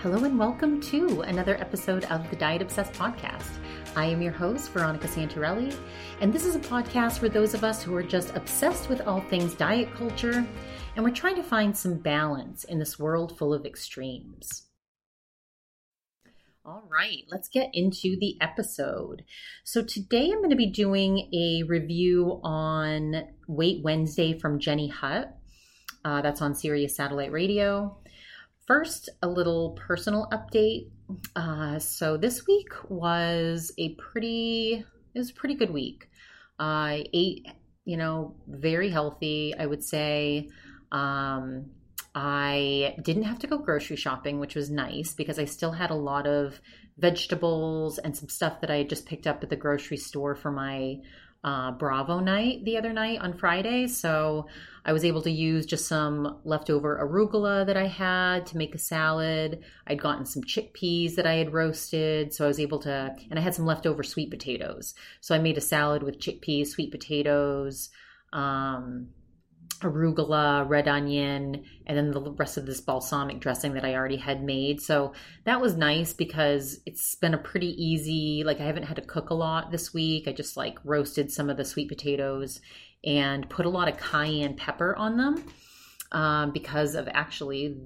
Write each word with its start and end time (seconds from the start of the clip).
Hello 0.00 0.24
and 0.24 0.38
welcome 0.38 0.78
to 0.82 1.22
another 1.22 1.56
episode 1.58 2.04
of 2.04 2.28
the 2.28 2.36
Diet 2.36 2.60
Obsessed 2.60 2.92
podcast. 2.92 3.48
I 3.96 4.04
am 4.04 4.20
your 4.20 4.30
host, 4.30 4.70
Veronica 4.70 5.08
Santarelli, 5.08 5.74
and 6.20 6.30
this 6.30 6.44
is 6.44 6.54
a 6.54 6.60
podcast 6.60 7.18
for 7.18 7.30
those 7.30 7.54
of 7.54 7.64
us 7.64 7.82
who 7.82 7.96
are 7.96 8.02
just 8.02 8.36
obsessed 8.36 8.90
with 8.90 9.00
all 9.00 9.22
things 9.22 9.54
diet 9.54 9.92
culture, 9.94 10.46
and 10.94 11.04
we're 11.04 11.10
trying 11.10 11.34
to 11.36 11.42
find 11.42 11.74
some 11.74 11.94
balance 11.94 12.64
in 12.64 12.78
this 12.78 12.98
world 12.98 13.38
full 13.38 13.54
of 13.54 13.64
extremes. 13.64 14.66
All 16.62 16.86
right, 16.90 17.24
let's 17.28 17.48
get 17.48 17.70
into 17.72 18.18
the 18.20 18.36
episode. 18.42 19.24
So, 19.64 19.82
today 19.82 20.30
I'm 20.30 20.40
going 20.40 20.50
to 20.50 20.56
be 20.56 20.70
doing 20.70 21.30
a 21.32 21.62
review 21.66 22.38
on 22.44 23.28
Weight 23.48 23.82
Wednesday 23.82 24.38
from 24.38 24.60
Jenny 24.60 24.88
Hutt. 24.88 25.34
Uh, 26.04 26.20
that's 26.20 26.42
on 26.42 26.54
Sirius 26.54 26.94
Satellite 26.94 27.32
Radio. 27.32 27.96
First, 28.66 29.08
a 29.22 29.28
little 29.28 29.72
personal 29.72 30.28
update. 30.32 30.90
Uh, 31.36 31.78
so 31.78 32.16
this 32.16 32.46
week 32.46 32.68
was 32.88 33.72
a 33.78 33.94
pretty 33.94 34.84
it 35.14 35.18
was 35.18 35.30
a 35.30 35.34
pretty 35.34 35.54
good 35.54 35.70
week. 35.70 36.08
I 36.58 37.06
ate, 37.12 37.46
you 37.84 37.96
know, 37.96 38.34
very 38.48 38.90
healthy. 38.90 39.54
I 39.58 39.66
would 39.66 39.84
say. 39.84 40.48
Um, 40.90 41.70
I 42.18 42.96
didn't 43.02 43.24
have 43.24 43.38
to 43.40 43.46
go 43.46 43.58
grocery 43.58 43.96
shopping, 43.96 44.40
which 44.40 44.54
was 44.54 44.70
nice 44.70 45.12
because 45.12 45.38
I 45.38 45.44
still 45.44 45.72
had 45.72 45.90
a 45.90 45.94
lot 45.94 46.26
of 46.26 46.60
vegetables 46.96 47.98
and 47.98 48.16
some 48.16 48.30
stuff 48.30 48.62
that 48.62 48.70
I 48.70 48.76
had 48.76 48.88
just 48.88 49.04
picked 49.04 49.26
up 49.26 49.42
at 49.42 49.50
the 49.50 49.56
grocery 49.56 49.98
store 49.98 50.34
for 50.34 50.50
my 50.50 50.96
uh, 51.46 51.70
Bravo 51.70 52.18
night 52.18 52.64
the 52.64 52.76
other 52.76 52.92
night 52.92 53.20
on 53.20 53.38
Friday. 53.38 53.86
So 53.86 54.48
I 54.84 54.92
was 54.92 55.04
able 55.04 55.22
to 55.22 55.30
use 55.30 55.64
just 55.64 55.86
some 55.86 56.40
leftover 56.44 56.98
arugula 57.00 57.64
that 57.66 57.76
I 57.76 57.86
had 57.86 58.46
to 58.46 58.56
make 58.56 58.74
a 58.74 58.78
salad. 58.78 59.62
I'd 59.86 60.02
gotten 60.02 60.26
some 60.26 60.42
chickpeas 60.42 61.14
that 61.14 61.26
I 61.26 61.34
had 61.34 61.52
roasted. 61.52 62.34
So 62.34 62.44
I 62.44 62.48
was 62.48 62.58
able 62.58 62.80
to, 62.80 63.14
and 63.30 63.38
I 63.38 63.42
had 63.42 63.54
some 63.54 63.64
leftover 63.64 64.02
sweet 64.02 64.30
potatoes. 64.30 64.94
So 65.20 65.34
I 65.36 65.38
made 65.38 65.56
a 65.56 65.60
salad 65.62 66.02
with 66.02 66.18
chickpeas, 66.18 66.68
sweet 66.68 66.90
potatoes, 66.90 67.90
um, 68.32 69.08
arugula, 69.82 70.68
red 70.68 70.88
onion, 70.88 71.64
and 71.86 71.96
then 71.96 72.10
the 72.10 72.32
rest 72.32 72.56
of 72.56 72.66
this 72.66 72.80
balsamic 72.80 73.40
dressing 73.40 73.74
that 73.74 73.84
I 73.84 73.94
already 73.94 74.16
had 74.16 74.42
made. 74.42 74.80
So 74.80 75.12
that 75.44 75.60
was 75.60 75.76
nice 75.76 76.12
because 76.12 76.80
it's 76.86 77.14
been 77.14 77.34
a 77.34 77.38
pretty 77.38 77.70
easy, 77.82 78.42
like 78.44 78.60
I 78.60 78.64
haven't 78.64 78.84
had 78.84 78.96
to 78.96 79.02
cook 79.02 79.30
a 79.30 79.34
lot 79.34 79.70
this 79.70 79.92
week. 79.94 80.28
I 80.28 80.32
just 80.32 80.56
like 80.56 80.78
roasted 80.84 81.30
some 81.32 81.50
of 81.50 81.56
the 81.56 81.64
sweet 81.64 81.88
potatoes 81.88 82.60
and 83.04 83.48
put 83.48 83.66
a 83.66 83.70
lot 83.70 83.88
of 83.88 83.98
cayenne 83.98 84.56
pepper 84.56 84.94
on 84.96 85.16
them 85.16 85.44
um, 86.12 86.52
because 86.52 86.94
of 86.94 87.08
actually 87.12 87.76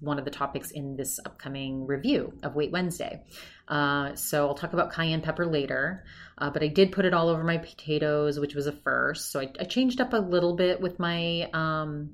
one 0.00 0.18
of 0.18 0.24
the 0.24 0.30
topics 0.30 0.70
in 0.70 0.96
this 0.96 1.18
upcoming 1.24 1.86
review 1.86 2.32
of 2.42 2.54
Weight 2.54 2.72
Wednesday. 2.72 3.22
Uh, 3.66 4.14
so 4.14 4.46
I'll 4.46 4.54
talk 4.54 4.72
about 4.72 4.92
cayenne 4.92 5.20
pepper 5.20 5.46
later, 5.46 6.04
uh, 6.38 6.50
but 6.50 6.62
I 6.62 6.68
did 6.68 6.92
put 6.92 7.04
it 7.04 7.14
all 7.14 7.28
over 7.28 7.44
my 7.44 7.58
potatoes, 7.58 8.38
which 8.38 8.54
was 8.54 8.66
a 8.66 8.72
first. 8.72 9.30
So 9.30 9.40
I, 9.40 9.52
I 9.60 9.64
changed 9.64 10.00
up 10.00 10.12
a 10.12 10.18
little 10.18 10.56
bit 10.56 10.80
with 10.80 10.98
my. 10.98 11.48
Um, 11.52 12.10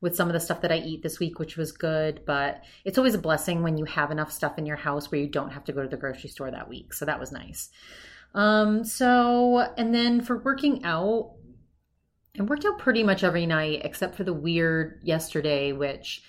with 0.00 0.16
some 0.16 0.28
of 0.28 0.32
the 0.32 0.40
stuff 0.40 0.62
that 0.62 0.72
I 0.72 0.78
eat 0.78 1.04
this 1.04 1.20
week, 1.20 1.38
which 1.38 1.56
was 1.56 1.70
good. 1.70 2.22
But 2.26 2.64
it's 2.84 2.98
always 2.98 3.14
a 3.14 3.18
blessing 3.18 3.62
when 3.62 3.78
you 3.78 3.84
have 3.84 4.10
enough 4.10 4.32
stuff 4.32 4.58
in 4.58 4.66
your 4.66 4.76
house 4.76 5.10
where 5.10 5.20
you 5.20 5.28
don't 5.28 5.50
have 5.50 5.62
to 5.66 5.72
go 5.72 5.80
to 5.80 5.88
the 5.88 5.96
grocery 5.96 6.28
store 6.28 6.50
that 6.50 6.68
week. 6.68 6.92
So 6.92 7.04
that 7.04 7.20
was 7.20 7.30
nice. 7.30 7.70
Um, 8.34 8.84
so, 8.84 9.58
and 9.76 9.94
then 9.94 10.20
for 10.20 10.38
working 10.38 10.84
out, 10.84 11.36
I 12.38 12.42
worked 12.42 12.64
out 12.64 12.78
pretty 12.78 13.02
much 13.02 13.24
every 13.24 13.46
night 13.46 13.82
except 13.84 14.14
for 14.14 14.24
the 14.24 14.32
weird 14.32 15.00
yesterday, 15.02 15.72
which 15.72 16.22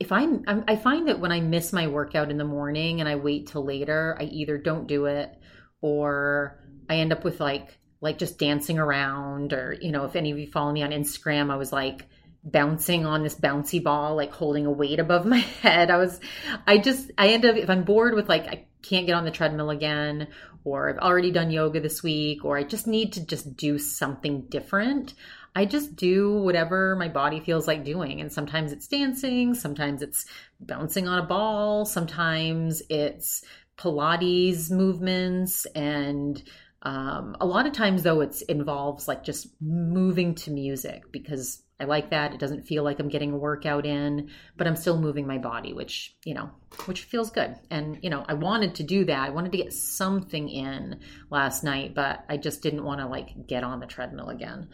if 0.00 0.10
I'm, 0.10 0.42
I'm, 0.46 0.64
I 0.66 0.76
find 0.76 1.08
that 1.08 1.20
when 1.20 1.30
I 1.30 1.40
miss 1.40 1.72
my 1.72 1.86
workout 1.86 2.30
in 2.30 2.38
the 2.38 2.44
morning 2.44 3.00
and 3.00 3.08
I 3.08 3.16
wait 3.16 3.46
till 3.46 3.64
later, 3.64 4.16
I 4.18 4.24
either 4.24 4.58
don't 4.58 4.88
do 4.88 5.06
it 5.06 5.38
or 5.80 6.58
I 6.88 6.96
end 6.96 7.12
up 7.12 7.24
with 7.24 7.40
like 7.40 7.78
like 8.02 8.16
just 8.16 8.38
dancing 8.38 8.78
around 8.78 9.52
or 9.52 9.76
you 9.78 9.92
know 9.92 10.06
if 10.06 10.16
any 10.16 10.30
of 10.30 10.38
you 10.38 10.46
follow 10.46 10.72
me 10.72 10.82
on 10.82 10.90
Instagram, 10.90 11.50
I 11.50 11.56
was 11.56 11.72
like 11.72 12.06
bouncing 12.42 13.04
on 13.04 13.22
this 13.22 13.34
bouncy 13.34 13.82
ball 13.82 14.16
like 14.16 14.32
holding 14.32 14.64
a 14.64 14.70
weight 14.70 14.98
above 14.98 15.26
my 15.26 15.38
head. 15.62 15.90
I 15.90 15.98
was 15.98 16.18
I 16.66 16.78
just 16.78 17.10
I 17.16 17.28
end 17.28 17.44
up 17.44 17.56
if 17.56 17.70
I'm 17.70 17.84
bored 17.84 18.14
with 18.14 18.28
like 18.28 18.46
I 18.46 18.66
can't 18.82 19.06
get 19.06 19.14
on 19.14 19.24
the 19.24 19.30
treadmill 19.30 19.70
again 19.70 20.28
or 20.64 20.90
I've 20.90 20.98
already 20.98 21.30
done 21.30 21.50
yoga 21.50 21.80
this 21.80 22.02
week 22.02 22.44
or 22.44 22.56
I 22.56 22.64
just 22.64 22.86
need 22.86 23.12
to 23.14 23.24
just 23.24 23.56
do 23.56 23.78
something 23.78 24.42
different. 24.42 25.14
I 25.54 25.64
just 25.64 25.96
do 25.96 26.34
whatever 26.34 26.94
my 26.96 27.08
body 27.08 27.40
feels 27.40 27.66
like 27.66 27.84
doing. 27.84 28.20
And 28.20 28.32
sometimes 28.32 28.72
it's 28.72 28.86
dancing, 28.86 29.54
sometimes 29.54 30.02
it's 30.02 30.26
bouncing 30.60 31.08
on 31.08 31.18
a 31.18 31.26
ball, 31.26 31.84
sometimes 31.84 32.82
it's 32.88 33.42
Pilates 33.76 34.70
movements. 34.70 35.66
And 35.74 36.42
um, 36.82 37.36
a 37.40 37.46
lot 37.46 37.66
of 37.66 37.72
times, 37.72 38.02
though, 38.02 38.20
it 38.20 38.40
involves 38.48 39.08
like 39.08 39.24
just 39.24 39.48
moving 39.60 40.34
to 40.36 40.50
music 40.50 41.10
because 41.10 41.62
I 41.80 41.84
like 41.84 42.10
that. 42.10 42.34
It 42.34 42.40
doesn't 42.40 42.66
feel 42.66 42.84
like 42.84 43.00
I'm 43.00 43.08
getting 43.08 43.32
a 43.32 43.36
workout 43.36 43.86
in, 43.86 44.30
but 44.56 44.66
I'm 44.66 44.76
still 44.76 44.98
moving 44.98 45.26
my 45.26 45.38
body, 45.38 45.72
which, 45.72 46.14
you 46.24 46.34
know, 46.34 46.50
which 46.86 47.04
feels 47.04 47.30
good. 47.30 47.56
And, 47.70 47.98
you 48.02 48.10
know, 48.10 48.24
I 48.28 48.34
wanted 48.34 48.74
to 48.76 48.82
do 48.82 49.04
that. 49.06 49.28
I 49.28 49.30
wanted 49.30 49.52
to 49.52 49.58
get 49.58 49.72
something 49.72 50.48
in 50.48 51.00
last 51.30 51.64
night, 51.64 51.94
but 51.94 52.24
I 52.28 52.36
just 52.36 52.62
didn't 52.62 52.84
want 52.84 53.00
to 53.00 53.06
like 53.06 53.46
get 53.46 53.64
on 53.64 53.80
the 53.80 53.86
treadmill 53.86 54.28
again. 54.28 54.68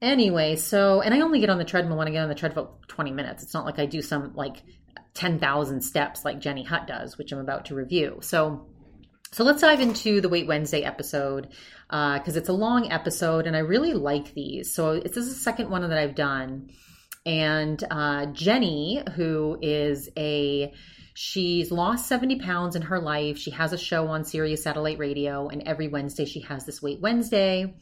Anyway, 0.00 0.56
so, 0.56 1.00
and 1.00 1.14
I 1.14 1.20
only 1.20 1.40
get 1.40 1.50
on 1.50 1.58
the 1.58 1.64
treadmill 1.64 1.96
when 1.96 2.08
I 2.08 2.10
get 2.10 2.22
on 2.22 2.28
the 2.28 2.34
treadmill 2.34 2.78
20 2.88 3.10
minutes. 3.12 3.42
It's 3.42 3.54
not 3.54 3.66
like 3.66 3.78
I 3.78 3.86
do 3.86 4.02
some 4.02 4.34
like 4.34 4.62
10,000 5.14 5.82
steps 5.82 6.24
like 6.24 6.40
Jenny 6.40 6.64
Hutt 6.64 6.86
does, 6.86 7.16
which 7.18 7.32
I'm 7.32 7.38
about 7.38 7.66
to 7.66 7.74
review. 7.74 8.18
So, 8.20 8.66
so 9.34 9.42
let's 9.42 9.60
dive 9.60 9.80
into 9.80 10.20
the 10.20 10.28
Weight 10.28 10.46
Wednesday 10.46 10.82
episode 10.82 11.48
because 11.88 12.36
uh, 12.36 12.38
it's 12.38 12.48
a 12.48 12.52
long 12.52 12.92
episode 12.92 13.46
and 13.46 13.56
I 13.56 13.60
really 13.60 13.92
like 13.92 14.32
these. 14.32 14.72
So 14.72 15.00
this 15.00 15.16
is 15.16 15.28
the 15.28 15.40
second 15.40 15.70
one 15.70 15.82
that 15.88 15.98
I've 15.98 16.14
done. 16.14 16.70
And 17.26 17.82
uh, 17.90 18.26
Jenny, 18.26 19.02
who 19.16 19.58
is 19.60 20.08
a 20.16 20.72
She's 21.16 21.70
lost 21.70 22.08
70 22.08 22.40
pounds 22.40 22.74
in 22.74 22.82
her 22.82 22.98
life. 22.98 23.38
She 23.38 23.52
has 23.52 23.72
a 23.72 23.78
show 23.78 24.08
on 24.08 24.24
Sirius 24.24 24.64
Satellite 24.64 24.98
Radio, 24.98 25.48
and 25.48 25.62
every 25.62 25.86
Wednesday 25.86 26.24
she 26.24 26.40
has 26.40 26.66
this 26.66 26.82
Weight 26.82 27.00
Wednesday. 27.00 27.72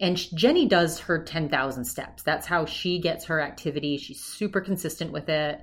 And 0.00 0.16
Jenny 0.16 0.66
does 0.66 1.00
her 1.00 1.24
10,000 1.24 1.84
steps. 1.84 2.22
That's 2.22 2.46
how 2.46 2.66
she 2.66 3.00
gets 3.00 3.24
her 3.26 3.40
activity. 3.40 3.98
She's 3.98 4.22
super 4.22 4.60
consistent 4.60 5.10
with 5.10 5.28
it. 5.28 5.60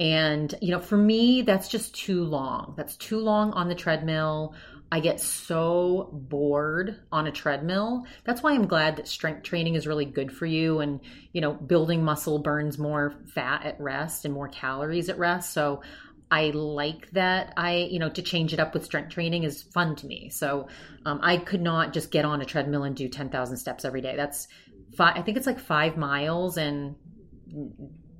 And, 0.00 0.54
you 0.62 0.70
know, 0.70 0.80
for 0.80 0.96
me, 0.96 1.42
that's 1.42 1.68
just 1.68 1.94
too 1.94 2.24
long. 2.24 2.72
That's 2.74 2.96
too 2.96 3.18
long 3.18 3.52
on 3.52 3.68
the 3.68 3.74
treadmill. 3.74 4.54
I 4.90 4.98
get 5.00 5.20
so 5.20 6.08
bored 6.10 6.98
on 7.12 7.26
a 7.26 7.30
treadmill. 7.30 8.06
That's 8.24 8.42
why 8.42 8.54
I'm 8.54 8.66
glad 8.66 8.96
that 8.96 9.06
strength 9.06 9.42
training 9.42 9.74
is 9.74 9.86
really 9.86 10.06
good 10.06 10.32
for 10.32 10.46
you. 10.46 10.80
And, 10.80 11.00
you 11.32 11.42
know, 11.42 11.52
building 11.52 12.02
muscle 12.02 12.38
burns 12.38 12.78
more 12.78 13.14
fat 13.34 13.66
at 13.66 13.78
rest 13.78 14.24
and 14.24 14.32
more 14.32 14.48
calories 14.48 15.10
at 15.10 15.18
rest. 15.18 15.52
So 15.52 15.82
I 16.30 16.46
like 16.50 17.10
that. 17.10 17.52
I, 17.58 17.88
you 17.90 17.98
know, 17.98 18.08
to 18.08 18.22
change 18.22 18.54
it 18.54 18.58
up 18.58 18.72
with 18.72 18.86
strength 18.86 19.12
training 19.12 19.44
is 19.44 19.62
fun 19.62 19.96
to 19.96 20.06
me. 20.06 20.30
So 20.30 20.68
um, 21.04 21.20
I 21.22 21.36
could 21.36 21.60
not 21.60 21.92
just 21.92 22.10
get 22.10 22.24
on 22.24 22.40
a 22.40 22.46
treadmill 22.46 22.84
and 22.84 22.96
do 22.96 23.08
10,000 23.08 23.58
steps 23.58 23.84
every 23.84 24.00
day. 24.00 24.16
That's 24.16 24.48
five, 24.96 25.16
I 25.16 25.22
think 25.22 25.36
it's 25.36 25.46
like 25.46 25.60
five 25.60 25.98
miles. 25.98 26.56
And 26.56 26.96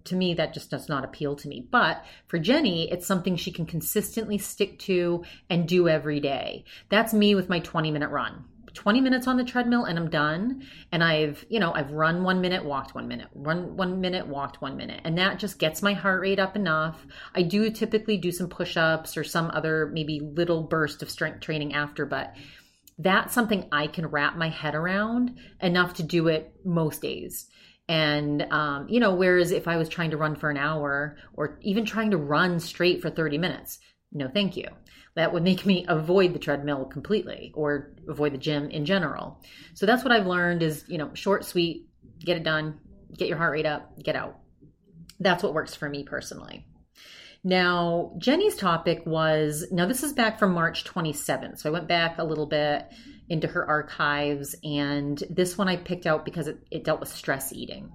to 0.05 0.17
me, 0.17 0.35
that 0.35 0.55
just 0.55 0.71
does 0.71 0.89
not 0.89 1.05
appeal 1.05 1.37
to 1.37 1.49
me. 1.49 1.67
But 1.71 2.05
for 2.27 2.39
Jenny, 2.39 2.91
it's 2.91 3.07
something 3.07 3.37
she 3.37 3.53
can 3.53 3.67
consistently 3.67 4.39
stick 4.39 4.79
to 4.81 5.25
and 5.49 5.69
do 5.69 5.89
every 5.89 6.21
day. 6.21 6.65
That's 6.89 7.13
me 7.13 7.35
with 7.35 7.49
my 7.49 7.61
20 7.61 7.91
minute 7.91 8.11
run. 8.11 8.45
20 8.75 9.01
minutes 9.01 9.27
on 9.27 9.37
the 9.37 9.45
treadmill 9.45 9.85
and 9.85 9.99
I'm 9.99 10.11
done. 10.11 10.63
And 10.93 11.03
I've, 11.03 11.45
you 11.49 11.61
know, 11.61 11.73
I've 11.73 11.91
run 11.91 12.23
one 12.23 12.41
minute, 12.41 12.65
walked 12.65 12.95
one 12.95 13.09
minute, 13.09 13.29
run 13.35 13.77
one 13.77 14.01
minute, 14.01 14.27
walked 14.27 14.63
one 14.63 14.77
minute. 14.77 15.01
And 15.05 15.19
that 15.19 15.39
just 15.39 15.59
gets 15.59 15.83
my 15.83 15.93
heart 15.93 16.21
rate 16.21 16.39
up 16.39 16.57
enough. 16.57 17.05
I 17.35 17.43
do 17.43 17.71
typically 17.71 18.17
do 18.17 18.31
some 18.31 18.49
push 18.49 18.77
ups 18.77 19.17
or 19.17 19.25
some 19.25 19.51
other 19.53 19.91
maybe 19.93 20.21
little 20.21 20.63
burst 20.63 21.03
of 21.03 21.11
strength 21.11 21.41
training 21.41 21.75
after, 21.75 22.07
but 22.07 22.35
that's 22.99 23.33
something 23.33 23.67
I 23.73 23.87
can 23.87 24.07
wrap 24.07 24.37
my 24.37 24.51
head 24.51 24.75
around 24.75 25.39
enough 25.61 25.95
to 25.95 26.03
do 26.03 26.29
it 26.29 26.55
most 26.65 27.01
days. 27.01 27.47
And, 27.91 28.43
um, 28.53 28.89
you 28.89 29.01
know, 29.01 29.17
whereas 29.17 29.51
if 29.51 29.67
I 29.67 29.77
was 29.77 29.89
trying 29.89 30.13
to 30.13 30.17
run 30.17 30.37
for 30.37 30.49
an 30.49 30.57
hour 30.57 31.17
or 31.35 31.59
even 31.63 31.85
trying 31.85 32.13
to 32.13 32.17
run 32.17 32.61
straight 32.61 33.03
for 33.03 33.11
30 33.11 33.37
minutes, 33.37 33.81
no, 34.13 34.29
thank 34.29 34.57
you 34.57 34.69
that 35.17 35.33
would 35.33 35.43
make 35.43 35.67
me 35.67 35.85
avoid 35.89 36.33
the 36.33 36.39
treadmill 36.39 36.85
completely 36.85 37.53
or 37.57 37.93
avoid 38.09 38.33
the 38.33 38.39
gym 38.39 38.71
in 38.71 38.85
general. 38.85 39.43
So 39.75 39.87
that's 39.87 40.05
what 40.05 40.13
I've 40.13 40.27
learned 40.27 40.63
is, 40.63 40.85
you 40.87 40.99
know, 40.99 41.11
short, 41.15 41.45
sweet, 41.45 41.89
get 42.21 42.37
it 42.37 42.45
done, 42.45 42.79
get 43.17 43.27
your 43.27 43.39
heart 43.39 43.53
rate 43.53 43.67
up, 43.67 44.01
get 44.01 44.15
out. 44.15 44.39
That's 45.19 45.43
what 45.43 45.53
works 45.53 45.75
for 45.75 45.89
me 45.89 46.05
personally. 46.05 46.65
Now, 47.43 48.15
Jenny's 48.19 48.55
topic 48.55 49.03
was 49.05 49.67
now 49.73 49.87
this 49.87 50.05
is 50.05 50.13
back 50.13 50.39
from 50.39 50.53
March 50.53 50.85
27th. 50.85 51.59
So 51.59 51.71
I 51.71 51.73
went 51.73 51.89
back 51.89 52.19
a 52.19 52.25
little 52.25 52.47
bit 52.47 52.87
into 53.31 53.47
her 53.47 53.67
archives, 53.67 54.55
and 54.63 55.23
this 55.31 55.57
one 55.57 55.69
I 55.69 55.77
picked 55.77 56.07
out 56.07 56.27
because 56.27 56.49
it, 56.49 56.59
it 56.71 56.85
dealt 56.85 57.01
with 57.01 57.09
stress 57.09 57.53
eating. 57.53 57.91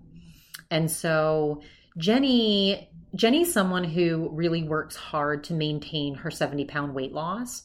And 0.71 0.89
so 0.89 1.61
Jenny 1.97 2.89
Jenny's 3.15 3.53
someone 3.53 3.83
who 3.83 4.29
really 4.33 4.63
works 4.63 4.95
hard 4.95 5.45
to 5.45 5.53
maintain 5.53 6.15
her 6.15 6.29
70 6.29 6.65
pound 6.65 6.93
weight 6.93 7.13
loss. 7.13 7.63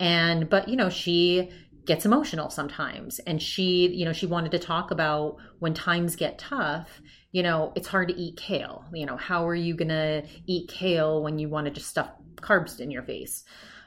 And, 0.00 0.48
but, 0.48 0.68
you 0.68 0.76
know, 0.76 0.88
she 0.88 1.50
gets 1.84 2.06
emotional 2.06 2.50
sometimes. 2.50 3.18
And 3.20 3.40
she, 3.40 3.88
you 3.88 4.04
know, 4.04 4.12
she 4.12 4.26
wanted 4.26 4.52
to 4.52 4.58
talk 4.58 4.90
about 4.90 5.36
when 5.58 5.74
times 5.74 6.16
get 6.16 6.38
tough, 6.38 6.88
you 7.30 7.42
know, 7.42 7.72
it's 7.76 7.88
hard 7.88 8.08
to 8.08 8.14
eat 8.14 8.38
kale. 8.38 8.84
You 8.92 9.06
know, 9.06 9.16
how 9.16 9.46
are 9.46 9.54
you 9.54 9.74
going 9.74 9.88
to 9.88 10.24
eat 10.46 10.68
kale 10.68 11.22
when 11.22 11.38
you 11.38 11.48
want 11.48 11.66
to 11.66 11.70
just 11.70 11.88
stuff 11.88 12.10
carbs 12.36 12.80
in 12.80 12.90
your 12.90 13.02
face? 13.02 13.44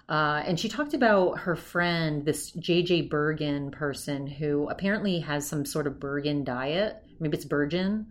Uh, 0.09 0.41
and 0.45 0.59
she 0.59 0.67
talked 0.67 0.93
about 0.93 1.39
her 1.39 1.55
friend, 1.55 2.25
this 2.25 2.51
JJ 2.51 3.09
Bergen 3.09 3.71
person 3.71 4.25
who 4.25 4.67
apparently 4.67 5.19
has 5.19 5.47
some 5.47 5.65
sort 5.65 5.85
of 5.85 5.99
Bergen 5.99 6.43
diet. 6.43 6.97
Maybe 7.19 7.37
it's 7.37 7.45
Bergen. 7.45 8.07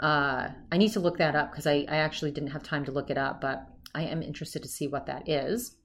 Uh, 0.00 0.48
I 0.72 0.78
need 0.78 0.92
to 0.92 1.00
look 1.00 1.18
that 1.18 1.36
up 1.36 1.52
because 1.52 1.66
I, 1.66 1.84
I 1.88 1.96
actually 1.96 2.30
didn't 2.30 2.50
have 2.50 2.62
time 2.62 2.86
to 2.86 2.92
look 2.92 3.10
it 3.10 3.18
up, 3.18 3.40
but 3.40 3.66
I 3.94 4.04
am 4.04 4.22
interested 4.22 4.62
to 4.62 4.68
see 4.68 4.88
what 4.88 5.06
that 5.06 5.28
is 5.28 5.76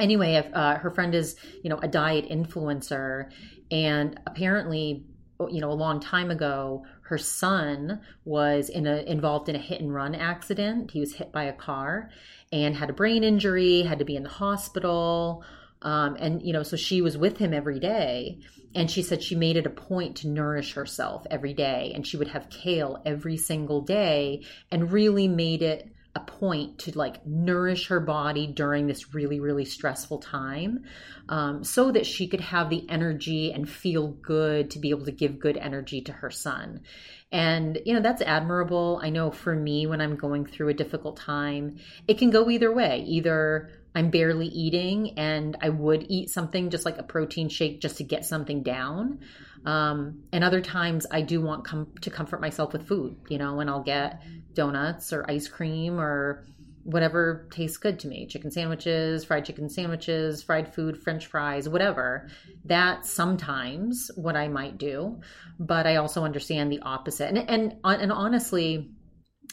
anyway 0.00 0.36
uh, 0.52 0.76
her 0.76 0.90
friend 0.90 1.14
is 1.14 1.36
you 1.62 1.70
know 1.70 1.78
a 1.78 1.88
diet 1.88 2.28
influencer 2.28 3.30
and 3.70 4.18
apparently 4.26 5.04
you 5.50 5.60
know 5.60 5.70
a 5.70 5.74
long 5.74 6.00
time 6.00 6.30
ago 6.30 6.84
her 7.02 7.18
son 7.18 8.00
was 8.24 8.68
in 8.68 8.86
a 8.86 8.98
involved 9.02 9.48
in 9.48 9.56
a 9.56 9.58
hit 9.58 9.80
and 9.80 9.94
run 9.94 10.14
accident 10.14 10.90
he 10.90 11.00
was 11.00 11.14
hit 11.14 11.32
by 11.32 11.44
a 11.44 11.52
car 11.52 12.10
and 12.52 12.74
had 12.74 12.90
a 12.90 12.94
brain 12.94 13.24
injury 13.24 13.82
had 13.82 13.98
to 13.98 14.04
be 14.04 14.16
in 14.16 14.22
the 14.22 14.28
hospital 14.28 15.44
um, 15.82 16.16
and 16.18 16.42
you 16.42 16.52
know 16.52 16.62
so 16.62 16.76
she 16.76 17.00
was 17.00 17.16
with 17.16 17.38
him 17.38 17.54
every 17.54 17.80
day. 17.80 18.40
And 18.72 18.88
she 18.88 19.02
said 19.02 19.20
she 19.20 19.34
made 19.34 19.56
it 19.56 19.66
a 19.66 19.70
point 19.70 20.18
to 20.18 20.28
nourish 20.28 20.74
herself 20.74 21.26
every 21.28 21.54
day 21.54 21.90
and 21.92 22.06
she 22.06 22.16
would 22.16 22.28
have 22.28 22.50
kale 22.50 23.02
every 23.04 23.36
single 23.36 23.80
day 23.80 24.44
and 24.70 24.92
really 24.92 25.26
made 25.26 25.62
it 25.62 25.90
a 26.14 26.20
point 26.20 26.78
to 26.80 26.98
like 26.98 27.24
nourish 27.24 27.86
her 27.86 28.00
body 28.00 28.46
during 28.46 28.86
this 28.86 29.14
really 29.14 29.38
really 29.38 29.64
stressful 29.64 30.18
time 30.18 30.84
um, 31.28 31.62
so 31.62 31.92
that 31.92 32.04
she 32.04 32.26
could 32.26 32.40
have 32.40 32.68
the 32.68 32.84
energy 32.88 33.52
and 33.52 33.68
feel 33.68 34.08
good 34.08 34.70
to 34.72 34.80
be 34.80 34.90
able 34.90 35.04
to 35.04 35.12
give 35.12 35.38
good 35.38 35.56
energy 35.56 36.00
to 36.00 36.12
her 36.12 36.30
son. 36.30 36.80
And 37.30 37.80
you 37.86 37.94
know 37.94 38.00
that's 38.00 38.22
admirable. 38.22 39.00
I 39.02 39.10
know 39.10 39.30
for 39.30 39.54
me 39.54 39.86
when 39.86 40.00
i'm 40.00 40.16
going 40.16 40.46
through 40.46 40.68
a 40.68 40.74
difficult 40.74 41.16
time 41.16 41.78
it 42.08 42.18
can 42.18 42.30
go 42.30 42.50
either 42.50 42.72
way. 42.72 43.04
Either 43.06 43.70
i'm 43.94 44.10
barely 44.10 44.46
eating 44.46 45.18
and 45.18 45.56
i 45.60 45.68
would 45.68 46.06
eat 46.08 46.30
something 46.30 46.70
just 46.70 46.84
like 46.84 46.98
a 46.98 47.02
protein 47.02 47.48
shake 47.48 47.80
just 47.80 47.96
to 47.98 48.04
get 48.04 48.24
something 48.24 48.62
down 48.62 49.18
um, 49.64 50.22
and 50.32 50.42
other 50.42 50.60
times 50.60 51.06
I 51.10 51.22
do 51.22 51.40
want 51.40 51.64
com- 51.64 51.92
to 52.00 52.10
comfort 52.10 52.40
myself 52.40 52.72
with 52.72 52.86
food, 52.86 53.16
you 53.28 53.38
know, 53.38 53.60
and 53.60 53.68
I'll 53.68 53.82
get 53.82 54.22
donuts 54.54 55.12
or 55.12 55.28
ice 55.28 55.48
cream 55.48 56.00
or 56.00 56.46
whatever 56.84 57.46
tastes 57.50 57.76
good 57.76 58.00
to 58.00 58.08
me 58.08 58.26
chicken 58.26 58.50
sandwiches, 58.50 59.24
fried 59.24 59.44
chicken 59.44 59.68
sandwiches, 59.68 60.42
fried 60.42 60.74
food, 60.74 60.96
french 61.02 61.26
fries, 61.26 61.68
whatever. 61.68 62.28
That's 62.64 63.10
sometimes 63.10 64.10
what 64.16 64.34
I 64.34 64.48
might 64.48 64.78
do. 64.78 65.20
But 65.58 65.86
I 65.86 65.96
also 65.96 66.24
understand 66.24 66.72
the 66.72 66.80
opposite. 66.80 67.28
And, 67.28 67.50
and, 67.50 67.76
and 67.84 68.12
honestly, 68.12 68.90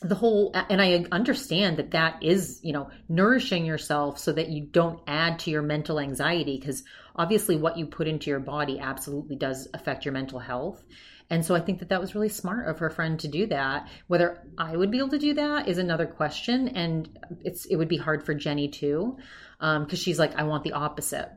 the 0.01 0.15
whole 0.15 0.51
and 0.69 0.79
i 0.79 1.03
understand 1.11 1.77
that 1.77 1.91
that 1.91 2.21
is 2.21 2.59
you 2.61 2.71
know 2.71 2.89
nourishing 3.09 3.65
yourself 3.65 4.19
so 4.19 4.31
that 4.31 4.49
you 4.49 4.63
don't 4.63 4.99
add 5.07 5.39
to 5.39 5.49
your 5.49 5.63
mental 5.63 5.99
anxiety 5.99 6.57
because 6.57 6.83
obviously 7.15 7.57
what 7.57 7.77
you 7.77 7.85
put 7.85 8.07
into 8.07 8.29
your 8.29 8.39
body 8.39 8.79
absolutely 8.79 9.35
does 9.35 9.67
affect 9.73 10.05
your 10.05 10.13
mental 10.13 10.39
health. 10.39 10.83
And 11.29 11.44
so 11.44 11.55
i 11.55 11.59
think 11.59 11.79
that 11.79 11.89
that 11.89 11.99
was 11.99 12.15
really 12.15 12.29
smart 12.29 12.67
of 12.69 12.79
her 12.79 12.89
friend 12.89 13.19
to 13.19 13.27
do 13.27 13.47
that. 13.47 13.89
Whether 14.07 14.41
i 14.57 14.75
would 14.75 14.91
be 14.91 14.99
able 14.99 15.09
to 15.09 15.19
do 15.19 15.33
that 15.33 15.67
is 15.67 15.77
another 15.77 16.05
question 16.05 16.69
and 16.69 17.09
it's 17.43 17.65
it 17.65 17.75
would 17.75 17.89
be 17.89 17.97
hard 17.97 18.23
for 18.25 18.33
jenny 18.33 18.69
too 18.69 19.17
because 19.59 19.77
um, 19.77 19.89
she's 19.89 20.19
like 20.19 20.35
i 20.35 20.43
want 20.43 20.63
the 20.63 20.73
opposite. 20.73 21.29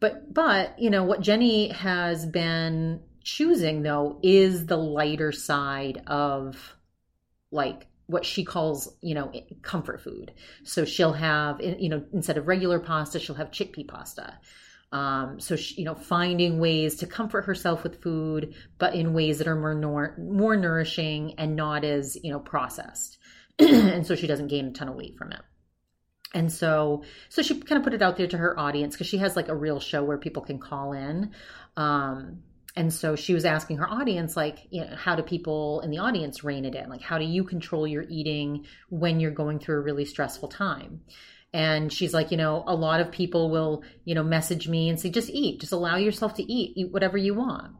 But 0.00 0.32
but 0.32 0.78
you 0.78 0.90
know 0.90 1.04
what 1.04 1.20
jenny 1.20 1.68
has 1.68 2.24
been 2.24 3.02
choosing 3.22 3.82
though 3.82 4.18
is 4.22 4.66
the 4.66 4.76
lighter 4.76 5.32
side 5.32 6.02
of 6.06 6.74
like 7.50 7.86
what 8.06 8.24
she 8.24 8.44
calls, 8.44 8.94
you 9.00 9.14
know, 9.14 9.32
comfort 9.62 10.00
food. 10.00 10.32
So 10.64 10.84
she'll 10.84 11.12
have, 11.12 11.60
you 11.60 11.88
know, 11.88 12.04
instead 12.12 12.38
of 12.38 12.46
regular 12.46 12.78
pasta, 12.78 13.18
she'll 13.18 13.36
have 13.36 13.50
chickpea 13.50 13.88
pasta. 13.88 14.38
Um, 14.92 15.40
so 15.40 15.56
she, 15.56 15.74
you 15.76 15.84
know, 15.84 15.94
finding 15.94 16.60
ways 16.60 16.96
to 16.96 17.06
comfort 17.06 17.44
herself 17.44 17.82
with 17.82 18.02
food, 18.02 18.54
but 18.78 18.94
in 18.94 19.12
ways 19.14 19.38
that 19.38 19.48
are 19.48 19.56
more 19.56 20.14
more 20.16 20.56
nourishing 20.56 21.34
and 21.38 21.56
not 21.56 21.84
as 21.84 22.16
you 22.22 22.30
know 22.30 22.38
processed, 22.38 23.18
and 23.58 24.06
so 24.06 24.14
she 24.14 24.28
doesn't 24.28 24.46
gain 24.46 24.66
a 24.66 24.70
ton 24.70 24.88
of 24.88 24.94
weight 24.94 25.16
from 25.18 25.32
it. 25.32 25.40
And 26.34 26.52
so, 26.52 27.02
so 27.28 27.42
she 27.42 27.58
kind 27.60 27.78
of 27.78 27.84
put 27.84 27.94
it 27.94 28.02
out 28.02 28.16
there 28.16 28.26
to 28.26 28.36
her 28.36 28.58
audience 28.58 28.94
because 28.94 29.06
she 29.06 29.18
has 29.18 29.36
like 29.36 29.48
a 29.48 29.56
real 29.56 29.80
show 29.80 30.04
where 30.04 30.18
people 30.18 30.42
can 30.42 30.58
call 30.58 30.92
in. 30.92 31.32
Um, 31.76 32.42
and 32.76 32.92
so 32.92 33.16
she 33.16 33.32
was 33.32 33.46
asking 33.46 33.78
her 33.78 33.88
audience, 33.88 34.36
like, 34.36 34.58
you 34.70 34.82
know, 34.82 34.94
how 34.94 35.16
do 35.16 35.22
people 35.22 35.80
in 35.80 35.90
the 35.90 35.98
audience 35.98 36.44
rein 36.44 36.66
it 36.66 36.74
in? 36.74 36.90
Like, 36.90 37.00
how 37.00 37.18
do 37.18 37.24
you 37.24 37.42
control 37.42 37.86
your 37.86 38.04
eating 38.06 38.66
when 38.90 39.18
you're 39.18 39.30
going 39.30 39.58
through 39.58 39.78
a 39.78 39.82
really 39.82 40.04
stressful 40.04 40.48
time? 40.48 41.00
And 41.54 41.90
she's 41.90 42.12
like, 42.12 42.30
you 42.32 42.36
know, 42.36 42.64
a 42.66 42.74
lot 42.74 43.00
of 43.00 43.10
people 43.10 43.50
will, 43.50 43.82
you 44.04 44.14
know, 44.14 44.22
message 44.22 44.68
me 44.68 44.90
and 44.90 45.00
say, 45.00 45.08
just 45.08 45.30
eat, 45.30 45.60
just 45.60 45.72
allow 45.72 45.96
yourself 45.96 46.34
to 46.34 46.42
eat, 46.42 46.76
eat 46.76 46.92
whatever 46.92 47.16
you 47.16 47.32
want. 47.32 47.72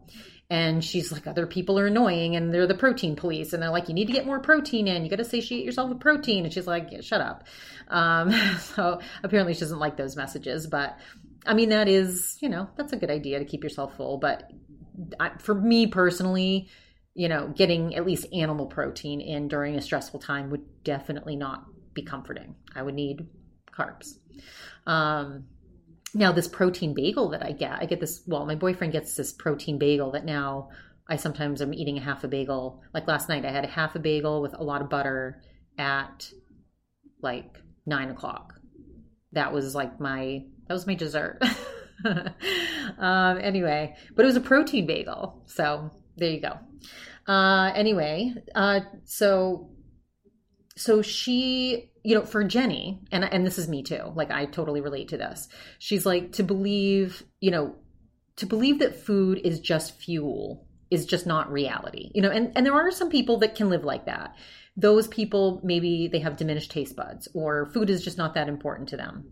And 0.48 0.82
she's 0.82 1.12
like, 1.12 1.26
other 1.26 1.46
people 1.46 1.78
are 1.78 1.88
annoying 1.88 2.37
and 2.37 2.54
they're 2.54 2.66
the 2.66 2.75
protein 2.75 3.16
police. 3.16 3.52
And 3.52 3.62
they're 3.62 3.70
like, 3.70 3.88
you 3.88 3.94
need 3.94 4.06
to 4.06 4.14
get 4.14 4.25
more 4.25 4.40
protein 4.40 4.88
in. 4.88 5.04
You 5.04 5.10
got 5.10 5.16
to 5.16 5.25
satiate 5.25 5.64
yourself 5.64 5.90
with 5.90 6.00
protein. 6.00 6.44
And 6.44 6.54
she's 6.54 6.66
like, 6.66 6.88
yeah, 6.90 7.02
shut 7.02 7.20
up. 7.20 7.44
Um, 7.88 8.32
so 8.60 9.00
apparently 9.22 9.52
she 9.52 9.60
doesn't 9.60 9.78
like 9.78 9.99
those 9.99 10.16
messages. 10.16 10.66
But 10.66 10.96
I 11.44 11.52
mean, 11.52 11.69
that 11.69 11.87
is, 11.87 12.38
you 12.40 12.49
know, 12.49 12.69
that's 12.76 12.94
a 12.94 12.96
good 12.96 13.10
idea 13.10 13.40
to 13.40 13.44
keep 13.44 13.62
yourself 13.62 13.96
full. 13.96 14.19
But 14.19 14.50
for 15.38 15.54
me 15.54 15.87
personally, 15.87 16.69
you 17.14 17.28
know, 17.28 17.48
getting 17.48 17.94
at 17.94 18.06
least 18.06 18.26
animal 18.32 18.66
protein 18.66 19.20
in 19.20 19.48
during 19.48 19.76
a 19.76 19.82
stressful 19.82 20.20
time 20.20 20.50
would 20.50 20.84
definitely 20.84 21.37
not 21.37 21.64
be 21.94 22.02
comforting. 22.02 22.54
I 22.75 22.82
would 22.82 22.94
need 22.94 23.26
carbs. 23.72 24.19
Um, 24.87 25.46
now, 26.14 26.32
this 26.32 26.48
protein 26.48 26.94
bagel 26.94 27.31
that 27.31 27.43
I 27.43 27.52
get, 27.52 27.72
I 27.72 27.87
get 27.87 28.00
this, 28.00 28.22
well, 28.26 28.46
my 28.46 28.54
boyfriend 28.54 28.93
gets 28.93 29.16
this 29.16 29.32
protein 29.32 29.78
bagel 29.78 30.12
that 30.12 30.25
now 30.25 30.70
I 31.08 31.16
sometimes 31.16 31.60
am 31.60 31.75
eating 31.75 31.99
a 31.99 32.02
half 32.02 32.25
a 32.25 32.28
bagel. 32.28 32.82
Like 32.94 33.06
last 33.06 33.28
night, 33.28 33.44
I 33.44 33.50
had 33.50 33.64
a 33.64 33.69
half 33.69 33.94
a 33.94 33.99
bagel 33.99 34.40
with 34.40 34.54
a 34.54 34.62
lot 34.62 34.82
of 34.82 34.88
butter 34.88 35.42
at 35.78 36.31
like 37.22 37.58
nine 37.84 38.10
o'clock. 38.10 38.54
That 39.32 39.52
was 39.52 39.75
like 39.75 40.00
my, 40.00 40.44
that 40.68 40.75
was 40.75 40.87
my 40.87 40.94
dessert. 40.94 41.42
um, 42.98 43.38
anyway, 43.40 43.96
but 44.14 44.24
it 44.24 44.26
was 44.26 44.36
a 44.36 44.40
protein 44.40 44.86
bagel. 44.86 45.42
So 45.46 45.90
there 46.16 46.30
you 46.30 46.40
go. 46.40 46.58
Uh, 47.32 47.72
anyway, 47.74 48.34
uh, 48.54 48.80
so 49.04 49.70
so 50.76 51.00
she, 51.02 51.90
you 52.04 52.14
know, 52.14 52.24
for 52.24 52.44
Jenny, 52.44 53.00
and 53.10 53.24
and 53.24 53.46
this 53.46 53.58
is 53.58 53.68
me 53.68 53.82
too. 53.82 54.12
Like 54.14 54.30
I 54.30 54.46
totally 54.46 54.80
relate 54.80 55.08
to 55.08 55.16
this. 55.16 55.48
She's 55.78 56.06
like 56.06 56.32
to 56.32 56.42
believe, 56.42 57.22
you 57.40 57.50
know, 57.50 57.74
to 58.36 58.46
believe 58.46 58.78
that 58.80 59.04
food 59.04 59.40
is 59.42 59.60
just 59.60 59.98
fuel 59.98 60.66
is 60.90 61.06
just 61.06 61.26
not 61.26 61.50
reality. 61.50 62.10
You 62.14 62.22
know, 62.22 62.30
and 62.30 62.52
and 62.54 62.64
there 62.64 62.74
are 62.74 62.90
some 62.90 63.10
people 63.10 63.38
that 63.38 63.54
can 63.54 63.70
live 63.70 63.84
like 63.84 64.06
that. 64.06 64.36
Those 64.76 65.08
people 65.08 65.60
maybe 65.64 66.08
they 66.08 66.20
have 66.20 66.36
diminished 66.36 66.70
taste 66.70 66.94
buds 66.94 67.28
or 67.34 67.66
food 67.72 67.90
is 67.90 68.04
just 68.04 68.18
not 68.18 68.34
that 68.34 68.48
important 68.48 68.90
to 68.90 68.96
them 68.96 69.24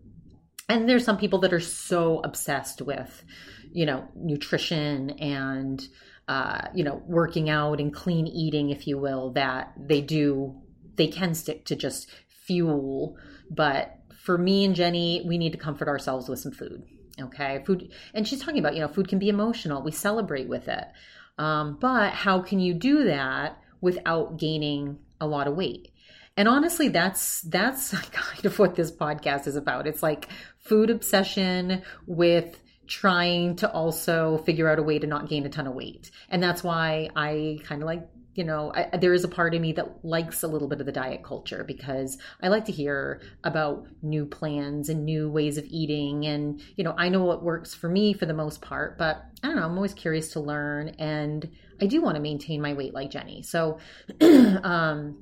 and 0.68 0.88
there's 0.88 1.04
some 1.04 1.18
people 1.18 1.40
that 1.40 1.52
are 1.52 1.60
so 1.60 2.20
obsessed 2.24 2.82
with 2.82 3.24
you 3.72 3.86
know 3.86 4.08
nutrition 4.14 5.10
and 5.10 5.88
uh, 6.28 6.68
you 6.74 6.84
know 6.84 7.02
working 7.06 7.50
out 7.50 7.80
and 7.80 7.92
clean 7.92 8.26
eating 8.26 8.70
if 8.70 8.86
you 8.86 8.98
will 8.98 9.32
that 9.32 9.72
they 9.76 10.00
do 10.00 10.54
they 10.96 11.08
can 11.08 11.34
stick 11.34 11.64
to 11.66 11.74
just 11.74 12.08
fuel. 12.28 13.16
But 13.50 13.98
for 14.16 14.38
me 14.38 14.64
and 14.64 14.74
jenny 14.74 15.22
we 15.26 15.36
need 15.36 15.52
to 15.52 15.58
comfort 15.58 15.88
ourselves 15.88 16.28
with 16.28 16.38
some 16.38 16.52
food 16.52 16.82
okay? 17.20 17.62
Food 17.64 17.92
and 18.12 18.26
she's 18.26 18.40
talking 18.40 18.58
about 18.58 18.74
you 18.74 18.80
know 18.80 18.88
food 18.88 19.08
can 19.08 19.18
be 19.18 19.28
emotional. 19.28 19.82
We 19.82 19.92
celebrate 19.92 20.48
with 20.48 20.68
it. 20.68 20.84
Um, 21.36 21.78
but 21.80 22.12
how 22.12 22.40
can 22.40 22.60
you 22.60 22.74
do 22.74 23.04
that 23.04 23.58
without 23.80 24.38
gaining 24.38 24.98
a 25.20 25.26
lot 25.26 25.46
of 25.46 25.56
weight 25.56 25.90
and 26.36 26.48
honestly, 26.48 26.88
that's 26.88 27.42
that's 27.42 27.90
kind 28.10 28.44
of 28.44 28.58
what 28.58 28.74
this 28.74 28.90
podcast 28.90 29.46
is 29.46 29.56
about. 29.56 29.86
It's 29.86 30.02
like 30.02 30.28
food 30.58 30.90
obsession 30.90 31.82
with 32.06 32.60
trying 32.86 33.56
to 33.56 33.70
also 33.70 34.38
figure 34.38 34.68
out 34.68 34.78
a 34.78 34.82
way 34.82 34.98
to 34.98 35.06
not 35.06 35.28
gain 35.28 35.46
a 35.46 35.48
ton 35.48 35.66
of 35.66 35.74
weight. 35.74 36.10
And 36.28 36.42
that's 36.42 36.62
why 36.62 37.08
I 37.16 37.60
kind 37.64 37.82
of 37.82 37.86
like 37.86 38.08
you 38.34 38.42
know, 38.42 38.72
I, 38.74 38.96
there 38.96 39.12
is 39.12 39.24
a 39.24 39.28
part 39.28 39.54
of 39.54 39.60
me 39.60 39.72
that 39.74 40.04
likes 40.04 40.42
a 40.42 40.48
little 40.48 40.68
bit 40.68 40.80
of 40.80 40.86
the 40.86 40.92
diet 40.92 41.22
culture 41.22 41.64
because 41.64 42.18
I 42.42 42.48
like 42.48 42.64
to 42.64 42.72
hear 42.72 43.22
about 43.44 43.86
new 44.02 44.26
plans 44.26 44.88
and 44.88 45.04
new 45.04 45.30
ways 45.30 45.56
of 45.56 45.64
eating. 45.68 46.26
And, 46.26 46.60
you 46.76 46.84
know, 46.84 46.94
I 46.98 47.08
know 47.08 47.22
what 47.22 47.44
works 47.44 47.74
for 47.74 47.88
me 47.88 48.12
for 48.12 48.26
the 48.26 48.34
most 48.34 48.60
part, 48.60 48.98
but 48.98 49.24
I 49.42 49.48
don't 49.48 49.56
know, 49.56 49.64
I'm 49.64 49.76
always 49.76 49.94
curious 49.94 50.32
to 50.32 50.40
learn. 50.40 50.88
And 50.98 51.48
I 51.80 51.86
do 51.86 52.02
want 52.02 52.16
to 52.16 52.20
maintain 52.20 52.60
my 52.60 52.74
weight 52.74 52.92
like 52.92 53.10
Jenny. 53.10 53.42
So, 53.42 53.78
um, 54.20 55.18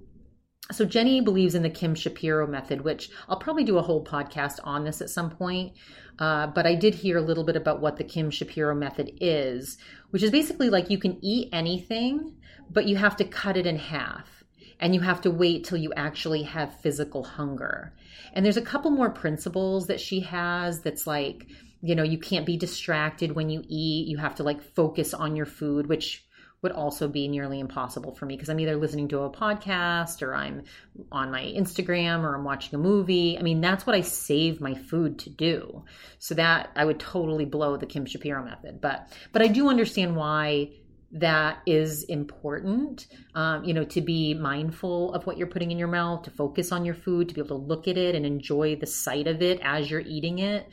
so 0.70 0.84
Jenny 0.84 1.20
believes 1.20 1.54
in 1.54 1.62
the 1.62 1.70
Kim 1.70 1.94
Shapiro 1.94 2.46
method, 2.46 2.82
which 2.82 3.10
I'll 3.28 3.38
probably 3.38 3.64
do 3.64 3.78
a 3.78 3.82
whole 3.82 4.04
podcast 4.04 4.58
on 4.62 4.84
this 4.84 5.00
at 5.00 5.10
some 5.10 5.30
point. 5.30 5.72
Uh, 6.18 6.46
but 6.46 6.66
I 6.66 6.74
did 6.74 6.94
hear 6.94 7.16
a 7.16 7.22
little 7.22 7.44
bit 7.44 7.56
about 7.56 7.80
what 7.80 7.96
the 7.96 8.04
Kim 8.04 8.30
Shapiro 8.30 8.74
method 8.74 9.12
is, 9.20 9.78
which 10.10 10.22
is 10.22 10.30
basically 10.30 10.70
like 10.70 10.90
you 10.90 10.98
can 10.98 11.18
eat 11.22 11.48
anything, 11.52 12.36
but 12.70 12.86
you 12.86 12.96
have 12.96 13.16
to 13.16 13.24
cut 13.24 13.56
it 13.56 13.66
in 13.66 13.76
half 13.76 14.44
and 14.78 14.94
you 14.94 15.00
have 15.00 15.20
to 15.22 15.30
wait 15.30 15.64
till 15.64 15.78
you 15.78 15.92
actually 15.96 16.42
have 16.42 16.80
physical 16.80 17.24
hunger. 17.24 17.92
And 18.32 18.44
there's 18.44 18.56
a 18.56 18.62
couple 18.62 18.90
more 18.90 19.10
principles 19.10 19.86
that 19.86 20.00
she 20.00 20.20
has 20.20 20.80
that's 20.80 21.06
like, 21.06 21.46
you 21.80 21.94
know, 21.94 22.02
you 22.02 22.18
can't 22.18 22.46
be 22.46 22.56
distracted 22.56 23.32
when 23.32 23.48
you 23.48 23.62
eat. 23.66 24.08
You 24.08 24.18
have 24.18 24.36
to 24.36 24.42
like 24.42 24.62
focus 24.62 25.14
on 25.14 25.36
your 25.36 25.46
food, 25.46 25.86
which 25.86 26.24
would 26.62 26.72
also 26.72 27.08
be 27.08 27.26
nearly 27.26 27.58
impossible 27.58 28.14
for 28.14 28.24
me 28.24 28.36
because 28.36 28.48
I'm 28.48 28.60
either 28.60 28.76
listening 28.76 29.08
to 29.08 29.20
a 29.20 29.30
podcast 29.30 30.22
or 30.22 30.32
I'm 30.32 30.62
on 31.10 31.32
my 31.32 31.42
Instagram 31.42 32.22
or 32.22 32.36
I'm 32.36 32.44
watching 32.44 32.78
a 32.78 32.82
movie. 32.82 33.36
I 33.36 33.42
mean, 33.42 33.60
that's 33.60 33.84
what 33.84 33.96
I 33.96 34.00
save 34.00 34.60
my 34.60 34.74
food 34.74 35.18
to 35.20 35.30
do. 35.30 35.84
So 36.20 36.36
that 36.36 36.70
I 36.76 36.84
would 36.84 37.00
totally 37.00 37.44
blow 37.44 37.76
the 37.76 37.86
Kim 37.86 38.06
Shapiro 38.06 38.44
method. 38.44 38.80
But 38.80 39.08
but 39.32 39.42
I 39.42 39.48
do 39.48 39.68
understand 39.68 40.14
why 40.14 40.70
that 41.14 41.58
is 41.66 42.04
important 42.04 43.06
um, 43.34 43.62
you 43.64 43.74
know 43.74 43.84
to 43.84 44.00
be 44.00 44.32
mindful 44.32 45.12
of 45.12 45.26
what 45.26 45.36
you're 45.36 45.46
putting 45.46 45.70
in 45.70 45.78
your 45.78 45.88
mouth 45.88 46.22
to 46.22 46.30
focus 46.30 46.72
on 46.72 46.86
your 46.86 46.94
food 46.94 47.28
to 47.28 47.34
be 47.34 47.40
able 47.42 47.60
to 47.60 47.66
look 47.66 47.86
at 47.86 47.98
it 47.98 48.14
and 48.14 48.24
enjoy 48.24 48.74
the 48.76 48.86
sight 48.86 49.26
of 49.26 49.42
it 49.42 49.60
as 49.62 49.90
you're 49.90 50.00
eating 50.00 50.38
it 50.38 50.66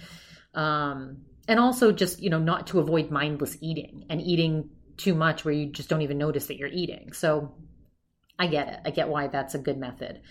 um, 0.56 1.18
and 1.50 1.60
also 1.60 1.92
just 1.92 2.22
you 2.22 2.30
know 2.30 2.40
not 2.40 2.68
to 2.68 2.80
avoid 2.80 3.12
mindless 3.12 3.58
eating 3.60 4.06
and 4.10 4.22
eating 4.22 4.70
too 5.00 5.16
much 5.16 5.44
where 5.44 5.54
you 5.54 5.72
just 5.72 5.90
don't 5.90 6.04
even 6.04 6.18
notice 6.18 6.48
that 6.48 6.58
you're 6.58 6.70
eating. 6.70 7.14
So 7.14 7.56
I 8.38 8.48
get 8.48 8.68
it. 8.68 8.80
I 8.86 8.92
get 8.92 9.10
why 9.10 9.28
that's 9.28 9.56
a 9.56 9.60
good 9.60 9.78
method. 9.78 10.22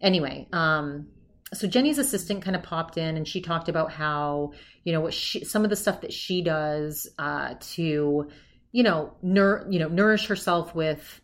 Anyway, 0.00 0.48
um, 0.52 1.06
so 1.52 1.68
Jenny's 1.68 1.98
assistant 1.98 2.42
kind 2.42 2.56
of 2.56 2.62
popped 2.62 2.96
in 2.96 3.16
and 3.16 3.26
she 3.26 3.40
talked 3.40 3.68
about 3.68 3.92
how, 3.92 4.52
you 4.82 4.92
know, 4.92 5.00
what 5.00 5.14
she, 5.14 5.44
some 5.44 5.64
of 5.64 5.70
the 5.70 5.76
stuff 5.76 6.00
that 6.00 6.12
she 6.12 6.42
does 6.42 7.08
uh, 7.18 7.54
to, 7.74 8.28
you 8.72 8.82
know, 8.82 9.14
nur- 9.22 9.66
you 9.70 9.78
know, 9.78 9.88
nourish 9.88 10.26
herself 10.26 10.74
with 10.74 11.20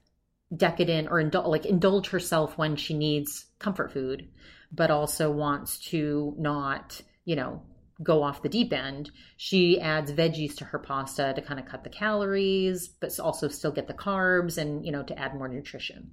decadent 0.54 1.09
or 1.11 1.23
indul- 1.23 1.49
like 1.49 1.66
indulge 1.66 2.09
herself 2.11 2.57
when 2.57 2.76
she 2.76 2.95
needs 2.95 3.47
comfort 3.59 3.92
food, 3.92 4.28
but 4.73 4.90
also 4.90 5.30
wants 5.30 5.78
to 5.78 6.35
not, 6.38 7.00
you 7.25 7.37
know, 7.37 7.62
go 8.02 8.23
off 8.23 8.42
the 8.42 8.49
deep 8.49 8.73
end, 8.73 9.11
she 9.37 9.80
adds 9.80 10.12
veggies 10.12 10.57
to 10.57 10.64
her 10.64 10.78
pasta 10.78 11.33
to 11.35 11.42
kind 11.42 11.61
of 11.61 11.66
cut 11.66 11.85
the 11.85 11.90
calories, 11.90 12.88
but 12.88 13.19
also 13.21 13.49
still 13.49 13.73
get 13.73 13.87
the 13.87 13.95
carbs 13.95 14.57
and, 14.59 14.85
you 14.87 14.92
know, 14.92 15.02
to 15.02 15.19
add 15.19 15.35
more 15.35 15.49
nutrition. 15.49 16.11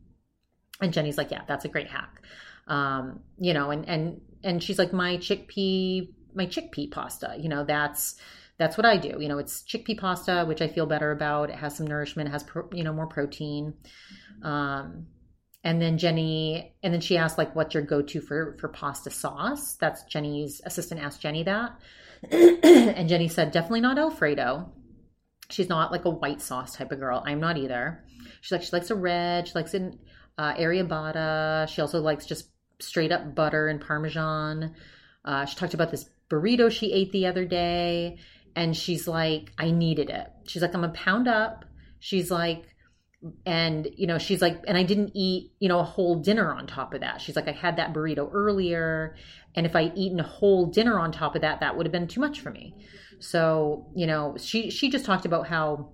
And 0.81 0.93
Jenny's 0.93 1.17
like, 1.17 1.31
yeah, 1.31 1.41
that's 1.47 1.65
a 1.65 1.69
great 1.69 1.87
hack. 1.87 2.21
Um, 2.67 3.21
you 3.39 3.53
know, 3.53 3.71
and, 3.71 3.87
and, 3.87 4.21
and 4.43 4.61
she's 4.61 4.77
like, 4.77 4.91
my 4.91 5.17
chickpea, 5.17 6.09
my 6.33 6.45
chickpea 6.45 6.91
pasta, 6.91 7.35
you 7.39 7.49
know, 7.49 7.63
that's, 7.63 8.15
that's 8.57 8.77
what 8.77 8.85
I 8.85 8.97
do. 8.97 9.17
You 9.19 9.29
know, 9.29 9.37
it's 9.37 9.63
chickpea 9.63 9.97
pasta, 9.97 10.43
which 10.45 10.61
I 10.61 10.67
feel 10.67 10.85
better 10.85 11.11
about. 11.11 11.49
It 11.49 11.55
has 11.55 11.77
some 11.77 11.87
nourishment, 11.87 12.29
it 12.29 12.31
has, 12.31 12.43
pro, 12.43 12.67
you 12.73 12.83
know, 12.83 12.93
more 12.93 13.07
protein. 13.07 13.73
Um, 14.43 15.07
and 15.67 15.81
then 15.81 15.97
Jenny, 15.97 16.73
and 16.81 16.93
then 16.93 17.01
she 17.01 17.17
asked 17.17 17.37
like, 17.37 17.53
"What's 17.53 17.73
your 17.73 17.83
go-to 17.83 18.21
for 18.21 18.55
for 18.57 18.69
pasta 18.69 19.09
sauce?" 19.09 19.75
That's 19.75 20.03
Jenny's 20.03 20.61
assistant 20.63 21.01
asked 21.01 21.19
Jenny 21.19 21.43
that, 21.43 21.77
and 22.31 23.09
Jenny 23.09 23.27
said, 23.27 23.51
"Definitely 23.51 23.81
not 23.81 23.99
Alfredo. 23.99 24.71
She's 25.49 25.67
not 25.67 25.91
like 25.91 26.05
a 26.05 26.09
white 26.09 26.41
sauce 26.41 26.77
type 26.77 26.93
of 26.93 27.01
girl. 27.01 27.21
I'm 27.25 27.41
not 27.41 27.57
either. 27.57 28.05
She's 28.39 28.53
like 28.53 28.63
she 28.63 28.71
likes 28.71 28.91
a 28.91 28.95
red. 28.95 29.49
She 29.49 29.55
likes 29.55 29.73
an 29.73 29.99
uh, 30.37 30.53
arrabbiata. 30.53 31.67
She 31.67 31.81
also 31.81 31.99
likes 31.99 32.25
just 32.25 32.47
straight 32.79 33.11
up 33.11 33.35
butter 33.35 33.67
and 33.67 33.81
parmesan. 33.81 34.73
Uh, 35.25 35.43
she 35.43 35.57
talked 35.57 35.73
about 35.73 35.91
this 35.91 36.09
burrito 36.29 36.71
she 36.71 36.93
ate 36.93 37.11
the 37.11 37.25
other 37.25 37.43
day, 37.43 38.19
and 38.55 38.73
she's 38.73 39.05
like, 39.05 39.51
I 39.57 39.71
needed 39.71 40.09
it. 40.09 40.27
She's 40.45 40.61
like, 40.61 40.73
I'm 40.73 40.85
a 40.85 40.89
pound 40.89 41.27
up. 41.27 41.65
She's 41.99 42.31
like, 42.31 42.63
and 43.45 43.87
you 43.95 44.05
know 44.05 44.19
she's 44.19 44.41
like 44.41 44.63
and 44.67 44.77
i 44.77 44.83
didn't 44.83 45.11
eat 45.15 45.51
you 45.59 45.67
know 45.67 45.79
a 45.79 45.83
whole 45.83 46.21
dinner 46.21 46.53
on 46.53 46.67
top 46.67 46.93
of 46.93 47.01
that. 47.01 47.19
She's 47.19 47.35
like 47.35 47.47
i 47.47 47.51
had 47.51 47.77
that 47.77 47.93
burrito 47.93 48.29
earlier 48.31 49.15
and 49.55 49.65
if 49.65 49.75
i 49.75 49.91
eaten 49.95 50.19
a 50.19 50.27
whole 50.27 50.67
dinner 50.67 50.99
on 50.99 51.11
top 51.11 51.35
of 51.35 51.41
that 51.41 51.61
that 51.61 51.75
would 51.75 51.85
have 51.85 51.91
been 51.91 52.07
too 52.07 52.21
much 52.21 52.41
for 52.41 52.51
me. 52.51 52.75
So 53.19 53.87
you 53.95 54.05
know 54.05 54.35
she 54.39 54.69
she 54.69 54.89
just 54.89 55.05
talked 55.05 55.25
about 55.25 55.47
how 55.47 55.93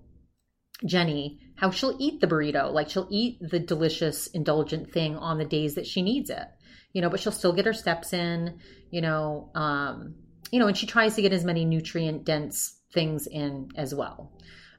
jenny 0.85 1.39
how 1.55 1.71
she'll 1.71 1.95
eat 1.99 2.19
the 2.19 2.27
burrito. 2.27 2.73
Like 2.73 2.89
she'll 2.89 3.07
eat 3.09 3.37
the 3.39 3.59
delicious 3.59 4.27
indulgent 4.27 4.91
thing 4.91 5.15
on 5.15 5.37
the 5.37 5.45
days 5.45 5.75
that 5.75 5.87
she 5.87 6.01
needs 6.01 6.29
it 6.29 6.47
you 6.93 7.01
know 7.01 7.09
but 7.09 7.19
she'll 7.19 7.31
still 7.31 7.53
get 7.53 7.65
her 7.65 7.73
steps 7.73 8.13
in 8.13 8.59
you 8.91 9.01
know 9.01 9.49
um 9.55 10.15
you 10.51 10.59
know 10.59 10.67
and 10.67 10.77
she 10.77 10.85
tries 10.85 11.15
to 11.15 11.21
get 11.21 11.33
as 11.33 11.43
many 11.43 11.65
nutrient 11.65 12.23
dense 12.23 12.79
things 12.93 13.27
in 13.27 13.69
as 13.75 13.93
well 13.93 14.31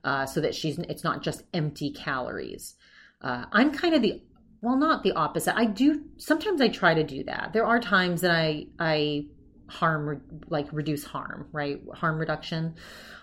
uh, 0.05 0.27
so 0.27 0.41
that 0.41 0.55
she's 0.55 0.79
it's 0.79 1.05
not 1.05 1.23
just 1.23 1.43
empty 1.53 1.91
calories. 1.91 2.77
Uh, 3.21 3.47
I'm 3.53 3.73
kind 3.73 3.95
of 3.95 4.03
the 4.03 4.23
well, 4.61 4.77
not 4.77 5.03
the 5.03 5.13
opposite. 5.13 5.57
I 5.57 5.67
do 5.67 6.03
sometimes 6.17 6.61
I 6.61 6.69
try 6.69 6.95
to 6.95 7.05
do 7.05 7.25
that. 7.25 7.51
There 7.53 7.67
are 7.67 7.81
times 7.81 8.21
that 8.21 8.31
I 8.31 8.67
I 8.79 9.27
harm 9.69 10.23
like 10.49 10.67
reduce 10.73 11.05
harm, 11.05 11.49
right? 11.53 11.81
Harm 11.95 12.19
reduction. 12.19 12.75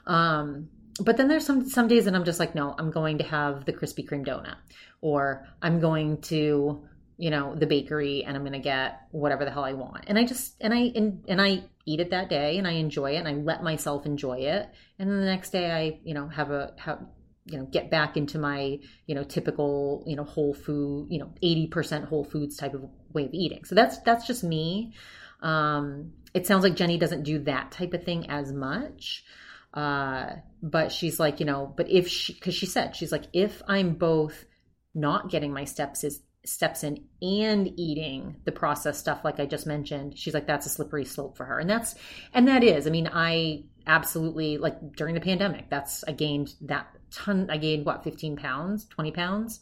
Um, 0.07 0.69
but 0.99 1.17
then 1.17 1.27
there's 1.27 1.45
some 1.45 1.67
some 1.67 1.87
days 1.87 2.05
that 2.05 2.15
I'm 2.15 2.25
just 2.25 2.39
like, 2.39 2.55
no, 2.55 2.75
I'm 2.77 2.91
going 2.91 3.17
to 3.19 3.23
have 3.23 3.65
the 3.65 3.73
Krispy 3.73 4.07
Kreme 4.07 4.25
donut, 4.25 4.55
or 5.01 5.47
I'm 5.61 5.79
going 5.79 6.21
to 6.23 6.83
you 7.21 7.29
know 7.29 7.53
the 7.53 7.67
bakery 7.67 8.23
and 8.25 8.35
i'm 8.35 8.41
going 8.41 8.51
to 8.51 8.59
get 8.59 9.01
whatever 9.11 9.45
the 9.45 9.51
hell 9.51 9.63
i 9.63 9.73
want. 9.73 10.05
And 10.07 10.17
i 10.17 10.23
just 10.23 10.55
and 10.59 10.73
i 10.73 10.91
and, 10.95 11.23
and 11.27 11.39
i 11.39 11.63
eat 11.85 11.99
it 11.99 12.09
that 12.09 12.29
day 12.29 12.57
and 12.57 12.67
i 12.67 12.71
enjoy 12.71 13.11
it 13.11 13.17
and 13.17 13.27
i 13.27 13.33
let 13.33 13.61
myself 13.61 14.07
enjoy 14.07 14.39
it. 14.39 14.67
And 14.97 15.07
then 15.07 15.19
the 15.19 15.27
next 15.27 15.51
day 15.51 15.71
i 15.71 15.99
you 16.03 16.15
know 16.15 16.27
have 16.27 16.49
a 16.49 16.73
have 16.77 17.05
you 17.45 17.59
know 17.59 17.65
get 17.65 17.91
back 17.91 18.17
into 18.17 18.39
my 18.39 18.79
you 19.05 19.13
know 19.13 19.23
typical 19.23 20.03
you 20.07 20.15
know 20.15 20.23
whole 20.23 20.55
food 20.55 21.09
you 21.11 21.19
know 21.19 21.31
80% 21.43 22.05
whole 22.05 22.23
foods 22.23 22.57
type 22.57 22.73
of 22.73 22.89
way 23.13 23.25
of 23.25 23.33
eating. 23.33 23.65
So 23.65 23.75
that's 23.75 23.99
that's 23.99 24.25
just 24.25 24.43
me. 24.43 24.95
Um 25.43 26.13
it 26.33 26.47
sounds 26.47 26.63
like 26.63 26.75
jenny 26.75 26.97
doesn't 26.97 27.23
do 27.23 27.39
that 27.43 27.71
type 27.71 27.93
of 27.93 28.03
thing 28.03 28.29
as 28.29 28.51
much 28.51 29.25
uh 29.73 30.27
but 30.63 30.91
she's 30.91 31.19
like 31.19 31.39
you 31.39 31.45
know 31.45 31.71
but 31.75 31.89
if 31.89 32.07
she 32.07 32.33
because 32.33 32.55
she 32.55 32.65
said 32.65 32.95
she's 32.95 33.11
like 33.11 33.25
if 33.33 33.61
i'm 33.67 33.93
both 33.93 34.45
not 34.93 35.29
getting 35.29 35.53
my 35.53 35.65
steps 35.65 36.03
is 36.03 36.21
steps 36.45 36.83
in 36.83 37.03
and 37.21 37.71
eating 37.79 38.35
the 38.45 38.51
processed 38.51 38.99
stuff 38.99 39.21
like 39.23 39.39
i 39.39 39.45
just 39.45 39.67
mentioned 39.67 40.17
she's 40.17 40.33
like 40.33 40.47
that's 40.47 40.65
a 40.65 40.69
slippery 40.69 41.05
slope 41.05 41.37
for 41.37 41.45
her. 41.45 41.59
And 41.59 41.69
that's 41.69 41.95
and 42.33 42.47
that 42.47 42.63
is 42.63 42.87
i 42.87 42.89
mean 42.89 43.09
i 43.11 43.63
absolutely 43.87 44.57
like 44.57 44.95
during 44.95 45.15
the 45.15 45.21
pandemic 45.21 45.69
that's 45.69 46.03
i 46.07 46.11
gained 46.11 46.53
that 46.61 46.87
ton 47.11 47.47
i 47.49 47.57
gained 47.57 47.85
what 47.85 48.03
15 48.03 48.37
pounds 48.37 48.85
20 48.85 49.11
pounds? 49.11 49.61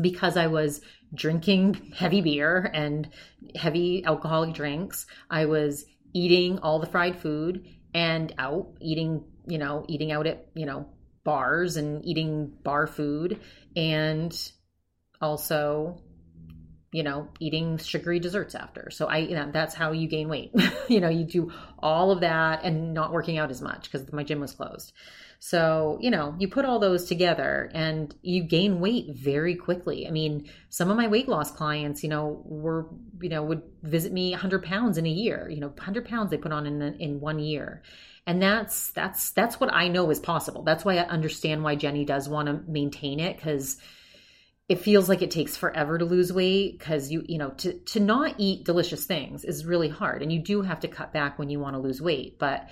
Because 0.00 0.36
i 0.36 0.46
was 0.46 0.80
drinking 1.14 1.92
heavy 1.96 2.20
beer 2.20 2.70
and 2.74 3.08
heavy 3.54 4.04
alcoholic 4.04 4.54
drinks 4.54 5.06
i 5.30 5.44
was 5.44 5.84
eating 6.14 6.58
all 6.58 6.78
the 6.78 6.86
fried 6.86 7.16
food 7.16 7.66
and 7.94 8.34
out 8.38 8.68
eating 8.80 9.24
you 9.46 9.58
know 9.58 9.84
eating 9.88 10.10
out 10.10 10.26
at 10.26 10.46
you 10.54 10.66
know 10.66 10.88
bars 11.24 11.76
and 11.76 12.04
eating 12.04 12.52
bar 12.62 12.86
food. 12.86 13.40
And 13.76 14.32
also 15.22 16.02
you 16.92 17.02
know 17.02 17.28
eating 17.40 17.78
sugary 17.78 18.20
desserts 18.20 18.54
after. 18.54 18.90
So 18.90 19.06
i 19.06 19.18
you 19.18 19.34
know 19.34 19.50
that's 19.50 19.74
how 19.74 19.92
you 19.92 20.06
gain 20.06 20.28
weight. 20.28 20.52
You 20.88 21.00
know 21.00 21.08
you 21.08 21.24
do 21.24 21.52
all 21.78 22.10
of 22.10 22.20
that 22.20 22.64
and 22.64 22.92
not 22.92 23.12
working 23.12 23.38
out 23.38 23.50
as 23.50 23.62
much 23.62 23.90
because 23.90 24.12
my 24.12 24.24
gym 24.24 24.40
was 24.40 24.52
closed. 24.52 24.92
So 25.38 25.98
you 26.00 26.10
know 26.10 26.34
you 26.38 26.48
put 26.48 26.66
all 26.66 26.78
those 26.78 27.06
together 27.06 27.70
and 27.72 28.14
you 28.20 28.42
gain 28.42 28.80
weight 28.80 29.14
very 29.14 29.56
quickly. 29.56 30.06
I 30.06 30.10
mean 30.10 30.50
some 30.68 30.90
of 30.90 30.98
my 30.98 31.08
weight 31.08 31.28
loss 31.28 31.50
clients 31.50 32.02
you 32.02 32.10
know 32.10 32.42
were 32.44 32.88
you 33.20 33.30
know 33.30 33.42
would 33.42 33.62
visit 33.82 34.12
me 34.12 34.32
100 34.32 34.62
pounds 34.62 34.98
in 34.98 35.06
a 35.06 35.10
year 35.10 35.48
you 35.48 35.60
know 35.60 35.68
100 35.68 36.04
pounds 36.04 36.30
they 36.30 36.36
put 36.36 36.52
on 36.52 36.66
in 36.66 36.82
in 36.82 37.20
one 37.20 37.38
year. 37.38 37.82
And 38.26 38.40
that's 38.40 38.90
that's 38.90 39.30
that's 39.30 39.58
what 39.58 39.72
i 39.72 39.88
know 39.88 40.10
is 40.10 40.20
possible. 40.20 40.62
That's 40.62 40.84
why 40.84 40.98
i 40.98 41.06
understand 41.06 41.64
why 41.64 41.76
jenny 41.76 42.04
does 42.04 42.28
want 42.28 42.48
to 42.48 42.60
maintain 42.70 43.18
it 43.18 43.36
because 43.36 43.78
it 44.68 44.80
feels 44.80 45.08
like 45.08 45.22
it 45.22 45.30
takes 45.30 45.56
forever 45.56 45.98
to 45.98 46.04
lose 46.04 46.32
weight 46.32 46.78
because 46.78 47.10
you 47.10 47.24
you 47.26 47.38
know 47.38 47.50
to 47.50 47.72
to 47.80 48.00
not 48.00 48.34
eat 48.38 48.64
delicious 48.64 49.04
things 49.04 49.44
is 49.44 49.66
really 49.66 49.88
hard 49.88 50.22
and 50.22 50.32
you 50.32 50.40
do 50.40 50.62
have 50.62 50.80
to 50.80 50.88
cut 50.88 51.12
back 51.12 51.38
when 51.38 51.50
you 51.50 51.58
want 51.58 51.74
to 51.74 51.80
lose 51.80 52.00
weight 52.00 52.38
but 52.38 52.68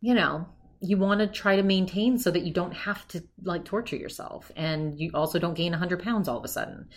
you 0.00 0.14
know 0.14 0.46
you 0.80 0.96
want 0.96 1.20
to 1.20 1.26
try 1.26 1.56
to 1.56 1.62
maintain 1.62 2.18
so 2.18 2.30
that 2.30 2.42
you 2.42 2.52
don't 2.52 2.74
have 2.74 3.06
to 3.08 3.22
like 3.42 3.64
torture 3.64 3.96
yourself 3.96 4.50
and 4.56 4.98
you 4.98 5.10
also 5.12 5.38
don't 5.38 5.54
gain 5.54 5.72
100 5.72 6.02
pounds 6.02 6.28
all 6.28 6.38
of 6.38 6.44
a 6.44 6.48
sudden. 6.48 6.88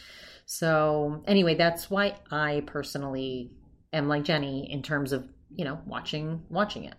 So 0.45 1.23
anyway 1.25 1.55
that's 1.55 1.89
why 1.89 2.15
i 2.29 2.63
personally 2.67 3.51
am 3.93 4.07
like 4.07 4.23
jenny 4.23 4.71
in 4.71 4.81
terms 4.81 5.13
of 5.13 5.27
you 5.53 5.65
know 5.65 5.79
watching 5.85 6.43
watching 6.49 6.85
it. 6.85 6.95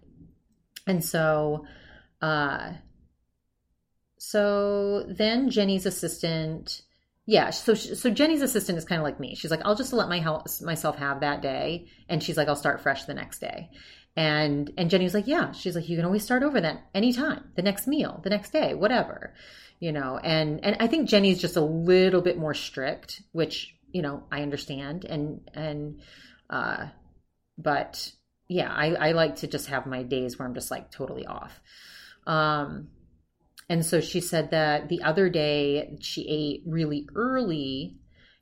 And 0.86 1.04
so 1.04 1.66
uh 2.20 2.72
so 4.18 5.04
then 5.08 5.50
jenny's 5.50 5.86
assistant 5.86 6.82
yeah 7.26 7.50
so 7.50 7.74
so 7.74 8.10
jenny's 8.10 8.42
assistant 8.42 8.78
is 8.78 8.84
kind 8.84 9.00
of 9.00 9.04
like 9.04 9.20
me. 9.20 9.34
She's 9.34 9.50
like 9.50 9.62
i'll 9.64 9.76
just 9.76 9.92
let 9.92 10.08
my 10.08 10.20
house 10.20 10.60
myself 10.60 10.96
have 10.96 11.20
that 11.20 11.42
day 11.42 11.88
and 12.08 12.22
she's 12.22 12.36
like 12.36 12.48
i'll 12.48 12.56
start 12.56 12.80
fresh 12.80 13.04
the 13.04 13.14
next 13.14 13.38
day. 13.40 13.70
And 14.16 14.70
and 14.76 14.90
jenny 14.90 15.04
was 15.04 15.14
like 15.14 15.26
yeah. 15.26 15.52
She's 15.52 15.76
like 15.76 15.88
you 15.88 15.96
can 15.96 16.04
always 16.04 16.24
start 16.24 16.42
over 16.42 16.60
then 16.60 16.80
anytime 16.94 17.50
the 17.54 17.62
next 17.62 17.86
meal 17.86 18.20
the 18.24 18.30
next 18.30 18.52
day 18.52 18.74
whatever 18.74 19.34
you 19.78 19.92
know? 19.92 20.18
And 20.18 20.64
and 20.64 20.76
i 20.80 20.86
think 20.86 21.08
jenny's 21.08 21.40
just 21.40 21.56
a 21.56 21.64
little 21.64 22.22
bit 22.22 22.38
more 22.38 22.54
strict 22.54 23.22
which 23.32 23.74
you 23.92 24.02
know 24.02 24.24
i 24.32 24.42
understand 24.42 25.04
and 25.04 25.48
and 25.54 26.00
uh 26.50 26.86
but 27.58 28.10
yeah 28.48 28.72
i 28.72 28.94
i 28.94 29.12
like 29.12 29.36
to 29.36 29.46
just 29.46 29.68
have 29.68 29.86
my 29.86 30.02
days 30.02 30.38
where 30.38 30.48
i'm 30.48 30.54
just 30.54 30.70
like 30.70 30.90
totally 30.90 31.26
off. 31.26 31.60
Um 32.26 32.88
and 33.72 33.86
so 33.86 34.02
she 34.02 34.20
said 34.20 34.50
that 34.50 34.90
the 34.90 35.02
other 35.02 35.30
day 35.30 35.96
she 35.98 36.28
ate 36.28 36.62
really 36.66 37.08
early. 37.14 37.96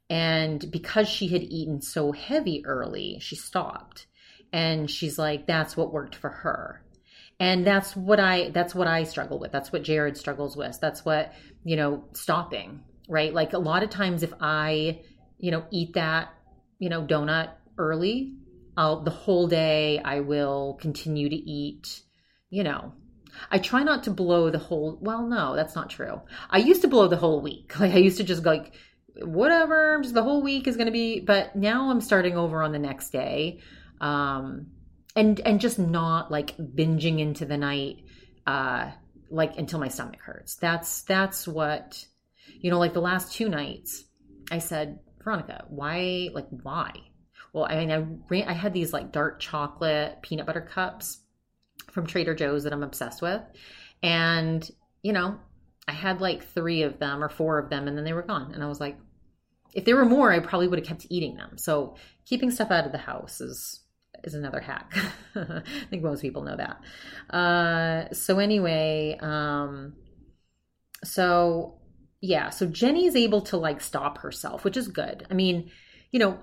And 0.08 0.68
because 0.72 1.08
she 1.08 1.28
had 1.28 1.44
eaten 1.44 1.82
so 1.82 2.10
heavy 2.10 2.66
early, 2.66 3.18
she 3.20 3.36
stopped. 3.36 4.08
And 4.52 4.90
she's 4.90 5.20
like, 5.20 5.46
that's 5.46 5.76
what 5.76 5.92
worked 5.92 6.16
for 6.16 6.30
her. 6.30 6.82
And 7.38 7.64
that's 7.64 7.94
what 7.94 8.18
I 8.18 8.50
that's 8.50 8.74
what 8.74 8.88
I 8.88 9.04
struggle 9.04 9.38
with. 9.38 9.52
That's 9.52 9.70
what 9.70 9.84
Jared 9.84 10.16
struggles 10.16 10.56
with. 10.56 10.80
That's 10.80 11.04
what, 11.04 11.32
you 11.62 11.76
know, 11.76 12.02
stopping, 12.12 12.82
right? 13.08 13.32
Like 13.32 13.52
a 13.52 13.58
lot 13.58 13.84
of 13.84 13.90
times 13.90 14.24
if 14.24 14.32
I, 14.40 15.02
you 15.38 15.52
know, 15.52 15.64
eat 15.70 15.94
that, 15.94 16.34
you 16.80 16.88
know, 16.88 17.04
donut 17.04 17.50
early, 17.78 18.34
I'll 18.76 19.04
the 19.04 19.12
whole 19.12 19.46
day 19.46 20.00
I 20.04 20.22
will 20.22 20.76
continue 20.80 21.28
to 21.28 21.36
eat, 21.36 22.02
you 22.50 22.64
know, 22.64 22.94
I 23.50 23.58
try 23.58 23.82
not 23.82 24.04
to 24.04 24.10
blow 24.10 24.50
the 24.50 24.58
whole. 24.58 24.98
Well, 25.00 25.26
no, 25.26 25.56
that's 25.56 25.74
not 25.74 25.90
true. 25.90 26.20
I 26.48 26.58
used 26.58 26.82
to 26.82 26.88
blow 26.88 27.08
the 27.08 27.16
whole 27.16 27.40
week. 27.40 27.72
Like 27.80 27.94
I 27.94 27.98
used 27.98 28.18
to 28.18 28.24
just 28.24 28.44
like, 28.44 28.72
whatever, 29.16 29.98
just 30.02 30.14
the 30.14 30.22
whole 30.22 30.42
week 30.42 30.66
is 30.66 30.76
going 30.76 30.86
to 30.86 30.92
be. 30.92 31.20
But 31.20 31.56
now 31.56 31.90
I'm 31.90 32.00
starting 32.00 32.36
over 32.36 32.62
on 32.62 32.72
the 32.72 32.78
next 32.78 33.10
day, 33.10 33.60
um, 34.00 34.68
and 35.16 35.40
and 35.40 35.60
just 35.60 35.78
not 35.78 36.30
like 36.30 36.56
binging 36.56 37.20
into 37.20 37.44
the 37.44 37.56
night, 37.56 38.04
uh, 38.46 38.90
like 39.30 39.58
until 39.58 39.78
my 39.78 39.88
stomach 39.88 40.20
hurts. 40.20 40.56
That's 40.56 41.02
that's 41.02 41.48
what, 41.48 42.04
you 42.60 42.70
know, 42.70 42.78
like 42.78 42.92
the 42.92 43.00
last 43.00 43.32
two 43.32 43.48
nights, 43.48 44.04
I 44.50 44.58
said, 44.58 45.00
Veronica, 45.22 45.64
why, 45.68 46.28
like 46.32 46.48
why? 46.50 46.92
Well, 47.52 47.66
I 47.68 47.76
mean, 47.76 47.90
I 47.90 48.04
ran, 48.28 48.48
I 48.48 48.52
had 48.52 48.72
these 48.72 48.92
like 48.92 49.12
dark 49.12 49.40
chocolate 49.40 50.22
peanut 50.22 50.46
butter 50.46 50.60
cups 50.60 51.20
from 51.90 52.06
Trader 52.06 52.34
Joe's 52.34 52.64
that 52.64 52.72
I'm 52.72 52.82
obsessed 52.82 53.22
with. 53.22 53.42
And, 54.02 54.68
you 55.02 55.12
know, 55.12 55.38
I 55.86 55.92
had 55.92 56.20
like 56.20 56.44
three 56.44 56.82
of 56.82 56.98
them 56.98 57.22
or 57.22 57.28
four 57.28 57.58
of 57.58 57.70
them 57.70 57.88
and 57.88 57.96
then 57.96 58.04
they 58.04 58.12
were 58.12 58.22
gone. 58.22 58.52
And 58.54 58.62
I 58.62 58.68
was 58.68 58.80
like, 58.80 58.96
if 59.74 59.84
there 59.84 59.96
were 59.96 60.04
more, 60.04 60.32
I 60.32 60.40
probably 60.40 60.68
would 60.68 60.78
have 60.78 60.88
kept 60.88 61.06
eating 61.10 61.36
them. 61.36 61.58
So 61.58 61.96
keeping 62.24 62.50
stuff 62.50 62.70
out 62.70 62.86
of 62.86 62.92
the 62.92 62.98
house 62.98 63.40
is 63.40 63.80
is 64.22 64.34
another 64.34 64.60
hack. 64.60 64.92
I 65.34 65.62
think 65.88 66.02
most 66.02 66.20
people 66.20 66.42
know 66.42 66.56
that. 66.56 67.34
Uh, 67.34 68.12
so 68.12 68.38
anyway, 68.38 69.16
um, 69.20 69.94
so 71.04 71.78
yeah, 72.20 72.50
so 72.50 72.66
Jenny's 72.66 73.16
able 73.16 73.40
to 73.42 73.56
like 73.56 73.80
stop 73.80 74.18
herself, 74.18 74.64
which 74.64 74.76
is 74.76 74.88
good. 74.88 75.26
I 75.30 75.34
mean, 75.34 75.70
you 76.10 76.18
know, 76.18 76.38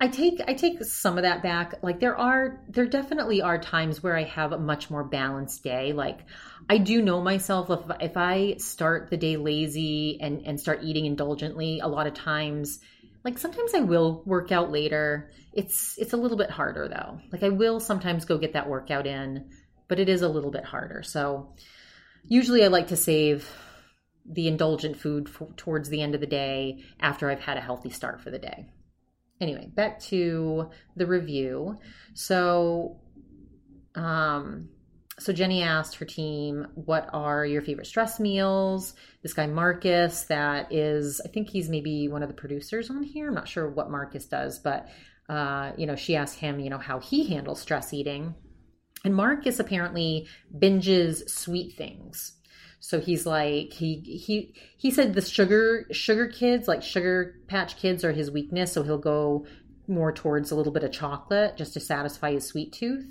I 0.00 0.06
take 0.06 0.40
I 0.46 0.54
take 0.54 0.84
some 0.84 1.18
of 1.18 1.22
that 1.22 1.42
back. 1.42 1.74
Like 1.82 1.98
there 1.98 2.16
are 2.16 2.60
there 2.68 2.86
definitely 2.86 3.42
are 3.42 3.58
times 3.58 4.02
where 4.02 4.16
I 4.16 4.22
have 4.24 4.52
a 4.52 4.58
much 4.58 4.90
more 4.90 5.02
balanced 5.02 5.64
day. 5.64 5.92
Like 5.92 6.20
I 6.68 6.78
do 6.78 7.02
know 7.02 7.20
myself 7.20 7.68
if 7.70 7.80
if 8.00 8.16
I 8.16 8.56
start 8.58 9.10
the 9.10 9.16
day 9.16 9.36
lazy 9.36 10.18
and 10.20 10.46
and 10.46 10.60
start 10.60 10.80
eating 10.84 11.06
indulgently, 11.06 11.80
a 11.80 11.88
lot 11.88 12.06
of 12.06 12.14
times 12.14 12.78
like 13.24 13.38
sometimes 13.38 13.74
I 13.74 13.80
will 13.80 14.22
work 14.24 14.52
out 14.52 14.70
later. 14.70 15.32
It's 15.52 15.98
it's 15.98 16.12
a 16.12 16.16
little 16.16 16.38
bit 16.38 16.50
harder 16.50 16.86
though. 16.86 17.20
Like 17.32 17.42
I 17.42 17.48
will 17.48 17.80
sometimes 17.80 18.24
go 18.24 18.38
get 18.38 18.52
that 18.52 18.68
workout 18.68 19.06
in, 19.06 19.50
but 19.88 19.98
it 19.98 20.08
is 20.08 20.22
a 20.22 20.28
little 20.28 20.52
bit 20.52 20.64
harder. 20.64 21.02
So 21.02 21.54
usually 22.24 22.62
I 22.62 22.68
like 22.68 22.88
to 22.88 22.96
save 22.96 23.50
the 24.24 24.46
indulgent 24.46 24.96
food 24.96 25.28
towards 25.56 25.88
the 25.88 26.02
end 26.02 26.14
of 26.14 26.20
the 26.20 26.26
day 26.26 26.84
after 27.00 27.30
I've 27.30 27.40
had 27.40 27.56
a 27.56 27.62
healthy 27.62 27.90
start 27.90 28.20
for 28.20 28.30
the 28.30 28.38
day 28.38 28.68
anyway, 29.40 29.70
back 29.74 30.00
to 30.00 30.70
the 30.96 31.06
review. 31.06 31.78
So, 32.14 33.00
um, 33.94 34.68
so 35.18 35.32
Jenny 35.32 35.62
asked 35.62 35.96
her 35.96 36.04
team, 36.04 36.66
"What 36.74 37.08
are 37.12 37.44
your 37.44 37.62
favorite 37.62 37.86
stress 37.86 38.20
meals?" 38.20 38.94
This 39.22 39.34
guy 39.34 39.46
Marcus, 39.46 40.24
that 40.24 40.72
is, 40.72 41.20
I 41.24 41.28
think 41.28 41.48
he's 41.48 41.68
maybe 41.68 42.08
one 42.08 42.22
of 42.22 42.28
the 42.28 42.34
producers 42.34 42.90
on 42.90 43.02
here. 43.02 43.28
I'm 43.28 43.34
not 43.34 43.48
sure 43.48 43.68
what 43.68 43.90
Marcus 43.90 44.26
does, 44.26 44.58
but 44.58 44.88
uh, 45.28 45.72
you 45.76 45.86
know, 45.86 45.96
she 45.96 46.16
asked 46.16 46.38
him, 46.38 46.58
you 46.58 46.70
know, 46.70 46.78
how 46.78 47.00
he 47.00 47.26
handles 47.26 47.60
stress 47.60 47.92
eating, 47.92 48.34
and 49.04 49.14
Marcus 49.14 49.58
apparently 49.58 50.26
binges 50.56 51.28
sweet 51.28 51.76
things. 51.76 52.37
So 52.88 53.00
he's 53.00 53.26
like 53.26 53.74
he 53.74 53.96
he 54.00 54.54
he 54.78 54.90
said 54.90 55.12
the 55.12 55.20
sugar 55.20 55.84
sugar 55.90 56.26
kids 56.26 56.66
like 56.66 56.82
sugar 56.82 57.34
patch 57.46 57.76
kids 57.76 58.02
are 58.02 58.12
his 58.12 58.30
weakness, 58.30 58.72
so 58.72 58.82
he'll 58.82 58.96
go 58.96 59.44
more 59.86 60.10
towards 60.10 60.50
a 60.50 60.54
little 60.54 60.72
bit 60.72 60.84
of 60.84 60.90
chocolate 60.90 61.58
just 61.58 61.74
to 61.74 61.80
satisfy 61.80 62.32
his 62.32 62.46
sweet 62.46 62.72
tooth. 62.72 63.04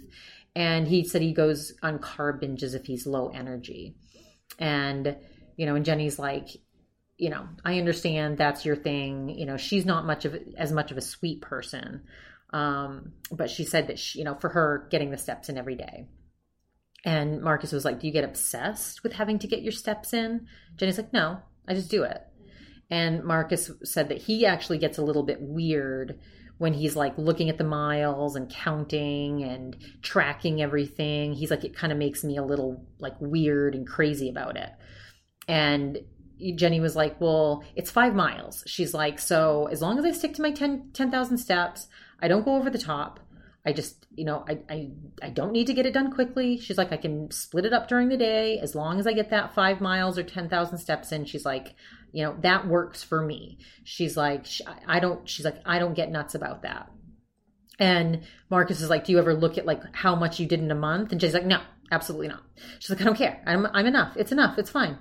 And 0.56 0.88
he 0.88 1.04
said 1.04 1.22
he 1.22 1.32
goes 1.32 1.74
on 1.84 2.00
carb 2.00 2.42
binges 2.42 2.74
if 2.74 2.88
he's 2.88 3.06
low 3.06 3.28
energy. 3.28 3.94
And 4.58 5.16
you 5.58 5.68
know, 5.68 5.76
and 5.76 5.86
Jenny's 5.86 6.18
like, 6.18 6.48
you 7.20 7.30
know, 7.30 7.48
I 7.64 7.78
understand 7.78 8.40
that's 8.40 8.66
your 8.66 8.78
thing. 8.78 9.30
You 9.30 9.46
know, 9.46 9.58
she's 9.58 9.86
not 9.86 10.08
much 10.08 10.26
of 10.26 10.36
as 10.58 10.72
much 10.72 10.90
of 10.90 10.98
a 10.98 11.02
sweet 11.02 11.44
person. 11.44 12.02
Um, 12.52 13.12
but 13.32 13.52
she 13.52 13.64
said 13.64 13.90
that 13.90 14.00
she, 14.00 14.18
you 14.18 14.26
know, 14.26 14.34
for 14.34 14.50
her 14.50 14.88
getting 14.90 15.12
the 15.12 15.20
steps 15.20 15.50
in 15.50 15.58
every 15.60 15.76
day. 15.76 16.08
And 17.06 17.42
Marcus 17.42 17.72
was 17.72 17.86
like, 17.86 18.00
Do 18.00 18.08
you 18.08 18.14
get 18.14 18.24
obsessed 18.24 19.04
with 19.04 19.14
having 19.14 19.40
to 19.40 19.48
get 19.48 19.62
your 19.62 19.72
steps 19.72 20.14
in? 20.14 20.48
Jenny's 20.76 20.98
like, 20.98 21.14
No, 21.14 21.40
I 21.68 21.74
just 21.74 21.90
do 21.90 22.04
it. 22.04 22.24
And 22.90 23.24
Marcus 23.24 23.72
said 23.84 24.10
that 24.10 24.20
he 24.20 24.46
actually 24.46 24.78
gets 24.78 24.98
a 24.98 25.04
little 25.04 25.24
bit 25.24 25.42
weird 25.42 26.20
when 26.58 26.74
he's 26.74 26.96
like 26.96 27.18
looking 27.18 27.50
at 27.50 27.58
the 27.58 27.64
miles 27.64 28.36
and 28.36 28.50
counting 28.50 29.44
and 29.44 29.78
tracking 30.02 30.62
everything. 30.62 31.34
He's 31.34 31.52
like, 31.52 31.64
it 31.64 31.76
kind 31.76 31.92
of 31.92 32.00
makes 32.00 32.24
me 32.24 32.38
a 32.38 32.44
little 32.44 32.86
like 33.00 33.16
weird 33.20 33.76
and 33.76 33.86
crazy 33.86 34.30
about 34.30 34.58
it. 34.58 34.70
And 35.48 36.00
Jenny 36.56 36.80
was 36.80 36.96
like, 36.96 37.20
Well, 37.20 37.64
it's 37.76 37.92
five 37.92 38.16
miles. 38.16 38.64
She's 38.68 38.94
like, 38.94 39.20
So 39.20 39.68
as 39.72 39.82
long 39.82 40.00
as 40.00 40.06
I 40.06 40.12
stick 40.12 40.34
to 40.36 40.42
my 40.42 40.52
10,000 40.52 40.94
10, 40.94 41.38
steps, 41.38 41.88
I 42.20 42.28
don't 42.28 42.46
go 42.46 42.56
over 42.56 42.70
the 42.70 42.78
top. 42.78 43.20
I 43.68 43.74
just, 43.74 44.08
you 44.16 44.24
know, 44.24 44.46
I, 44.48 44.60
I 44.70 44.92
I 45.22 45.30
don't 45.30 45.52
need 45.52 45.68
to 45.68 45.74
get 45.74 45.86
it 45.86 45.94
done 45.94 46.14
quickly. 46.14 46.58
She's 46.58 46.78
like, 46.78 46.94
I 46.94 46.98
can 46.98 47.30
split 47.32 47.66
it 47.66 47.74
up 47.74 47.90
during 47.90 48.08
the 48.08 48.16
day 48.16 48.60
as 48.60 48.76
long 48.76 48.98
as 48.98 49.06
I 49.06 49.12
get 49.12 49.30
that 49.32 49.54
five 49.54 49.82
miles 49.82 50.18
or 50.18 50.24
ten 50.24 50.48
thousand 50.48 50.78
steps 50.78 51.12
in. 51.12 51.26
She's 51.26 51.44
like, 51.44 51.76
you 52.14 52.24
know, 52.24 52.38
that 52.44 52.66
works 52.66 53.04
for 53.04 53.22
me. 53.22 53.58
She's 53.84 54.16
like, 54.16 54.46
I 54.88 55.02
don't. 55.02 55.28
She's 55.28 55.44
like, 55.44 55.58
I 55.66 55.80
don't 55.80 55.96
get 55.96 56.10
nuts 56.10 56.34
about 56.34 56.62
that. 56.62 56.90
And 57.78 58.22
Marcus 58.50 58.80
is 58.80 58.90
like, 58.90 59.04
do 59.04 59.12
you 59.12 59.20
ever 59.20 59.34
look 59.34 59.58
at 59.58 59.66
like 59.66 59.84
how 59.94 60.16
much 60.16 60.40
you 60.40 60.48
did 60.48 60.62
in 60.62 60.72
a 60.72 60.76
month? 60.76 61.12
And 61.12 61.20
she's 61.20 61.34
like, 61.34 61.46
no, 61.46 61.60
absolutely 61.92 62.30
not. 62.30 62.44
She's 62.80 62.90
like, 62.90 63.02
I 63.02 63.04
don't 63.04 63.18
care. 63.18 63.44
I'm 63.46 63.66
I'm 63.74 63.86
enough. 63.86 64.16
It's 64.16 64.32
enough. 64.32 64.58
It's 64.58 64.72
fine. 64.72 64.98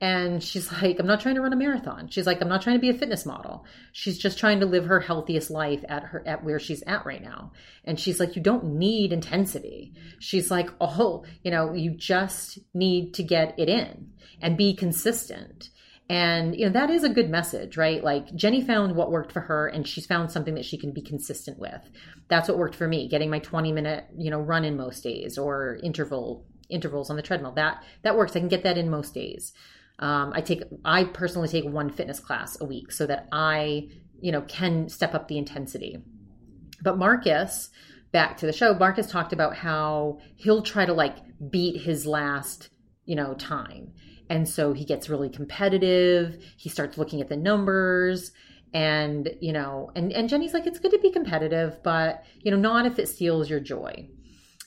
And 0.00 0.42
she's 0.42 0.70
like, 0.82 0.98
I'm 0.98 1.06
not 1.06 1.20
trying 1.20 1.34
to 1.36 1.40
run 1.40 1.52
a 1.52 1.56
marathon. 1.56 2.08
She's 2.08 2.26
like, 2.26 2.40
I'm 2.40 2.48
not 2.48 2.62
trying 2.62 2.76
to 2.76 2.80
be 2.80 2.90
a 2.90 2.94
fitness 2.94 3.26
model. 3.26 3.64
She's 3.92 4.18
just 4.18 4.38
trying 4.38 4.60
to 4.60 4.66
live 4.66 4.86
her 4.86 5.00
healthiest 5.00 5.50
life 5.50 5.84
at 5.88 6.04
her 6.04 6.22
at 6.26 6.44
where 6.44 6.58
she's 6.58 6.82
at 6.86 7.06
right 7.06 7.22
now. 7.22 7.52
And 7.84 7.98
she's 7.98 8.20
like, 8.20 8.36
you 8.36 8.42
don't 8.42 8.78
need 8.78 9.12
intensity. 9.12 9.94
She's 10.18 10.50
like, 10.50 10.70
oh, 10.80 11.24
you 11.42 11.50
know, 11.50 11.72
you 11.72 11.92
just 11.92 12.58
need 12.74 13.14
to 13.14 13.22
get 13.22 13.54
it 13.58 13.68
in 13.68 14.12
and 14.40 14.56
be 14.56 14.74
consistent. 14.74 15.70
And 16.10 16.56
you 16.56 16.64
know, 16.64 16.72
that 16.72 16.90
is 16.90 17.04
a 17.04 17.10
good 17.10 17.28
message, 17.28 17.76
right? 17.76 18.02
Like 18.02 18.34
Jenny 18.34 18.62
found 18.62 18.96
what 18.96 19.10
worked 19.10 19.32
for 19.32 19.40
her 19.40 19.66
and 19.66 19.86
she's 19.86 20.06
found 20.06 20.30
something 20.30 20.54
that 20.54 20.64
she 20.64 20.78
can 20.78 20.92
be 20.92 21.02
consistent 21.02 21.58
with. 21.58 21.82
That's 22.28 22.48
what 22.48 22.56
worked 22.56 22.76
for 22.76 22.88
me, 22.88 23.08
getting 23.08 23.28
my 23.28 23.40
20 23.40 23.72
minute, 23.72 24.06
you 24.16 24.30
know, 24.30 24.40
run 24.40 24.64
in 24.64 24.76
most 24.76 25.02
days 25.02 25.36
or 25.36 25.78
interval 25.82 26.46
intervals 26.70 27.10
on 27.10 27.16
the 27.16 27.22
treadmill. 27.22 27.52
That 27.52 27.82
that 28.02 28.16
works. 28.16 28.34
I 28.36 28.40
can 28.40 28.48
get 28.48 28.62
that 28.62 28.78
in 28.78 28.88
most 28.90 29.12
days. 29.12 29.52
Um, 29.98 30.32
I 30.34 30.40
take 30.40 30.62
I 30.84 31.04
personally 31.04 31.48
take 31.48 31.64
one 31.64 31.90
fitness 31.90 32.20
class 32.20 32.60
a 32.60 32.64
week 32.64 32.92
so 32.92 33.06
that 33.06 33.28
I 33.32 33.88
you 34.20 34.32
know 34.32 34.42
can 34.42 34.88
step 34.88 35.14
up 35.14 35.28
the 35.28 35.38
intensity. 35.38 35.98
But 36.82 36.98
Marcus, 36.98 37.70
back 38.12 38.36
to 38.38 38.46
the 38.46 38.52
show, 38.52 38.74
Marcus 38.74 39.10
talked 39.10 39.32
about 39.32 39.56
how 39.56 40.18
he'll 40.36 40.62
try 40.62 40.86
to 40.86 40.92
like 40.92 41.16
beat 41.50 41.80
his 41.80 42.06
last 42.06 42.68
you 43.04 43.16
know 43.16 43.34
time, 43.34 43.92
and 44.30 44.48
so 44.48 44.72
he 44.72 44.84
gets 44.84 45.08
really 45.08 45.30
competitive. 45.30 46.44
He 46.56 46.68
starts 46.68 46.96
looking 46.96 47.20
at 47.20 47.28
the 47.28 47.36
numbers 47.36 48.32
and 48.74 49.30
you 49.40 49.50
know 49.50 49.90
and 49.96 50.12
and 50.12 50.28
jenny's 50.28 50.52
like 50.52 50.66
it's 50.66 50.78
good 50.78 50.90
to 50.90 50.98
be 50.98 51.10
competitive 51.10 51.82
but 51.82 52.22
you 52.40 52.50
know 52.50 52.56
not 52.58 52.84
if 52.84 52.98
it 52.98 53.08
steals 53.08 53.48
your 53.48 53.60
joy 53.60 54.06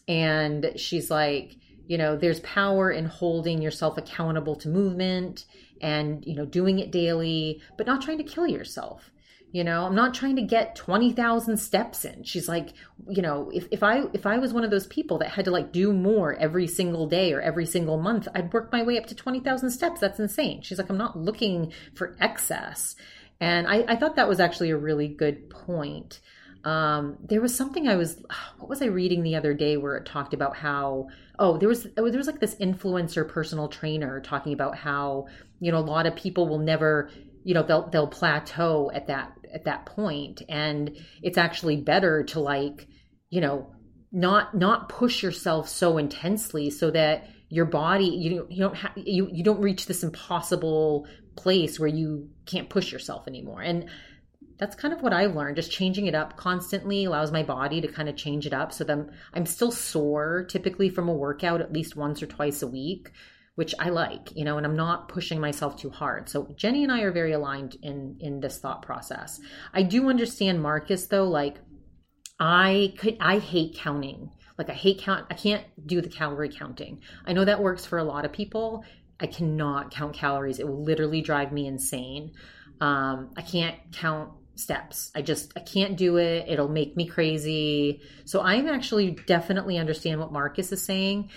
and 0.08 0.72
she's 0.76 1.12
like 1.12 1.56
you 1.92 1.98
know 1.98 2.16
there's 2.16 2.40
power 2.40 2.90
in 2.90 3.04
holding 3.04 3.62
yourself 3.62 3.98
accountable 3.98 4.56
to 4.56 4.70
movement 4.70 5.44
and 5.82 6.26
you 6.26 6.34
know 6.34 6.46
doing 6.46 6.80
it 6.80 6.90
daily 6.90 7.62
but 7.78 7.86
not 7.86 8.02
trying 8.02 8.18
to 8.18 8.24
kill 8.24 8.48
yourself. 8.48 9.12
You 9.52 9.66
know 9.66 9.84
i'm 9.86 9.96
not 9.96 10.14
trying 10.14 10.38
to 10.38 10.42
get 10.44 10.78
20,000 10.78 11.58
steps 11.58 12.06
in. 12.06 12.24
She's 12.24 12.48
like 12.48 12.70
you 13.10 13.22
know 13.22 13.52
if, 13.54 13.68
if 13.72 13.84
i 13.84 14.04
if 14.14 14.26
i 14.26 14.38
was 14.38 14.54
one 14.54 14.64
of 14.64 14.72
those 14.72 14.88
people 14.88 15.18
that 15.18 15.32
had 15.32 15.44
to 15.44 15.52
like 15.52 15.74
do 15.74 15.92
more 15.92 16.34
every 16.36 16.66
single 16.66 17.08
day 17.08 17.34
or 17.34 17.42
every 17.42 17.66
single 17.66 17.98
month 17.98 18.30
i'd 18.36 18.54
work 18.54 18.72
my 18.72 18.84
way 18.84 18.98
up 18.98 19.08
to 19.08 19.16
20,000 19.16 19.70
steps. 19.70 20.00
That's 20.00 20.22
insane. 20.28 20.62
She's 20.62 20.78
like 20.78 20.90
i'm 20.90 21.04
not 21.06 21.18
looking 21.18 21.74
for 21.94 22.16
excess. 22.22 22.96
And 23.42 23.68
I, 23.68 23.84
I 23.90 23.96
thought 23.98 24.16
that 24.16 24.30
was 24.30 24.40
actually 24.40 24.70
a 24.70 24.78
really 24.78 25.10
good 25.10 25.50
point 25.50 26.22
um, 26.64 27.18
there 27.22 27.42
was 27.42 27.56
something 27.56 27.88
I 27.88 27.96
was, 27.96 28.22
what 28.58 28.70
was 28.70 28.82
I 28.82 28.86
reading 28.86 29.24
the 29.24 29.36
other 29.36 29.54
day 29.54 29.78
where 29.78 29.98
it 29.98 30.06
talked 30.06 30.34
about 30.34 30.56
how, 30.56 31.08
oh, 31.40 31.58
there 31.58 31.70
was, 31.70 31.88
there 31.96 32.04
was 32.04 32.28
like 32.28 32.40
this 32.40 32.56
influencer 32.56 33.28
personal 33.28 33.68
trainer 33.68 34.22
talking 34.22 34.54
about 34.54 34.78
how, 34.78 35.28
you 35.60 35.72
know, 35.72 35.80
a 35.80 35.80
lot 35.80 36.06
of 36.06 36.16
people 36.16 36.48
will 36.48 36.60
never, 36.60 37.10
you 37.44 37.54
know, 37.54 37.64
they'll, 37.64 37.90
they'll 37.90 38.08
plateau 38.08 38.92
at 38.94 39.08
that, 39.08 39.34
at 39.54 39.66
that. 39.66 39.88
And 40.50 40.98
it's 41.22 41.38
actually 41.38 41.78
better 41.78 42.24
to 42.24 42.40
like, 42.40 42.88
you 43.30 43.42
know, 43.42 43.74
not, 44.12 44.56
not 44.56 44.90
push 44.90 45.24
yourself 45.24 45.70
so 45.70 45.98
intensely 45.98 46.70
so 46.70 46.92
that 46.92 47.28
your 47.50 47.66
body, 47.66 48.06
you, 48.06 48.48
you 48.50 48.60
don't 48.60 48.76
have, 48.76 48.92
you, 48.96 49.30
you 49.32 49.44
don't 49.44 49.62
reach 49.62 49.86
this 49.86 50.04
impossible 50.04 51.08
place 51.36 51.80
where 51.80 51.90
you 51.90 52.30
can't 52.46 52.70
push 52.70 52.92
yourself 52.92 53.28
anymore. 53.28 53.62
And, 53.62 53.90
that's 54.62 54.76
kind 54.76 54.94
of 54.94 55.02
what 55.02 55.12
I've 55.12 55.36
learned. 55.36 55.56
Just 55.56 55.72
changing 55.72 56.06
it 56.06 56.14
up 56.14 56.38
constantly 56.38 57.06
allows 57.06 57.32
my 57.32 57.42
body 57.42 57.82
to 57.82 57.88
kind 57.88 58.08
of 58.08 58.16
change 58.16 58.46
it 58.46 58.54
up 58.54 58.72
so 58.72 58.86
I'm, 58.88 59.10
I'm 59.34 59.48
still 59.48 59.72
sore 59.72 60.46
typically 60.48 60.88
from 60.88 61.10
a 61.10 61.14
workout 61.14 61.62
at 61.62 61.74
least 61.74 61.96
once 61.96 62.22
or 62.22 62.28
twice 62.28 62.62
a 62.62 62.68
week, 62.68 63.10
which 63.56 63.74
I 63.80 63.90
like, 63.90 64.30
you 64.36 64.46
know, 64.46 64.58
and 64.58 64.66
I'm 64.68 64.76
not 64.76 65.10
pushing 65.10 65.42
myself 65.42 65.78
too 65.78 65.90
hard. 65.90 66.30
So 66.30 66.54
Jenny 66.56 66.84
and 66.84 66.92
I 66.92 67.02
are 67.02 67.12
very 67.12 67.32
aligned 67.32 67.76
in 67.82 68.18
in 68.20 68.40
this 68.40 68.60
thought 68.60 68.84
process. 68.84 69.42
I 69.74 69.82
do 69.82 70.10
understand 70.10 70.62
Marcus 70.62 71.08
though, 71.08 71.28
like 71.28 71.58
I 72.40 72.94
could 73.00 73.18
I 73.20 73.40
hate 73.40 73.78
counting. 73.78 74.30
Like 74.60 74.70
I 74.70 74.74
hate 74.74 75.00
count 75.00 75.26
I 75.32 75.34
can't 75.34 75.66
do 75.88 76.02
the 76.02 76.10
calorie 76.10 76.50
counting. 76.50 77.02
I 77.26 77.34
know 77.34 77.46
that 77.46 77.64
works 77.64 77.88
for 77.88 77.98
a 77.98 78.04
lot 78.04 78.26
of 78.26 78.32
people. 78.32 78.86
I 79.20 79.26
cannot 79.26 79.90
count 79.90 80.14
calories. 80.14 80.60
It 80.60 80.68
will 80.68 80.84
literally 80.84 81.24
drive 81.24 81.52
me 81.52 81.66
insane. 81.66 82.34
Um, 82.80 83.32
I 83.38 83.44
can't 83.44 83.78
count 83.92 84.34
steps. 84.62 85.12
I 85.16 85.22
just 85.22 85.54
I 85.56 85.62
can't 85.62 85.98
do 85.98 86.18
it. 86.18 86.46
It'll 86.48 86.68
make 86.68 86.96
me 86.96 87.08
crazy. 87.08 88.02
So 88.26 88.42
I'm 88.42 88.68
actually 88.68 89.12
definitely 89.12 89.78
understand 89.78 90.20
what 90.20 90.32
Marcus 90.32 90.72
is 90.72 90.84
saying. 90.84 91.30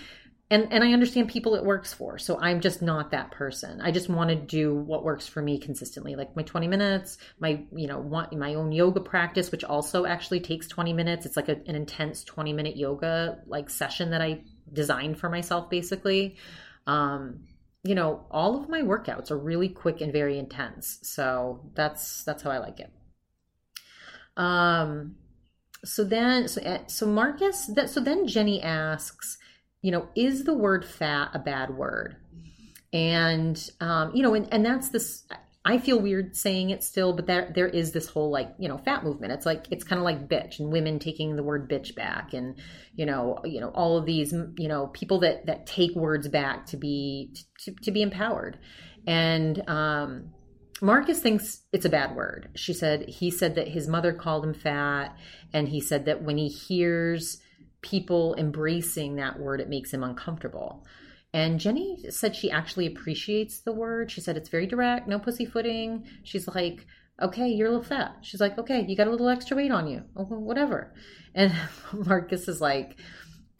And 0.51 0.71
and 0.71 0.83
I 0.83 0.93
understand 0.93 1.29
people 1.29 1.55
it 1.55 1.65
works 1.65 1.91
for. 1.93 2.17
So 2.19 2.39
I'm 2.39 2.61
just 2.61 2.81
not 2.81 3.11
that 3.11 3.31
person. 3.31 3.81
I 3.81 3.91
just 3.91 4.09
want 4.09 4.29
to 4.29 4.35
do 4.35 4.75
what 4.75 5.03
works 5.03 5.27
for 5.27 5.41
me 5.41 5.57
consistently. 5.57 6.15
Like 6.15 6.35
my 6.35 6.43
20 6.43 6.67
minutes, 6.67 7.17
my 7.39 7.63
you 7.75 7.87
know, 7.87 7.99
want, 7.99 8.31
my 8.37 8.53
own 8.53 8.71
yoga 8.71 9.01
practice 9.01 9.51
which 9.51 9.63
also 9.63 10.05
actually 10.05 10.41
takes 10.41 10.67
20 10.67 10.93
minutes. 10.93 11.25
It's 11.25 11.35
like 11.35 11.49
a, 11.49 11.57
an 11.65 11.75
intense 11.75 12.23
20 12.23 12.53
minute 12.53 12.77
yoga 12.77 13.39
like 13.47 13.69
session 13.69 14.11
that 14.11 14.21
I 14.21 14.43
designed 14.71 15.19
for 15.19 15.29
myself 15.29 15.69
basically. 15.69 16.37
Um 16.85 17.45
you 17.85 17.93
know 17.93 18.25
all 18.31 18.59
of 18.59 18.67
my 18.67 18.81
workouts 18.81 19.31
are 19.31 19.37
really 19.37 19.69
quick 19.69 20.01
and 20.01 20.11
very 20.11 20.39
intense 20.39 20.99
so 21.03 21.69
that's 21.75 22.23
that's 22.23 22.41
how 22.41 22.49
i 22.49 22.57
like 22.57 22.79
it 22.79 22.91
um, 24.37 25.15
so 25.83 26.03
then, 26.03 26.47
so, 26.47 26.61
eh, 26.61 26.79
so 26.87 27.05
Marcus, 27.05 27.67
that, 27.67 27.89
so 27.89 27.99
then 27.99 28.27
Jenny 28.27 28.61
asks, 28.61 29.37
you 29.81 29.91
know, 29.91 30.07
is 30.15 30.43
the 30.43 30.53
word 30.53 30.85
fat 30.85 31.29
a 31.33 31.39
bad 31.39 31.75
word? 31.77 32.17
And, 32.91 33.69
um, 33.79 34.15
you 34.15 34.23
know, 34.23 34.33
and, 34.33 34.51
and 34.51 34.65
that's 34.65 34.89
this, 34.89 35.25
I 35.67 35.79
feel 35.79 35.99
weird 35.99 36.35
saying 36.35 36.69
it 36.69 36.83
still, 36.83 37.11
but 37.13 37.25
there 37.25 37.51
there 37.55 37.67
is 37.67 37.91
this 37.91 38.07
whole 38.07 38.29
like 38.29 38.53
you 38.59 38.69
know 38.69 38.77
fat 38.77 39.03
movement. 39.03 39.33
It's 39.33 39.47
like 39.47 39.65
it's 39.71 39.83
kind 39.83 39.97
of 39.97 40.03
like 40.03 40.29
bitch 40.29 40.59
and 40.59 40.71
women 40.71 40.99
taking 40.99 41.35
the 41.35 41.41
word 41.41 41.67
bitch 41.67 41.95
back, 41.95 42.35
and 42.35 42.55
you 42.95 43.07
know 43.07 43.39
you 43.43 43.59
know 43.59 43.69
all 43.69 43.97
of 43.97 44.05
these 44.05 44.31
you 44.31 44.67
know 44.67 44.87
people 44.93 45.19
that 45.21 45.47
that 45.47 45.65
take 45.65 45.95
words 45.95 46.27
back 46.27 46.67
to 46.67 46.77
be 46.77 47.33
to, 47.63 47.73
to 47.81 47.89
be 47.89 48.03
empowered, 48.03 48.59
and 49.07 49.67
um, 49.67 50.34
Marcus 50.81 51.19
thinks 51.19 51.61
it's 51.71 51.85
a 51.85 51.89
bad 51.89 52.15
word. 52.15 52.49
She 52.55 52.73
said 52.73 53.07
he 53.07 53.31
said 53.31 53.55
that 53.55 53.69
his 53.69 53.87
mother 53.87 54.13
called 54.13 54.43
him 54.43 54.53
fat, 54.53 55.15
and 55.53 55.69
he 55.69 55.79
said 55.79 56.05
that 56.05 56.21
when 56.21 56.37
he 56.37 56.49
hears 56.49 57.41
people 57.81 58.35
embracing 58.37 59.15
that 59.15 59.39
word, 59.39 59.61
it 59.61 59.69
makes 59.69 59.93
him 59.93 60.03
uncomfortable. 60.03 60.85
And 61.33 61.59
Jenny 61.59 62.03
said 62.09 62.35
she 62.35 62.49
actually 62.49 62.87
appreciates 62.87 63.59
the 63.59 63.73
word. 63.73 64.09
She 64.09 64.21
said 64.21 64.37
it's 64.37 64.49
very 64.49 64.67
direct, 64.67 65.07
no 65.07 65.19
pussyfooting. 65.19 66.05
She's 66.23 66.47
like, 66.47 66.85
okay, 67.21 67.47
you're 67.47 67.67
a 67.67 67.71
little 67.71 67.85
fat. 67.85 68.17
She's 68.21 68.41
like, 68.41 68.57
okay, 68.57 68.85
you 68.87 68.95
got 68.95 69.07
a 69.07 69.11
little 69.11 69.29
extra 69.29 69.55
weight 69.55 69.71
on 69.71 69.87
you, 69.87 69.99
whatever. 70.13 70.93
And 71.33 71.53
Marcus 71.93 72.47
is 72.47 72.61
like, 72.61 72.97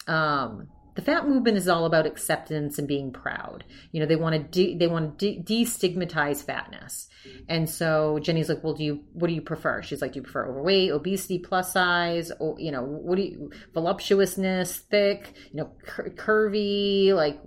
um, 0.06 0.68
the 0.96 1.02
fat 1.02 1.28
movement 1.28 1.58
is 1.58 1.68
all 1.68 1.84
about 1.84 2.06
acceptance 2.06 2.78
and 2.78 2.88
being 2.88 3.12
proud. 3.12 3.64
You 3.92 4.00
know, 4.00 4.06
they 4.06 4.16
want 4.16 4.34
to 4.34 4.38
de- 4.40 4.76
they 4.76 4.86
want 4.86 5.18
to 5.18 5.40
de- 5.40 5.64
destigmatize 5.64 6.42
fatness. 6.42 7.08
And 7.48 7.68
so 7.68 8.18
Jenny's 8.18 8.48
like, 8.48 8.64
"Well, 8.64 8.72
do 8.72 8.82
you 8.82 9.04
what 9.12 9.28
do 9.28 9.34
you 9.34 9.42
prefer?" 9.42 9.82
She's 9.82 10.00
like, 10.00 10.12
"Do 10.12 10.20
you 10.20 10.22
prefer 10.22 10.48
overweight, 10.48 10.90
obesity, 10.90 11.38
plus 11.38 11.72
size, 11.72 12.32
or 12.40 12.58
you 12.58 12.72
know, 12.72 12.82
what 12.82 13.16
do 13.16 13.22
you 13.22 13.50
voluptuousness, 13.74 14.78
thick, 14.78 15.34
you 15.52 15.58
know, 15.58 15.70
cur- 15.84 16.10
curvy, 16.10 17.12
like 17.12 17.40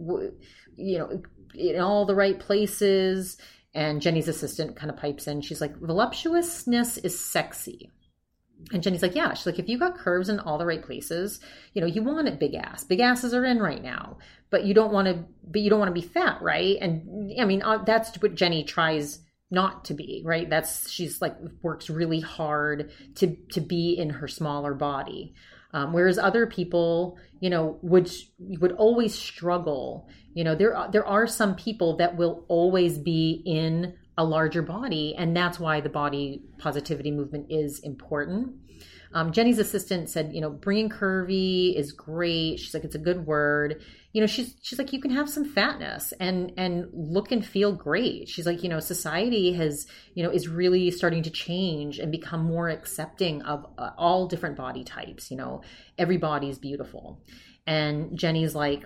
you 0.77 0.99
know, 0.99 1.21
in 1.55 1.81
all 1.81 2.05
the 2.05 2.15
right 2.15 2.39
places?" 2.39 3.37
And 3.73 4.01
Jenny's 4.01 4.27
assistant 4.27 4.75
kind 4.75 4.91
of 4.91 4.97
pipes 4.97 5.27
in. 5.27 5.41
She's 5.41 5.61
like, 5.61 5.75
"Voluptuousness 5.77 6.99
is 6.99 7.19
sexy." 7.19 7.89
And 8.71 8.83
Jenny's 8.83 9.01
like, 9.01 9.15
yeah. 9.15 9.33
She's 9.33 9.45
like, 9.45 9.59
if 9.59 9.69
you 9.69 9.77
got 9.77 9.97
curves 9.97 10.29
in 10.29 10.39
all 10.39 10.57
the 10.57 10.65
right 10.65 10.83
places, 10.83 11.39
you 11.73 11.81
know, 11.81 11.87
you 11.87 12.03
want 12.03 12.27
it 12.27 12.39
big 12.39 12.55
ass. 12.55 12.83
Big 12.83 12.99
asses 12.99 13.33
are 13.33 13.45
in 13.45 13.59
right 13.59 13.81
now, 13.81 14.17
but 14.49 14.65
you 14.65 14.73
don't 14.73 14.91
want 14.91 15.07
to, 15.07 15.23
but 15.43 15.61
you 15.61 15.69
don't 15.69 15.79
want 15.79 15.89
to 15.89 16.01
be 16.01 16.05
fat, 16.05 16.41
right? 16.41 16.77
And 16.79 17.31
I 17.39 17.45
mean, 17.45 17.61
uh, 17.61 17.83
that's 17.83 18.15
what 18.21 18.35
Jenny 18.35 18.63
tries 18.63 19.19
not 19.51 19.85
to 19.85 19.93
be, 19.93 20.21
right? 20.25 20.49
That's 20.49 20.89
she's 20.89 21.21
like 21.21 21.35
works 21.61 21.89
really 21.89 22.19
hard 22.19 22.91
to 23.15 23.35
to 23.51 23.61
be 23.61 23.97
in 23.97 24.09
her 24.09 24.27
smaller 24.27 24.73
body. 24.73 25.33
Um, 25.71 25.93
whereas 25.93 26.17
other 26.17 26.47
people, 26.47 27.17
you 27.39 27.49
know, 27.49 27.77
would 27.81 28.11
would 28.39 28.73
always 28.73 29.13
struggle. 29.13 30.07
You 30.33 30.43
know, 30.43 30.55
there 30.55 30.87
there 30.91 31.05
are 31.05 31.27
some 31.27 31.55
people 31.55 31.97
that 31.97 32.17
will 32.17 32.45
always 32.47 32.97
be 32.97 33.41
in 33.45 33.95
a 34.19 34.23
larger 34.23 34.61
body. 34.61 35.15
And 35.17 35.35
that's 35.35 35.59
why 35.59 35.79
the 35.79 35.89
body 35.89 36.43
positivity 36.57 37.09
movement 37.09 37.47
is 37.49 37.79
important. 37.79 38.53
Um, 39.13 39.31
Jenny's 39.31 39.59
assistant 39.59 40.09
said, 40.09 40.33
you 40.33 40.41
know, 40.41 40.49
bringing 40.49 40.89
curvy 40.89 41.73
is 41.73 41.93
great. 41.93 42.59
She's 42.59 42.73
like, 42.73 42.83
it's 42.83 42.95
a 42.95 42.99
good 42.99 43.25
word. 43.25 43.81
You 44.11 44.19
know, 44.21 44.27
she's 44.27 44.55
she's 44.61 44.77
like, 44.77 44.91
you 44.91 44.99
can 44.99 45.11
have 45.11 45.29
some 45.29 45.45
fatness 45.45 46.13
and 46.19 46.51
and 46.57 46.89
look 46.93 47.31
and 47.31 47.43
feel 47.43 47.71
great. 47.71 48.27
She's 48.27 48.45
like, 48.45 48.61
you 48.61 48.69
know, 48.69 48.81
society 48.81 49.53
has, 49.53 49.87
you 50.15 50.23
know, 50.23 50.29
is 50.29 50.49
really 50.49 50.91
starting 50.91 51.23
to 51.23 51.31
change 51.31 51.97
and 51.97 52.11
become 52.11 52.43
more 52.43 52.67
accepting 52.69 53.41
of 53.43 53.65
uh, 53.77 53.91
all 53.97 54.27
different 54.27 54.57
body 54.57 54.83
types. 54.83 55.31
You 55.31 55.37
know, 55.37 55.61
every 55.97 56.17
body 56.17 56.49
is 56.49 56.59
beautiful. 56.59 57.21
And 57.65 58.17
Jenny's 58.17 58.53
like, 58.53 58.83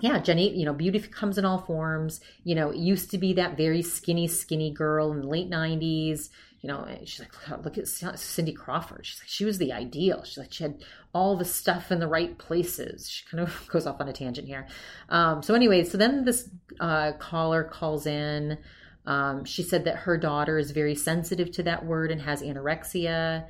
yeah, 0.00 0.18
Jenny, 0.18 0.54
you 0.54 0.66
know, 0.66 0.74
beauty 0.74 1.00
comes 1.00 1.38
in 1.38 1.44
all 1.46 1.58
forms. 1.58 2.20
You 2.44 2.54
know, 2.54 2.70
it 2.70 2.76
used 2.76 3.10
to 3.12 3.18
be 3.18 3.32
that 3.34 3.56
very 3.56 3.80
skinny, 3.80 4.28
skinny 4.28 4.70
girl 4.70 5.10
in 5.10 5.22
the 5.22 5.26
late 5.26 5.50
90s. 5.50 6.28
You 6.60 6.68
know, 6.68 6.86
she's 7.04 7.20
like, 7.20 7.64
look 7.64 7.78
at 7.78 7.88
Cindy 7.88 8.52
Crawford. 8.52 9.06
She's 9.06 9.20
like, 9.20 9.28
she 9.28 9.44
was 9.44 9.58
the 9.58 9.72
ideal. 9.72 10.24
She's 10.24 10.38
like, 10.38 10.52
she 10.52 10.64
had 10.64 10.82
all 11.14 11.36
the 11.36 11.44
stuff 11.44 11.90
in 11.90 12.00
the 12.00 12.08
right 12.08 12.36
places. 12.36 13.08
She 13.08 13.24
kind 13.24 13.42
of 13.42 13.68
goes 13.72 13.86
off 13.86 14.00
on 14.00 14.08
a 14.08 14.12
tangent 14.12 14.48
here. 14.48 14.66
Um, 15.08 15.42
so, 15.42 15.54
anyway, 15.54 15.84
so 15.84 15.96
then 15.96 16.24
this 16.24 16.48
uh, 16.80 17.12
caller 17.12 17.64
calls 17.64 18.06
in. 18.06 18.58
Um, 19.06 19.44
she 19.44 19.62
said 19.62 19.84
that 19.84 19.96
her 19.98 20.18
daughter 20.18 20.58
is 20.58 20.72
very 20.72 20.96
sensitive 20.96 21.52
to 21.52 21.62
that 21.62 21.86
word 21.86 22.10
and 22.10 22.20
has 22.20 22.42
anorexia. 22.42 23.46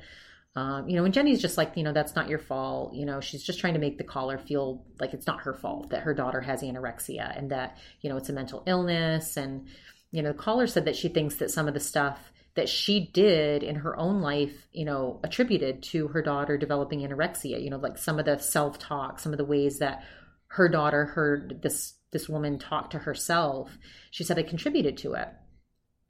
Um, 0.57 0.89
you 0.89 0.95
know, 0.95 1.05
and 1.05 1.13
Jenny's 1.13 1.39
just 1.39 1.55
like, 1.55 1.73
you 1.75 1.83
know, 1.83 1.93
that's 1.93 2.15
not 2.15 2.29
your 2.29 2.39
fault. 2.39 2.95
You 2.95 3.05
know, 3.05 3.21
she's 3.21 3.43
just 3.43 3.59
trying 3.59 3.75
to 3.75 3.79
make 3.79 3.99
the 3.99 4.03
caller 4.03 4.39
feel 4.39 4.83
like 4.99 5.13
it's 5.13 5.27
not 5.27 5.41
her 5.41 5.53
fault 5.53 5.91
that 5.91 6.01
her 6.01 6.15
daughter 6.15 6.41
has 6.41 6.63
anorexia 6.63 7.37
and 7.37 7.51
that, 7.51 7.77
you 8.01 8.09
know, 8.09 8.17
it's 8.17 8.29
a 8.29 8.33
mental 8.33 8.63
illness. 8.65 9.37
And, 9.37 9.67
you 10.09 10.23
know, 10.23 10.31
the 10.31 10.37
caller 10.39 10.65
said 10.65 10.85
that 10.85 10.95
she 10.95 11.09
thinks 11.09 11.35
that 11.35 11.51
some 11.51 11.67
of 11.67 11.75
the 11.75 11.79
stuff 11.79 12.17
that 12.55 12.67
she 12.67 13.11
did 13.13 13.61
in 13.61 13.75
her 13.75 13.95
own 13.99 14.19
life, 14.19 14.67
you 14.71 14.83
know, 14.83 15.19
attributed 15.23 15.83
to 15.83 16.07
her 16.07 16.23
daughter 16.23 16.57
developing 16.57 17.01
anorexia, 17.01 17.63
you 17.63 17.69
know, 17.69 17.77
like 17.77 17.99
some 17.99 18.17
of 18.17 18.25
the 18.25 18.39
self 18.39 18.79
talk, 18.79 19.19
some 19.19 19.33
of 19.33 19.37
the 19.37 19.45
ways 19.45 19.77
that 19.77 20.01
her 20.47 20.67
daughter 20.69 21.05
heard 21.05 21.61
this 21.61 21.93
this 22.11 22.27
woman 22.27 22.57
talk 22.57 22.89
to 22.89 22.97
herself. 22.97 23.77
She 24.09 24.23
said 24.23 24.39
it 24.39 24.49
contributed 24.49 24.97
to 24.97 25.13
it. 25.13 25.27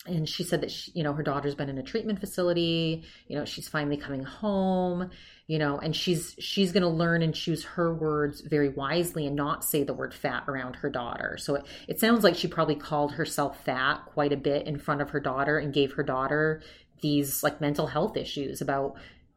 And 0.07 0.27
she 0.27 0.43
said 0.43 0.61
that 0.61 0.71
she, 0.71 0.91
you 0.93 1.03
know 1.03 1.13
her 1.13 1.23
daughter's 1.23 1.55
been 1.55 1.69
in 1.69 1.77
a 1.77 1.83
treatment 1.83 2.19
facility 2.19 3.03
you 3.27 3.37
know 3.37 3.45
she's 3.45 3.67
finally 3.67 3.97
coming 3.97 4.23
home 4.23 5.09
you 5.47 5.57
know 5.57 5.77
and 5.79 5.95
she's 5.95 6.35
she's 6.39 6.71
going 6.71 6.83
to 6.83 6.89
learn 6.89 7.21
and 7.21 7.33
choose 7.33 7.63
her 7.63 7.93
words 7.93 8.41
very 8.41 8.69
wisely 8.69 9.25
and 9.25 9.35
not 9.35 9.63
say 9.63 9.83
the 9.83 9.93
word 9.93 10.13
fat 10.13 10.43
around 10.47 10.75
her 10.75 10.89
daughter. 10.89 11.37
So 11.37 11.55
it, 11.55 11.65
it 11.87 11.99
sounds 11.99 12.23
like 12.23 12.35
she 12.35 12.47
probably 12.47 12.75
called 12.75 13.13
herself 13.13 13.63
fat 13.63 14.01
quite 14.07 14.33
a 14.33 14.37
bit 14.37 14.67
in 14.67 14.77
front 14.77 15.01
of 15.01 15.11
her 15.11 15.19
daughter 15.19 15.57
and 15.57 15.73
gave 15.73 15.93
her 15.93 16.03
daughter 16.03 16.61
these 17.01 17.43
like 17.43 17.61
mental 17.61 17.87
health 17.87 18.17
issues 18.17 18.61
about 18.61 18.95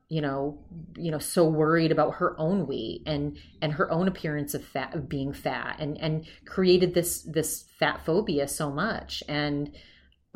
you 0.09 0.21
know 0.21 0.59
you 0.97 1.11
know 1.11 1.19
so 1.19 1.45
worried 1.45 1.93
about 1.93 2.15
her 2.15 2.35
own 2.39 2.67
weight 2.67 3.03
and 3.07 3.39
and 3.63 3.73
her 3.75 3.91
own 3.91 4.09
appearance 4.09 4.55
of 4.55 4.65
fat 4.65 4.95
of 4.95 5.09
being 5.09 5.33
fat 5.33 5.77
and 5.79 5.97
and 5.99 6.27
created 6.45 6.95
this 6.95 7.23
this 7.23 7.65
fat 7.79 8.05
phobia 8.05 8.49
so 8.49 8.71
much. 8.71 9.23
And 9.29 9.73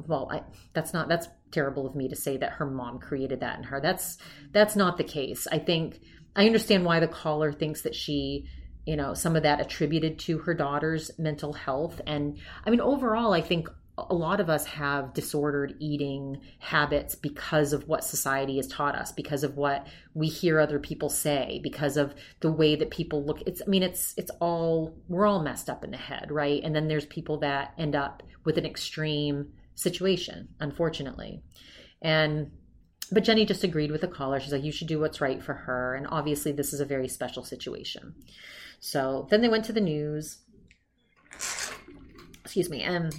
well 0.07 0.29
I, 0.31 0.43
that's 0.73 0.93
not 0.93 1.09
that's 1.09 1.29
terrible 1.51 1.87
of 1.87 1.95
me 1.95 2.09
to 2.09 2.17
say 2.17 2.37
that 2.37 2.53
her 2.53 2.67
mom 2.67 2.99
created 2.99 3.41
that 3.41 3.59
in 3.59 3.65
her. 3.65 3.81
That's 3.81 4.19
that's 4.53 4.77
not 4.77 4.99
the 4.99 5.05
case. 5.05 5.47
I 5.51 5.59
think 5.59 6.01
i 6.37 6.47
understand 6.47 6.85
why 6.85 6.99
the 6.99 7.09
caller 7.09 7.53
thinks 7.53 7.83
that 7.83 7.95
she 7.95 8.47
you 8.87 8.97
know 8.97 9.15
some 9.15 9.37
of 9.37 9.45
that 9.45 9.61
attributed 9.61 10.19
to 10.19 10.39
her 10.39 10.55
daughter's 10.55 11.11
mental 11.19 11.53
health. 11.53 12.01
And 12.07 12.39
i 12.65 12.71
mean 12.71 12.81
overall 12.81 13.33
i 13.33 13.41
think 13.41 13.69
a 13.97 14.15
lot 14.15 14.41
of 14.41 14.51
us 14.51 14.67
have 14.67 15.15
disordered 15.15 15.77
eating 15.79 16.41
habits 16.59 17.15
because 17.15 17.73
of 17.73 17.87
what 17.87 18.03
society 18.03 18.57
has 18.57 18.67
taught 18.67 18.97
us 18.97 19.13
because 19.13 19.45
of 19.45 19.57
what 19.57 19.87
we 20.15 20.27
hear 20.27 20.59
other 20.59 20.81
people 20.81 21.09
say 21.09 21.61
because 21.63 21.97
of 21.97 22.13
the 22.41 22.51
way 22.51 22.75
that 22.75 22.91
people 22.91 23.25
look. 23.25 23.41
It's 23.47 23.63
i 23.65 23.71
mean 23.71 23.85
it's 23.85 24.15
it's 24.17 24.33
all 24.41 24.97
we're 25.09 25.27
all 25.27 25.43
messed 25.43 25.71
up 25.71 25.85
in 25.85 25.93
the 25.93 25.97
head 25.97 26.33
right? 26.33 26.61
And 26.65 26.75
then 26.75 26.89
there's 26.89 27.07
people 27.07 27.39
that 27.39 27.75
end 27.79 27.95
up 27.95 28.23
with 28.45 28.59
an 28.59 28.67
extreme 28.67 29.53
situation, 29.75 30.49
unfortunately. 30.61 31.43
And 32.03 32.51
but 33.13 33.25
Jenny 33.25 33.45
just 33.45 33.65
agreed 33.65 33.91
with 33.91 34.01
the 34.01 34.09
caller. 34.09 34.41
She's 34.41 34.53
like, 34.53 34.65
you 34.65 34.73
should 34.73 34.89
do 34.89 34.99
what's 34.99 35.21
right 35.21 35.43
for 35.43 35.53
her. 35.53 35.95
And 35.95 36.07
obviously, 36.07 36.53
this 36.53 36.73
is 36.73 36.81
a 36.81 36.87
very 36.87 37.09
special 37.09 37.45
situation. 37.45 38.15
So 38.81 39.27
then 39.31 39.41
they 39.41 39.49
went 39.49 39.65
to 39.67 39.73
the 39.73 39.81
news. 39.81 40.39
Excuse 42.45 42.71
me. 42.71 42.83
And 42.83 43.15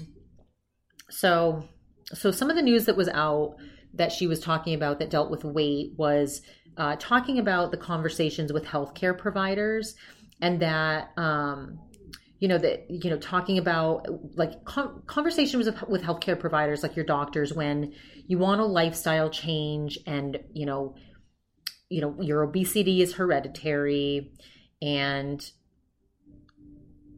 so, 1.10 1.68
so 2.14 2.32
some 2.32 2.50
of 2.50 2.56
the 2.56 2.62
news 2.62 2.86
that 2.86 2.98
was 2.98 3.10
out 3.10 3.56
that 3.94 4.12
she 4.12 4.28
was 4.28 4.40
talking 4.40 4.74
about 4.74 5.00
that 5.00 5.10
dealt 5.10 5.32
with 5.32 5.44
weight 5.44 5.94
was 5.98 6.42
uh, 6.78 6.96
talking 7.00 7.40
about 7.40 7.72
the 7.72 7.78
conversations 7.78 8.52
with 8.52 8.66
healthcare 8.66 9.18
providers 9.18 9.96
and 10.42 10.62
that 10.62 11.12
um, 11.18 11.80
you 12.40 12.48
know 12.48 12.58
that 12.58 12.86
you 12.90 13.10
know 13.10 13.18
talking 13.18 13.58
about 13.58 14.08
like 14.36 14.66
com- 14.66 15.04
conversations 15.08 15.66
with, 15.66 15.82
with 15.88 16.04
healthcare 16.04 16.40
providers 16.40 16.84
like 16.84 16.96
your 16.96 17.06
doctors 17.06 17.54
when 17.54 17.94
you 18.28 18.38
want 18.38 18.62
a 18.62 18.66
lifestyle 18.66 19.30
change 19.30 19.98
and 20.06 20.40
you 20.54 20.66
know 20.66 20.96
you 21.90 22.02
know 22.02 22.16
your 22.20 22.44
obesity 22.44 23.02
is 23.02 23.14
hereditary 23.14 24.34
and 24.82 25.52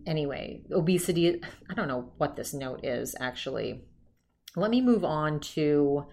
anyway 0.06 0.62
obesity 0.72 1.42
i 1.70 1.74
don't 1.74 1.88
know 1.88 2.12
what 2.18 2.36
this 2.36 2.54
note 2.54 2.86
is 2.86 3.16
actually. 3.20 3.84
Let 4.56 4.72
me 4.72 4.82
move 4.82 5.04
on 5.06 5.40
to 5.54 6.06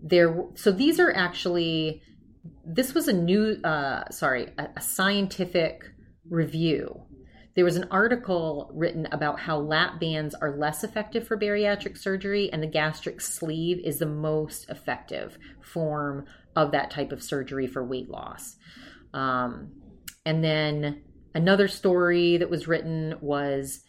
there 0.00 0.44
so 0.54 0.70
these 0.70 1.00
are 1.00 1.12
actually 1.12 2.00
this 2.64 2.94
was 2.94 3.08
a 3.08 3.12
new 3.12 3.60
uh 3.64 4.08
sorry 4.10 4.52
a, 4.56 4.68
a 4.76 4.80
scientific 4.80 5.82
review 6.30 7.07
there 7.58 7.64
was 7.64 7.74
an 7.74 7.88
article 7.90 8.70
written 8.72 9.08
about 9.10 9.40
how 9.40 9.58
lap 9.58 9.98
bands 9.98 10.32
are 10.32 10.56
less 10.56 10.84
effective 10.84 11.26
for 11.26 11.36
bariatric 11.36 11.98
surgery, 11.98 12.52
and 12.52 12.62
the 12.62 12.68
gastric 12.68 13.20
sleeve 13.20 13.80
is 13.84 13.98
the 13.98 14.06
most 14.06 14.70
effective 14.70 15.36
form 15.60 16.24
of 16.54 16.70
that 16.70 16.88
type 16.88 17.10
of 17.10 17.20
surgery 17.20 17.66
for 17.66 17.84
weight 17.84 18.08
loss. 18.08 18.54
Um, 19.12 19.72
and 20.24 20.44
then 20.44 21.02
another 21.34 21.66
story 21.66 22.36
that 22.36 22.48
was 22.48 22.68
written 22.68 23.16
was 23.20 23.80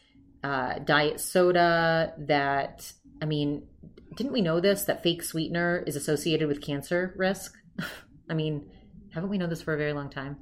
uh, 0.43 0.79
diet 0.79 1.19
soda 1.19 2.15
that, 2.17 2.91
I 3.21 3.25
mean, 3.25 3.67
didn't 4.15 4.33
we 4.33 4.41
know 4.41 4.59
this 4.59 4.85
that 4.85 5.03
fake 5.03 5.21
sweetener 5.21 5.83
is 5.85 5.95
associated 5.95 6.47
with 6.47 6.59
cancer 6.59 7.13
risk? 7.15 7.53
I 8.31 8.33
mean, 8.33 8.71
haven't 9.13 9.29
we 9.29 9.37
known 9.37 9.49
this 9.49 9.61
for 9.61 9.75
a 9.75 9.77
very 9.77 9.93
long 9.93 10.09
time? 10.09 10.37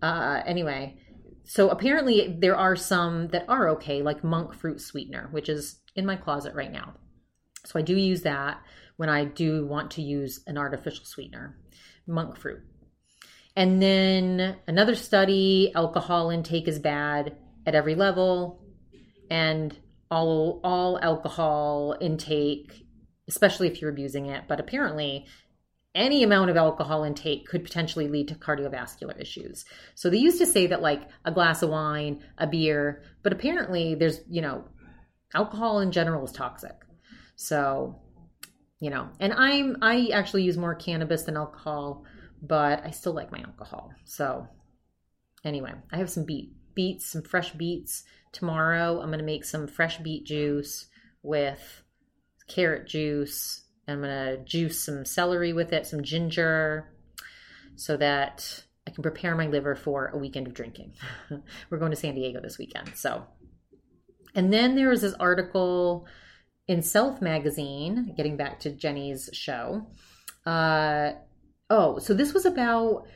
Uh, 0.00 0.40
anyway, 0.46 0.96
so 1.44 1.68
apparently 1.68 2.36
there 2.38 2.56
are 2.56 2.76
some 2.76 3.28
that 3.28 3.44
are 3.48 3.68
okay, 3.70 4.02
like 4.02 4.24
monk 4.24 4.54
fruit 4.54 4.80
sweetener, 4.80 5.28
which 5.30 5.48
is 5.48 5.80
in 5.94 6.06
my 6.06 6.16
closet 6.16 6.54
right 6.54 6.72
now. 6.72 6.94
So 7.66 7.78
I 7.78 7.82
do 7.82 7.96
use 7.96 8.22
that 8.22 8.60
when 8.96 9.08
I 9.08 9.24
do 9.24 9.66
want 9.66 9.92
to 9.92 10.02
use 10.02 10.40
an 10.46 10.56
artificial 10.56 11.04
sweetener, 11.04 11.56
monk 12.06 12.36
fruit. 12.36 12.60
And 13.56 13.80
then 13.80 14.56
another 14.66 14.94
study, 14.94 15.72
alcohol 15.74 16.30
intake 16.30 16.66
is 16.66 16.78
bad 16.78 17.36
at 17.66 17.74
every 17.74 17.94
level 17.94 18.64
and 19.30 19.76
all 20.10 20.60
all 20.64 20.98
alcohol 21.00 21.96
intake, 22.00 22.86
especially 23.28 23.68
if 23.68 23.80
you're 23.80 23.90
abusing 23.90 24.26
it, 24.26 24.44
but 24.48 24.60
apparently 24.60 25.26
any 25.94 26.22
amount 26.22 26.50
of 26.50 26.56
alcohol 26.56 27.04
intake 27.04 27.46
could 27.46 27.62
potentially 27.62 28.08
lead 28.08 28.28
to 28.28 28.34
cardiovascular 28.34 29.18
issues. 29.20 29.64
So 29.94 30.10
they 30.10 30.18
used 30.18 30.38
to 30.38 30.46
say 30.46 30.66
that 30.66 30.82
like 30.82 31.08
a 31.24 31.30
glass 31.30 31.62
of 31.62 31.70
wine, 31.70 32.24
a 32.36 32.46
beer, 32.46 33.02
but 33.22 33.32
apparently 33.32 33.94
there's, 33.94 34.20
you 34.28 34.42
know, 34.42 34.64
alcohol 35.34 35.80
in 35.80 35.92
general 35.92 36.24
is 36.24 36.32
toxic. 36.32 36.76
So, 37.36 38.00
you 38.80 38.90
know, 38.90 39.08
and 39.20 39.32
I'm 39.32 39.76
I 39.82 40.08
actually 40.12 40.42
use 40.42 40.56
more 40.56 40.74
cannabis 40.74 41.22
than 41.22 41.36
alcohol, 41.36 42.04
but 42.42 42.84
I 42.84 42.90
still 42.90 43.12
like 43.12 43.30
my 43.30 43.40
alcohol. 43.40 43.92
So, 44.04 44.48
anyway, 45.44 45.74
I 45.92 45.98
have 45.98 46.10
some 46.10 46.24
beet 46.24 46.52
beets, 46.74 47.06
some 47.06 47.22
fresh 47.22 47.52
beets 47.52 48.04
tomorrow. 48.32 49.00
I'm 49.00 49.08
going 49.08 49.20
to 49.20 49.24
make 49.24 49.44
some 49.44 49.68
fresh 49.68 49.98
beet 49.98 50.26
juice 50.26 50.86
with 51.22 51.82
carrot 52.48 52.86
juice 52.86 53.63
I'm 53.86 54.00
going 54.00 54.10
to 54.10 54.44
juice 54.44 54.84
some 54.84 55.04
celery 55.04 55.52
with 55.52 55.72
it, 55.72 55.86
some 55.86 56.02
ginger, 56.02 56.88
so 57.76 57.96
that 57.96 58.64
I 58.86 58.90
can 58.90 59.02
prepare 59.02 59.34
my 59.34 59.46
liver 59.46 59.74
for 59.74 60.08
a 60.08 60.18
weekend 60.18 60.46
of 60.46 60.54
drinking. 60.54 60.92
We're 61.70 61.78
going 61.78 61.90
to 61.90 61.96
San 61.96 62.14
Diego 62.14 62.40
this 62.40 62.58
weekend. 62.58 62.92
So, 62.96 63.24
and 64.34 64.52
then 64.52 64.74
there 64.74 64.88
was 64.88 65.02
this 65.02 65.14
article 65.14 66.06
in 66.66 66.82
Self 66.82 67.20
magazine, 67.20 68.14
getting 68.16 68.36
back 68.36 68.60
to 68.60 68.70
Jenny's 68.70 69.30
show. 69.32 69.86
Uh, 70.46 71.12
oh, 71.70 71.98
so 71.98 72.14
this 72.14 72.32
was 72.32 72.46
about 72.46 73.06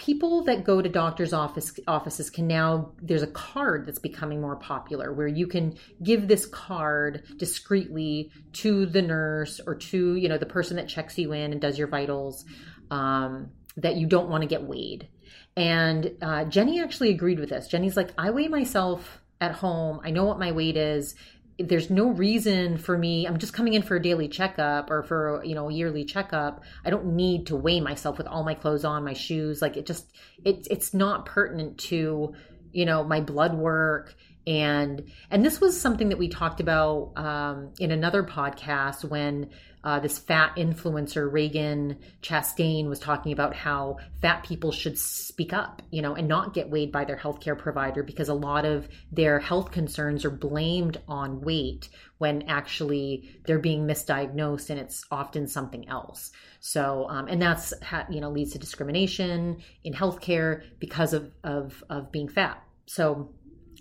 people 0.00 0.44
that 0.44 0.64
go 0.64 0.80
to 0.80 0.88
doctors 0.88 1.34
office 1.34 1.78
offices 1.86 2.30
can 2.30 2.46
now 2.46 2.90
there's 3.02 3.22
a 3.22 3.26
card 3.26 3.84
that's 3.84 3.98
becoming 3.98 4.40
more 4.40 4.56
popular 4.56 5.12
where 5.12 5.28
you 5.28 5.46
can 5.46 5.76
give 6.02 6.26
this 6.26 6.46
card 6.46 7.22
discreetly 7.36 8.30
to 8.54 8.86
the 8.86 9.02
nurse 9.02 9.60
or 9.66 9.74
to 9.74 10.14
you 10.14 10.26
know 10.26 10.38
the 10.38 10.46
person 10.46 10.78
that 10.78 10.88
checks 10.88 11.18
you 11.18 11.32
in 11.32 11.52
and 11.52 11.60
does 11.60 11.78
your 11.78 11.86
vitals 11.86 12.46
um, 12.90 13.50
that 13.76 13.96
you 13.96 14.06
don't 14.06 14.30
want 14.30 14.40
to 14.40 14.48
get 14.48 14.62
weighed. 14.62 15.06
And 15.54 16.12
uh, 16.22 16.44
jenny 16.44 16.80
actually 16.80 17.10
agreed 17.10 17.38
with 17.38 17.50
this. 17.50 17.68
Jenny's 17.68 17.96
like 17.96 18.10
i 18.16 18.30
weigh 18.30 18.48
myself 18.48 19.20
at 19.38 19.52
home. 19.52 20.00
I 20.02 20.10
know 20.10 20.24
what 20.24 20.38
my 20.38 20.52
weight 20.52 20.78
is 20.78 21.14
there's 21.62 21.90
no 21.90 22.08
reason 22.08 22.78
for 22.78 22.96
me 22.96 23.26
i'm 23.26 23.38
just 23.38 23.52
coming 23.52 23.74
in 23.74 23.82
for 23.82 23.96
a 23.96 24.02
daily 24.02 24.28
checkup 24.28 24.90
or 24.90 25.02
for 25.02 25.42
you 25.44 25.54
know 25.54 25.68
a 25.68 25.72
yearly 25.72 26.04
checkup. 26.04 26.62
I 26.84 26.90
don't 26.90 27.14
need 27.14 27.46
to 27.46 27.56
weigh 27.56 27.80
myself 27.80 28.18
with 28.18 28.26
all 28.26 28.44
my 28.44 28.54
clothes 28.54 28.84
on 28.84 29.04
my 29.04 29.12
shoes. 29.12 29.62
Like 29.62 29.76
it 29.76 29.86
just 29.86 30.06
it's 30.44 30.68
it's 30.68 30.94
not 30.94 31.26
pertinent 31.26 31.78
to 31.78 32.34
you 32.72 32.84
know 32.84 33.04
my 33.04 33.20
blood 33.20 33.54
work 33.54 34.14
and 34.46 35.10
and 35.30 35.44
this 35.44 35.60
was 35.60 35.80
something 35.80 36.08
that 36.08 36.18
we 36.18 36.28
talked 36.28 36.60
about 36.60 37.12
um, 37.16 37.70
in 37.78 37.90
another 37.90 38.22
podcast 38.22 39.04
when 39.04 39.50
uh, 39.82 39.98
this 39.98 40.18
fat 40.18 40.56
influencer 40.56 41.30
Ragen 41.30 41.96
Chastain 42.22 42.88
was 42.88 42.98
talking 42.98 43.32
about 43.32 43.54
how 43.54 43.96
fat 44.20 44.44
people 44.44 44.72
should 44.72 44.98
speak 44.98 45.52
up, 45.52 45.80
you 45.90 46.02
know, 46.02 46.14
and 46.14 46.28
not 46.28 46.52
get 46.52 46.68
weighed 46.68 46.92
by 46.92 47.04
their 47.04 47.16
healthcare 47.16 47.56
provider 47.56 48.02
because 48.02 48.28
a 48.28 48.34
lot 48.34 48.66
of 48.66 48.88
their 49.10 49.38
health 49.38 49.70
concerns 49.70 50.24
are 50.24 50.30
blamed 50.30 51.00
on 51.08 51.40
weight 51.40 51.88
when 52.18 52.42
actually 52.42 53.40
they're 53.46 53.58
being 53.58 53.86
misdiagnosed 53.86 54.68
and 54.68 54.78
it's 54.78 55.04
often 55.10 55.46
something 55.46 55.88
else. 55.88 56.30
So, 56.60 57.06
um, 57.08 57.28
and 57.28 57.40
that's 57.40 57.72
ha- 57.82 58.06
you 58.10 58.20
know 58.20 58.30
leads 58.30 58.52
to 58.52 58.58
discrimination 58.58 59.62
in 59.82 59.94
healthcare 59.94 60.62
because 60.78 61.14
of 61.14 61.32
of 61.42 61.82
of 61.88 62.12
being 62.12 62.28
fat. 62.28 62.62
So 62.84 63.30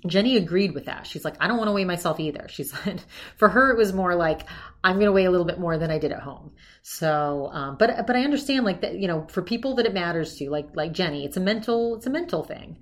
Jenny 0.08 0.38
agreed 0.38 0.74
with 0.74 0.86
that. 0.86 1.06
She's 1.06 1.26
like, 1.26 1.36
I 1.40 1.48
don't 1.48 1.58
want 1.58 1.68
to 1.68 1.74
weigh 1.74 1.86
myself 1.86 2.20
either. 2.20 2.48
She 2.50 2.64
said, 2.66 3.04
for 3.38 3.50
her, 3.50 3.72
it 3.72 3.78
was 3.78 3.94
more 3.94 4.16
like, 4.16 4.48
I'm 4.84 4.96
going 4.96 5.08
to 5.08 5.12
weigh 5.12 5.26
a 5.26 5.32
little 5.32 5.46
bit 5.46 5.60
more 5.60 5.78
than 5.78 5.92
I 5.92 5.98
did 5.98 6.12
at 6.12 6.22
home. 6.22 6.52
So, 6.82 7.50
um, 7.52 7.78
but, 7.78 8.08
but 8.08 8.16
I 8.16 8.24
understand 8.24 8.66
like 8.66 8.82
that, 8.82 8.96
you 8.96 9.08
know, 9.08 9.28
for 9.30 9.42
people 9.42 9.76
that 9.76 9.86
it 9.86 9.94
matters 9.94 10.36
to, 10.38 10.50
like, 10.50 10.70
like 10.76 10.94
Jenny, 10.94 11.26
it's 11.26 11.38
a 11.38 11.42
mental, 11.42 11.96
it's 11.96 12.08
a 12.08 12.12
mental 12.12 12.44
thing. 12.44 12.78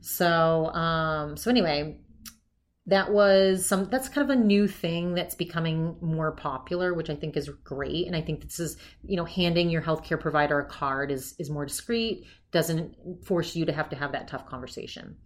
So, 0.00 0.66
um, 0.66 1.36
so 1.36 1.50
anyway, 1.50 1.98
that 2.88 3.12
was 3.12 3.66
some 3.66 3.84
that's 3.90 4.08
kind 4.08 4.28
of 4.28 4.36
a 4.36 4.40
new 4.40 4.66
thing 4.66 5.12
that's 5.12 5.34
becoming 5.34 5.96
more 6.00 6.32
popular 6.32 6.94
which 6.94 7.10
i 7.10 7.14
think 7.14 7.36
is 7.36 7.50
great 7.62 8.06
and 8.06 8.16
i 8.16 8.20
think 8.20 8.42
this 8.42 8.58
is 8.58 8.78
you 9.04 9.16
know 9.16 9.26
handing 9.26 9.68
your 9.68 9.82
healthcare 9.82 10.18
provider 10.18 10.58
a 10.58 10.64
card 10.64 11.10
is 11.10 11.34
is 11.38 11.50
more 11.50 11.66
discreet 11.66 12.26
doesn't 12.50 12.94
force 13.24 13.54
you 13.54 13.66
to 13.66 13.72
have 13.72 13.90
to 13.90 13.96
have 13.96 14.12
that 14.12 14.26
tough 14.26 14.46
conversation 14.46 15.16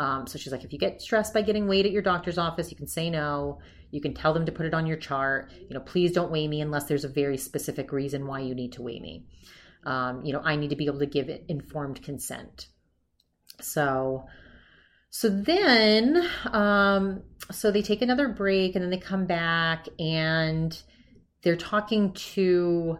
um, 0.00 0.26
so 0.26 0.38
she's 0.38 0.50
like 0.50 0.64
if 0.64 0.72
you 0.72 0.78
get 0.78 1.02
stressed 1.02 1.34
by 1.34 1.42
getting 1.42 1.68
weighed 1.68 1.84
at 1.86 1.92
your 1.92 2.02
doctor's 2.02 2.38
office 2.38 2.70
you 2.70 2.76
can 2.76 2.88
say 2.88 3.10
no. 3.10 3.60
You 3.92 4.00
can 4.00 4.14
tell 4.14 4.32
them 4.32 4.46
to 4.46 4.52
put 4.52 4.66
it 4.66 4.72
on 4.72 4.86
your 4.86 4.96
chart. 4.96 5.52
You 5.68 5.74
know 5.74 5.80
please 5.80 6.12
don't 6.12 6.32
weigh 6.32 6.48
me 6.48 6.60
unless 6.60 6.84
there's 6.84 7.04
a 7.04 7.08
very 7.08 7.36
specific 7.36 7.92
reason 7.92 8.26
why 8.26 8.40
you 8.40 8.54
need 8.54 8.72
to 8.72 8.82
weigh 8.82 8.98
me. 8.98 9.26
Um, 9.84 10.24
you 10.24 10.32
know 10.32 10.40
i 10.44 10.56
need 10.56 10.70
to 10.70 10.76
be 10.76 10.86
able 10.86 10.98
to 11.00 11.06
give 11.06 11.30
informed 11.48 12.02
consent. 12.02 12.68
So 13.60 14.24
so 15.10 15.28
then, 15.28 16.24
um, 16.52 17.22
so 17.50 17.72
they 17.72 17.82
take 17.82 18.00
another 18.00 18.28
break 18.28 18.76
and 18.76 18.82
then 18.82 18.90
they 18.90 18.96
come 18.96 19.26
back 19.26 19.88
and 19.98 20.80
they're 21.42 21.56
talking 21.56 22.12
to 22.12 22.98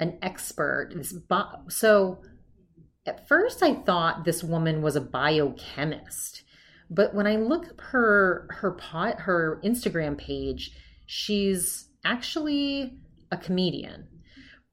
an 0.00 0.18
expert. 0.22 0.94
Bi- 1.28 1.56
so 1.68 2.18
at 3.06 3.28
first 3.28 3.62
I 3.62 3.74
thought 3.74 4.24
this 4.24 4.42
woman 4.42 4.82
was 4.82 4.96
a 4.96 5.00
biochemist, 5.00 6.42
but 6.90 7.14
when 7.14 7.26
I 7.26 7.36
look 7.36 7.68
up 7.68 7.80
her 7.80 8.46
her 8.50 8.72
pot 8.72 9.20
her 9.20 9.60
Instagram 9.64 10.16
page, 10.16 10.70
she's 11.06 11.88
actually 12.04 12.98
a 13.30 13.36
comedian. 13.36 14.08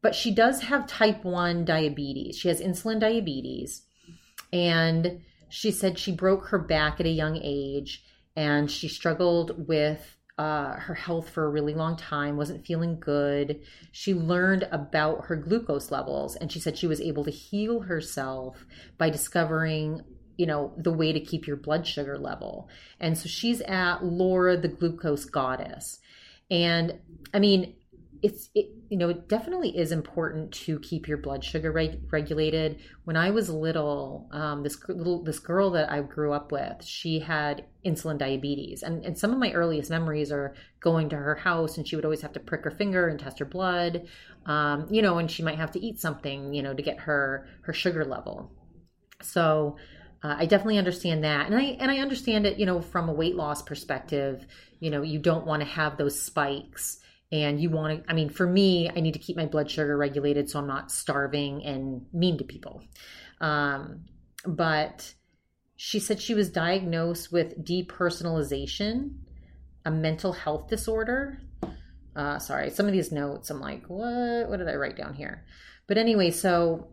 But 0.01 0.15
she 0.15 0.33
does 0.33 0.61
have 0.63 0.87
type 0.87 1.23
1 1.23 1.63
diabetes. 1.63 2.37
She 2.37 2.47
has 2.47 2.59
insulin 2.59 2.99
diabetes 2.99 3.83
and 4.51 5.21
she 5.49 5.71
said 5.71 5.99
she 5.99 6.11
broke 6.11 6.47
her 6.47 6.57
back 6.57 6.99
at 6.99 7.05
a 7.05 7.09
young 7.09 7.39
age 7.41 8.03
and 8.35 8.71
she 8.71 8.87
struggled 8.87 9.67
with 9.67 10.17
uh, 10.41 10.80
her 10.80 10.95
health 10.95 11.30
for 11.30 11.45
a 11.45 11.49
really 11.49 11.75
long 11.75 11.95
time, 11.95 12.36
wasn't 12.36 12.65
feeling 12.65 12.99
good. 12.99 13.62
She 13.91 14.15
learned 14.15 14.67
about 14.71 15.25
her 15.25 15.36
glucose 15.36 15.91
levels 15.91 16.36
and 16.36 16.51
she 16.51 16.60
said 16.60 16.75
she 16.75 16.88
was 16.88 16.99
able 16.99 17.23
to 17.25 17.30
heal 17.30 17.82
herself 17.82 18.65
by 18.97 19.12
discovering 19.12 20.01
you 20.38 20.47
know 20.47 20.73
the 20.77 20.91
way 20.91 21.13
to 21.13 21.19
keep 21.19 21.45
your 21.45 21.58
blood 21.58 21.86
sugar 21.86 22.17
level 22.17 22.69
and 22.99 23.15
so 23.15 23.27
she's 23.27 23.62
at 23.62 24.04
laura 24.04 24.58
the 24.58 24.69
glucose 24.69 25.25
goddess 25.25 25.99
and 26.49 26.97
i 27.34 27.38
mean 27.38 27.75
it's 28.23 28.49
it, 28.56 28.71
you 28.91 28.97
know 28.97 29.08
it 29.08 29.30
definitely 29.30 29.75
is 29.75 29.93
important 29.93 30.51
to 30.51 30.77
keep 30.80 31.08
your 31.08 31.17
blood 31.17 31.45
sugar 31.45 31.71
reg- 31.71 32.01
regulated. 32.12 32.82
When 33.06 33.15
i 33.15 33.32
was 33.32 33.49
little 33.49 34.27
um, 34.34 34.63
this 34.63 34.77
little 34.89 35.23
this 35.23 35.39
girl 35.39 35.71
that 35.71 35.89
i 35.89 36.01
grew 36.01 36.34
up 36.34 36.51
with 36.51 36.84
she 36.84 37.19
had 37.19 37.63
insulin 37.86 38.17
diabetes. 38.17 38.84
And, 38.84 39.06
and 39.06 39.17
some 39.17 39.32
of 39.32 39.39
my 39.39 39.54
earliest 39.54 39.89
memories 39.89 40.32
are 40.32 40.54
going 40.82 41.08
to 41.10 41.15
her 41.15 41.36
house 41.36 41.77
and 41.77 41.88
she 41.88 41.95
would 41.95 42.04
always 42.04 42.21
have 42.21 42.34
to 42.34 42.39
prick 42.41 42.65
her 42.65 42.69
finger 42.69 43.08
and 43.08 43.17
test 43.17 43.39
her 43.39 43.45
blood 43.45 44.08
um, 44.45 44.88
you 44.91 45.01
know 45.01 45.19
and 45.19 45.32
she 45.32 45.41
might 45.41 45.58
have 45.58 45.71
to 45.71 45.80
eat 45.80 46.01
something 46.01 46.54
you 46.54 46.62
know 46.62 46.73
to 46.73 46.84
get 46.84 46.99
her 46.99 47.47
her 47.62 47.73
sugar 47.73 48.04
level. 48.04 48.51
So 49.21 49.77
uh, 50.23 50.36
I 50.38 50.45
definitely 50.45 50.77
understand 50.77 51.23
that, 51.23 51.47
and 51.47 51.56
I 51.56 51.77
and 51.80 51.89
I 51.89 51.97
understand 51.97 52.45
it. 52.45 52.60
You 52.60 52.67
know, 52.67 52.80
from 52.80 53.10
a 53.10 53.13
weight 53.13 53.36
loss 53.36 53.63
perspective, 53.63 54.45
you 54.80 54.91
know, 54.91 55.01
you 55.01 55.17
don't 55.17 55.47
want 55.47 55.62
to 55.63 55.67
have 55.67 55.97
those 55.97 56.19
spikes 56.19 57.00
and 57.31 57.61
you 57.61 57.69
want 57.69 58.03
to 58.03 58.11
i 58.11 58.13
mean 58.13 58.29
for 58.29 58.45
me 58.45 58.89
i 58.95 58.99
need 58.99 59.13
to 59.13 59.19
keep 59.19 59.37
my 59.37 59.45
blood 59.45 59.69
sugar 59.69 59.95
regulated 59.97 60.49
so 60.49 60.59
i'm 60.59 60.67
not 60.67 60.91
starving 60.91 61.63
and 61.65 62.05
mean 62.13 62.37
to 62.37 62.43
people. 62.43 62.83
Um, 63.39 64.05
but 64.45 65.13
she 65.75 65.99
said 65.99 66.21
she 66.21 66.35
was 66.35 66.49
diagnosed 66.49 67.31
with 67.31 67.63
depersonalization 67.63 69.15
a 69.83 69.89
mental 69.89 70.31
health 70.33 70.67
disorder. 70.67 71.41
Uh, 72.15 72.37
sorry 72.39 72.69
some 72.69 72.85
of 72.85 72.91
these 72.91 73.11
notes 73.11 73.49
i'm 73.49 73.61
like 73.61 73.85
what? 73.87 74.49
What 74.49 74.57
did 74.57 74.67
i 74.67 74.75
write 74.75 74.97
down 74.97 75.13
here? 75.13 75.45
But 75.87 75.97
anyway 75.97 76.31
so 76.31 76.89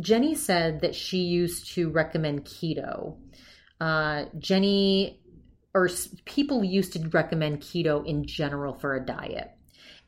jenny 0.00 0.34
said 0.34 0.80
that 0.80 0.94
she 0.94 1.18
used 1.18 1.74
to 1.74 1.90
recommend 1.90 2.44
keto. 2.44 3.18
Uh, 3.80 4.24
jenny 4.38 5.19
or 5.74 5.88
people 6.24 6.64
used 6.64 6.92
to 6.92 7.08
recommend 7.08 7.60
keto 7.60 8.04
in 8.06 8.26
general 8.26 8.74
for 8.74 8.94
a 8.94 9.04
diet. 9.04 9.50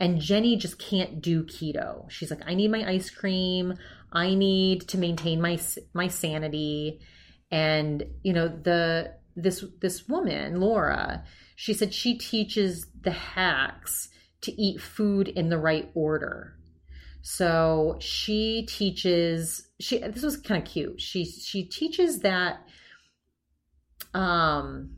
And 0.00 0.20
Jenny 0.20 0.56
just 0.56 0.78
can't 0.78 1.22
do 1.22 1.44
keto. 1.44 2.10
She's 2.10 2.30
like, 2.30 2.42
I 2.46 2.54
need 2.54 2.70
my 2.70 2.88
ice 2.88 3.10
cream. 3.10 3.74
I 4.12 4.34
need 4.34 4.88
to 4.88 4.98
maintain 4.98 5.40
my 5.40 5.60
my 5.94 6.08
sanity. 6.08 7.00
And 7.50 8.04
you 8.22 8.32
know, 8.32 8.48
the 8.48 9.14
this 9.36 9.64
this 9.80 10.08
woman, 10.08 10.60
Laura, 10.60 11.24
she 11.54 11.72
said 11.72 11.94
she 11.94 12.18
teaches 12.18 12.86
the 13.00 13.12
hacks 13.12 14.08
to 14.42 14.60
eat 14.60 14.80
food 14.80 15.28
in 15.28 15.48
the 15.48 15.58
right 15.58 15.90
order. 15.94 16.56
So 17.22 17.96
she 18.00 18.66
teaches 18.68 19.68
she 19.80 19.98
this 19.98 20.24
was 20.24 20.36
kind 20.36 20.60
of 20.60 20.68
cute. 20.68 21.00
She 21.00 21.24
she 21.24 21.64
teaches 21.64 22.20
that 22.20 22.66
um 24.14 24.96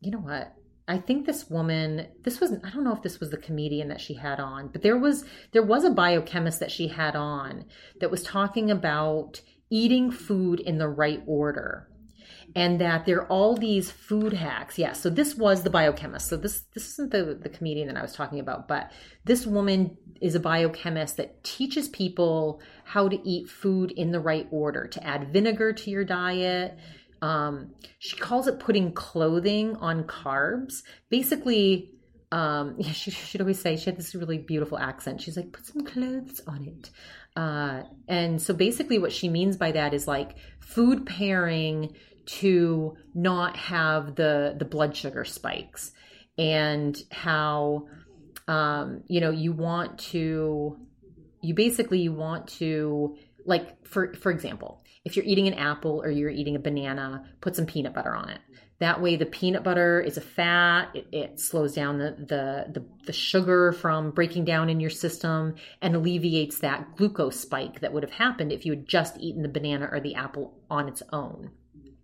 you 0.00 0.10
know 0.10 0.18
what? 0.18 0.54
I 0.88 0.98
think 0.98 1.26
this 1.26 1.50
woman, 1.50 2.06
this 2.22 2.40
was 2.40 2.52
I 2.52 2.70
don't 2.70 2.84
know 2.84 2.94
if 2.94 3.02
this 3.02 3.18
was 3.18 3.30
the 3.30 3.36
comedian 3.36 3.88
that 3.88 4.00
she 4.00 4.14
had 4.14 4.38
on, 4.38 4.68
but 4.68 4.82
there 4.82 4.96
was 4.96 5.24
there 5.52 5.62
was 5.62 5.84
a 5.84 5.90
biochemist 5.90 6.60
that 6.60 6.70
she 6.70 6.88
had 6.88 7.16
on 7.16 7.64
that 8.00 8.10
was 8.10 8.22
talking 8.22 8.70
about 8.70 9.40
eating 9.68 10.10
food 10.12 10.60
in 10.60 10.78
the 10.78 10.88
right 10.88 11.22
order. 11.26 11.88
And 12.54 12.80
that 12.80 13.04
there 13.04 13.18
are 13.18 13.26
all 13.26 13.56
these 13.56 13.90
food 13.90 14.32
hacks. 14.32 14.78
Yeah, 14.78 14.92
so 14.92 15.10
this 15.10 15.34
was 15.34 15.62
the 15.62 15.68
biochemist. 15.68 16.28
So 16.28 16.36
this 16.36 16.62
this 16.72 16.88
isn't 16.92 17.10
the, 17.10 17.38
the 17.42 17.48
comedian 17.48 17.88
that 17.88 17.96
I 17.96 18.02
was 18.02 18.14
talking 18.14 18.38
about, 18.38 18.68
but 18.68 18.92
this 19.24 19.44
woman 19.44 19.98
is 20.22 20.36
a 20.36 20.40
biochemist 20.40 21.16
that 21.16 21.42
teaches 21.42 21.88
people 21.88 22.60
how 22.84 23.08
to 23.08 23.28
eat 23.28 23.50
food 23.50 23.90
in 23.90 24.12
the 24.12 24.20
right 24.20 24.46
order, 24.50 24.86
to 24.86 25.04
add 25.04 25.32
vinegar 25.32 25.72
to 25.72 25.90
your 25.90 26.04
diet, 26.04 26.78
um, 27.22 27.74
she 27.98 28.16
calls 28.16 28.46
it 28.46 28.58
putting 28.58 28.92
clothing 28.92 29.76
on 29.76 30.04
carbs. 30.04 30.82
Basically, 31.10 31.92
um, 32.32 32.76
yeah, 32.78 32.92
she 32.92 33.10
should 33.10 33.40
always 33.40 33.60
say 33.60 33.76
she 33.76 33.86
had 33.86 33.98
this 33.98 34.14
really 34.14 34.38
beautiful 34.38 34.78
accent. 34.78 35.20
She's 35.20 35.36
like, 35.36 35.52
put 35.52 35.66
some 35.66 35.84
clothes 35.84 36.40
on 36.46 36.64
it. 36.64 36.90
Uh, 37.36 37.82
and 38.08 38.40
so 38.40 38.54
basically, 38.54 38.98
what 38.98 39.12
she 39.12 39.28
means 39.28 39.56
by 39.56 39.72
that 39.72 39.92
is 39.92 40.06
like 40.06 40.36
food 40.60 41.06
pairing 41.06 41.94
to 42.26 42.96
not 43.14 43.56
have 43.56 44.16
the 44.16 44.56
the 44.58 44.64
blood 44.64 44.96
sugar 44.96 45.24
spikes, 45.24 45.92
and 46.38 46.96
how 47.10 47.86
um, 48.48 49.02
you 49.06 49.20
know 49.20 49.30
you 49.30 49.52
want 49.52 49.98
to 49.98 50.78
you 51.42 51.54
basically 51.54 52.00
you 52.00 52.12
want 52.12 52.48
to 52.48 53.16
like 53.44 53.86
for 53.86 54.14
for 54.14 54.32
example 54.32 54.82
if 55.06 55.14
you're 55.14 55.24
eating 55.24 55.46
an 55.46 55.54
apple 55.54 56.02
or 56.02 56.10
you're 56.10 56.28
eating 56.28 56.56
a 56.56 56.58
banana, 56.58 57.24
put 57.40 57.54
some 57.54 57.64
peanut 57.64 57.94
butter 57.94 58.12
on 58.12 58.28
it. 58.28 58.40
That 58.80 59.00
way, 59.00 59.14
the 59.14 59.24
peanut 59.24 59.62
butter 59.62 60.00
is 60.00 60.16
a 60.16 60.20
fat. 60.20 60.90
It, 60.94 61.06
it 61.12 61.40
slows 61.40 61.74
down 61.74 61.98
the, 61.98 62.16
the, 62.18 62.80
the 62.80 62.86
the 63.06 63.12
sugar 63.12 63.72
from 63.72 64.10
breaking 64.10 64.44
down 64.44 64.68
in 64.68 64.80
your 64.80 64.90
system 64.90 65.54
and 65.80 65.94
alleviates 65.94 66.58
that 66.58 66.96
glucose 66.96 67.38
spike 67.38 67.80
that 67.80 67.92
would 67.92 68.02
have 68.02 68.12
happened 68.12 68.50
if 68.50 68.66
you 68.66 68.72
had 68.72 68.88
just 68.88 69.16
eaten 69.18 69.42
the 69.42 69.48
banana 69.48 69.88
or 69.90 70.00
the 70.00 70.16
apple 70.16 70.58
on 70.68 70.88
its 70.88 71.04
own. 71.12 71.52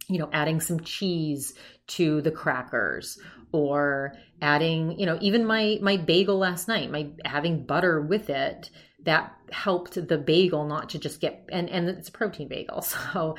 You 0.08 0.20
know, 0.20 0.30
adding 0.32 0.60
some 0.60 0.78
cheese 0.80 1.54
to 1.88 2.20
the 2.22 2.30
crackers 2.30 3.18
or 3.50 4.14
adding, 4.40 4.96
you 4.98 5.06
know, 5.06 5.18
even 5.20 5.44
my 5.44 5.80
my 5.82 5.96
bagel 5.96 6.38
last 6.38 6.68
night, 6.68 6.88
my 6.88 7.10
having 7.24 7.66
butter 7.66 8.00
with 8.00 8.30
it 8.30 8.70
that 9.04 9.36
helped 9.52 9.94
the 10.08 10.18
bagel 10.18 10.64
not 10.64 10.90
to 10.90 10.98
just 10.98 11.20
get 11.20 11.48
and 11.50 11.68
and 11.70 11.88
it's 11.88 12.08
a 12.08 12.12
protein 12.12 12.48
bagel. 12.48 12.82
So 13.12 13.36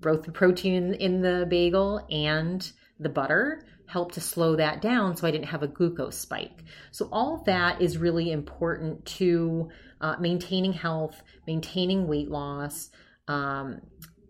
both 0.00 0.22
the 0.22 0.32
protein 0.32 0.94
in 0.94 1.20
the 1.20 1.46
bagel 1.48 2.06
and 2.10 2.70
the 2.98 3.08
butter 3.08 3.66
helped 3.86 4.14
to 4.14 4.20
slow 4.20 4.56
that 4.56 4.80
down 4.80 5.16
so 5.16 5.26
i 5.26 5.30
didn't 5.30 5.46
have 5.46 5.62
a 5.62 5.68
glucose 5.68 6.16
spike. 6.16 6.64
So 6.90 7.08
all 7.12 7.42
that 7.46 7.80
is 7.80 7.98
really 7.98 8.30
important 8.30 9.04
to 9.16 9.68
uh, 10.00 10.16
maintaining 10.18 10.72
health 10.72 11.22
maintaining 11.46 12.06
weight 12.06 12.30
loss. 12.30 12.90
Um, 13.28 13.80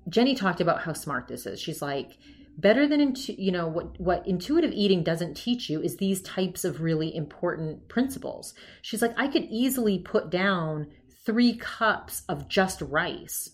jenny 0.08 0.34
talked 0.34 0.60
about 0.60 0.82
how 0.82 0.92
smart 0.92 1.28
this 1.28 1.46
is. 1.46 1.60
She's 1.60 1.82
like 1.82 2.18
better 2.60 2.86
than 2.86 3.00
into 3.00 3.32
you 3.40 3.52
know 3.52 3.66
what 3.66 3.98
what 4.00 4.26
intuitive 4.26 4.72
eating 4.72 5.02
doesn't 5.02 5.34
teach 5.34 5.70
you 5.70 5.80
is 5.80 5.96
these 5.96 6.20
types 6.22 6.64
of 6.64 6.82
really 6.82 7.14
important 7.14 7.88
principles. 7.88 8.54
She's 8.82 9.02
like 9.02 9.14
i 9.16 9.28
could 9.28 9.44
easily 9.44 9.98
put 9.98 10.30
down 10.30 10.88
three 11.30 11.54
cups 11.54 12.24
of 12.28 12.48
just 12.48 12.82
rice. 12.82 13.50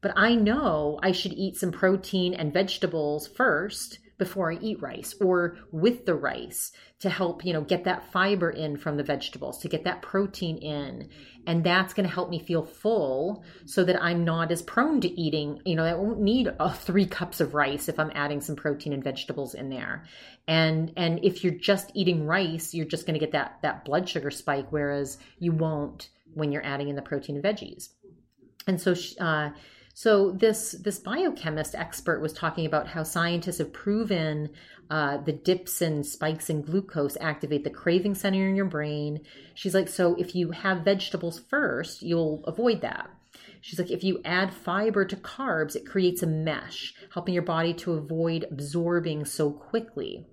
But 0.00 0.12
i 0.16 0.34
know 0.34 0.98
i 1.00 1.12
should 1.12 1.32
eat 1.34 1.56
some 1.56 1.70
protein 1.70 2.34
and 2.34 2.52
vegetables 2.52 3.28
first 3.28 4.00
before 4.20 4.52
I 4.52 4.58
eat 4.60 4.82
rice 4.82 5.14
or 5.18 5.56
with 5.72 6.04
the 6.04 6.14
rice 6.14 6.72
to 7.00 7.08
help, 7.08 7.42
you 7.42 7.54
know, 7.54 7.62
get 7.62 7.84
that 7.84 8.12
fiber 8.12 8.50
in 8.50 8.76
from 8.76 8.98
the 8.98 9.02
vegetables, 9.02 9.58
to 9.62 9.68
get 9.68 9.84
that 9.84 10.02
protein 10.02 10.58
in. 10.58 11.08
And 11.46 11.64
that's 11.64 11.94
going 11.94 12.06
to 12.06 12.14
help 12.14 12.28
me 12.28 12.38
feel 12.38 12.62
full 12.62 13.42
so 13.64 13.82
that 13.82 14.00
I'm 14.00 14.22
not 14.22 14.52
as 14.52 14.60
prone 14.60 15.00
to 15.00 15.08
eating, 15.08 15.62
you 15.64 15.74
know, 15.74 15.84
I 15.84 15.94
won't 15.94 16.20
need 16.20 16.52
3 16.74 17.06
cups 17.06 17.40
of 17.40 17.54
rice 17.54 17.88
if 17.88 17.98
I'm 17.98 18.12
adding 18.14 18.42
some 18.42 18.56
protein 18.56 18.92
and 18.92 19.02
vegetables 19.02 19.54
in 19.54 19.70
there. 19.70 20.04
And 20.46 20.92
and 20.96 21.24
if 21.24 21.42
you're 21.42 21.54
just 21.54 21.90
eating 21.94 22.26
rice, 22.26 22.74
you're 22.74 22.86
just 22.86 23.06
going 23.06 23.18
to 23.18 23.24
get 23.24 23.32
that 23.32 23.58
that 23.62 23.86
blood 23.86 24.06
sugar 24.06 24.30
spike 24.30 24.66
whereas 24.70 25.16
you 25.38 25.52
won't 25.52 26.10
when 26.34 26.52
you're 26.52 26.64
adding 26.64 26.88
in 26.88 26.96
the 26.96 27.02
protein 27.02 27.36
and 27.36 27.44
veggies. 27.44 27.88
And 28.66 28.78
so 28.78 28.94
uh, 29.18 29.50
so 30.00 30.30
this 30.30 30.72
this 30.80 30.98
biochemist 30.98 31.74
expert 31.74 32.22
was 32.22 32.32
talking 32.32 32.64
about 32.64 32.88
how 32.88 33.02
scientists 33.02 33.58
have 33.58 33.70
proven 33.70 34.48
uh, 34.88 35.18
the 35.18 35.32
dips 35.34 35.82
and 35.82 36.06
spikes 36.06 36.48
in 36.48 36.62
glucose 36.62 37.18
activate 37.20 37.64
the 37.64 37.68
craving 37.68 38.14
center 38.14 38.48
in 38.48 38.56
your 38.56 38.64
brain. 38.64 39.20
She's 39.52 39.74
like, 39.74 39.88
so 39.88 40.14
if 40.14 40.34
you 40.34 40.52
have 40.52 40.86
vegetables 40.86 41.38
first, 41.38 42.00
you'll 42.00 42.42
avoid 42.46 42.80
that. 42.80 43.10
She's 43.60 43.78
like, 43.78 43.90
if 43.90 44.02
you 44.02 44.22
add 44.24 44.54
fiber 44.54 45.04
to 45.04 45.16
carbs, 45.16 45.76
it 45.76 45.86
creates 45.86 46.22
a 46.22 46.26
mesh, 46.26 46.94
helping 47.12 47.34
your 47.34 47.42
body 47.42 47.74
to 47.74 47.92
avoid 47.92 48.46
absorbing 48.50 49.26
so 49.26 49.50
quickly. 49.50 50.24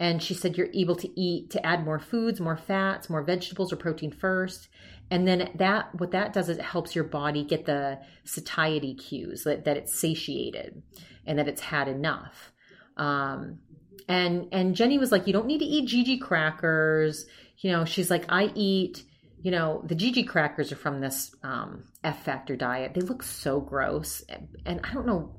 And 0.00 0.20
she 0.20 0.34
said 0.34 0.58
you're 0.58 0.74
able 0.74 0.96
to 0.96 1.20
eat 1.20 1.50
to 1.50 1.64
add 1.64 1.84
more 1.84 2.00
foods, 2.00 2.40
more 2.40 2.56
fats, 2.56 3.08
more 3.08 3.22
vegetables 3.22 3.72
or 3.72 3.76
protein 3.76 4.10
first 4.10 4.66
and 5.10 5.28
then 5.28 5.50
that 5.56 5.94
what 5.94 6.12
that 6.12 6.32
does 6.32 6.48
is 6.48 6.58
it 6.58 6.62
helps 6.62 6.94
your 6.94 7.04
body 7.04 7.44
get 7.44 7.66
the 7.66 7.98
satiety 8.24 8.94
cues 8.94 9.44
that, 9.44 9.64
that 9.64 9.76
it's 9.76 9.98
satiated 9.98 10.82
and 11.26 11.38
that 11.38 11.48
it's 11.48 11.60
had 11.60 11.88
enough. 11.88 12.52
Um, 12.96 13.58
and 14.06 14.48
and 14.52 14.74
jenny 14.74 14.98
was 14.98 15.10
like 15.10 15.26
you 15.26 15.32
don't 15.32 15.46
need 15.46 15.58
to 15.58 15.64
eat 15.64 15.88
GG 15.88 16.20
crackers. 16.20 17.26
You 17.58 17.72
know 17.72 17.84
she's 17.84 18.10
like 18.10 18.26
i 18.28 18.50
eat 18.54 19.04
you 19.40 19.50
know 19.50 19.82
the 19.86 19.94
GG 19.94 20.26
crackers 20.28 20.72
are 20.72 20.76
from 20.76 21.00
this 21.00 21.34
um, 21.42 21.84
f 22.02 22.24
factor 22.24 22.56
diet. 22.56 22.94
They 22.94 23.00
look 23.00 23.22
so 23.22 23.60
gross. 23.60 24.22
And 24.66 24.80
i 24.84 24.92
don't 24.92 25.06
know 25.06 25.36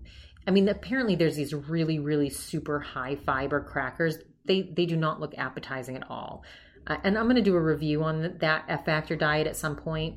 i 0.48 0.52
mean 0.52 0.70
apparently 0.70 1.16
there's 1.16 1.36
these 1.36 1.54
really 1.54 2.00
really 2.00 2.30
super 2.30 2.80
high 2.80 3.16
fiber 3.16 3.62
crackers. 3.62 4.18
They 4.46 4.62
they 4.62 4.86
do 4.86 4.96
not 4.96 5.20
look 5.20 5.34
appetizing 5.38 5.96
at 5.96 6.10
all 6.10 6.44
and 6.88 7.18
I'm 7.18 7.26
going 7.26 7.36
to 7.36 7.42
do 7.42 7.56
a 7.56 7.62
review 7.62 8.04
on 8.04 8.38
that 8.40 8.66
F 8.68 8.86
factor 8.86 9.16
diet 9.16 9.48
at 9.48 9.56
some 9.56 9.76
point. 9.76 10.16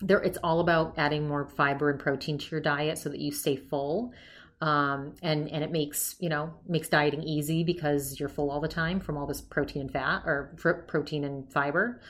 There, 0.00 0.20
it's 0.20 0.38
all 0.42 0.60
about 0.60 0.94
adding 0.96 1.28
more 1.28 1.46
fiber 1.46 1.90
and 1.90 1.98
protein 1.98 2.38
to 2.38 2.50
your 2.50 2.60
diet 2.60 2.98
so 2.98 3.08
that 3.08 3.20
you 3.20 3.32
stay 3.32 3.56
full. 3.56 4.12
Um, 4.60 5.14
and 5.22 5.48
and 5.48 5.64
it 5.64 5.72
makes 5.72 6.14
you 6.20 6.28
know 6.28 6.54
makes 6.68 6.88
dieting 6.88 7.24
easy 7.24 7.64
because 7.64 8.20
you're 8.20 8.28
full 8.28 8.50
all 8.50 8.60
the 8.60 8.68
time 8.68 9.00
from 9.00 9.16
all 9.16 9.26
this 9.26 9.40
protein 9.40 9.82
and 9.82 9.92
fat 9.92 10.22
or 10.24 10.54
fr- 10.56 10.84
protein 10.86 11.24
and 11.24 11.52
fiber. 11.52 12.00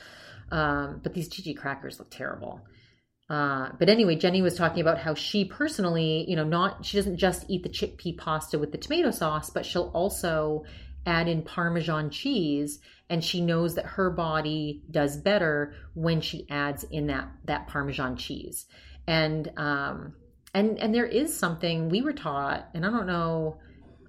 Um, 0.51 0.99
but 1.01 1.15
these 1.15 1.29
GG 1.29 1.57
crackers 1.57 1.97
look 1.97 2.11
terrible. 2.11 2.61
Uh, 3.27 3.69
but 3.79 3.89
anyway, 3.89 4.15
Jenny 4.15 4.43
was 4.43 4.55
talking 4.55 4.81
about 4.81 4.99
how 4.99 5.15
she 5.15 5.45
personally, 5.45 6.25
you 6.27 6.35
know, 6.35 6.43
not 6.43 6.85
she 6.85 6.97
doesn't 6.97 7.17
just 7.17 7.45
eat 7.47 7.63
the 7.63 7.69
chickpea 7.69 8.17
pasta 8.17 8.59
with 8.59 8.71
the 8.71 8.77
tomato 8.77 9.09
sauce, 9.09 9.49
but 9.49 9.65
she'll 9.65 9.89
also 9.95 10.63
add 11.05 11.27
in 11.27 11.41
Parmesan 11.41 12.11
cheese 12.11 12.79
and 13.13 13.23
she 13.23 13.41
knows 13.41 13.75
that 13.75 13.85
her 13.85 14.09
body 14.09 14.81
does 14.89 15.15
better 15.17 15.75
when 15.93 16.19
she 16.19 16.47
adds 16.49 16.83
in 16.83 17.07
that 17.07 17.29
that 17.45 17.67
parmesan 17.67 18.17
cheese. 18.17 18.65
And 19.05 19.51
um 19.57 20.15
and 20.53 20.79
and 20.79 20.93
there 20.93 21.05
is 21.05 21.37
something 21.37 21.89
we 21.89 22.01
were 22.01 22.13
taught 22.13 22.69
and 22.73 22.85
i 22.85 22.89
don't 22.91 23.07
know 23.07 23.57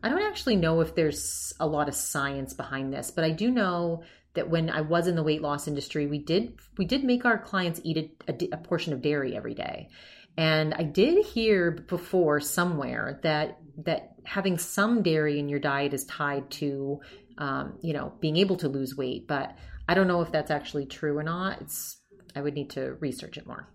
i 0.02 0.10
don't 0.10 0.20
actually 0.20 0.56
know 0.56 0.82
if 0.82 0.94
there's 0.94 1.54
a 1.58 1.66
lot 1.66 1.88
of 1.88 1.94
science 1.94 2.52
behind 2.52 2.92
this 2.92 3.10
but 3.10 3.24
i 3.24 3.30
do 3.30 3.50
know 3.50 4.02
that 4.34 4.50
when 4.50 4.68
i 4.68 4.82
was 4.82 5.06
in 5.06 5.16
the 5.16 5.22
weight 5.22 5.40
loss 5.40 5.66
industry 5.66 6.06
we 6.06 6.18
did 6.18 6.52
we 6.76 6.84
did 6.84 7.04
make 7.04 7.24
our 7.24 7.38
clients 7.38 7.80
eat 7.84 7.96
a, 8.28 8.32
a, 8.32 8.48
a 8.52 8.56
portion 8.58 8.92
of 8.92 9.02
dairy 9.02 9.36
every 9.36 9.54
day. 9.54 9.88
And 10.36 10.74
I 10.74 10.82
did 10.82 11.24
hear 11.24 11.70
before 11.70 12.40
somewhere 12.40 13.20
that 13.22 13.58
that 13.84 14.14
having 14.24 14.58
some 14.58 15.02
dairy 15.02 15.38
in 15.38 15.48
your 15.48 15.60
diet 15.60 15.94
is 15.94 16.04
tied 16.06 16.50
to 16.50 17.00
um, 17.38 17.78
you 17.80 17.92
know, 17.92 18.12
being 18.20 18.36
able 18.36 18.56
to 18.56 18.68
lose 18.68 18.96
weight. 18.96 19.26
But 19.26 19.56
I 19.88 19.94
don't 19.94 20.08
know 20.08 20.22
if 20.22 20.32
that's 20.32 20.50
actually 20.50 20.86
true 20.86 21.16
or 21.16 21.22
not. 21.22 21.60
It's 21.60 22.00
I 22.34 22.40
would 22.40 22.54
need 22.54 22.70
to 22.70 22.94
research 23.00 23.36
it 23.36 23.46
more. 23.46 23.68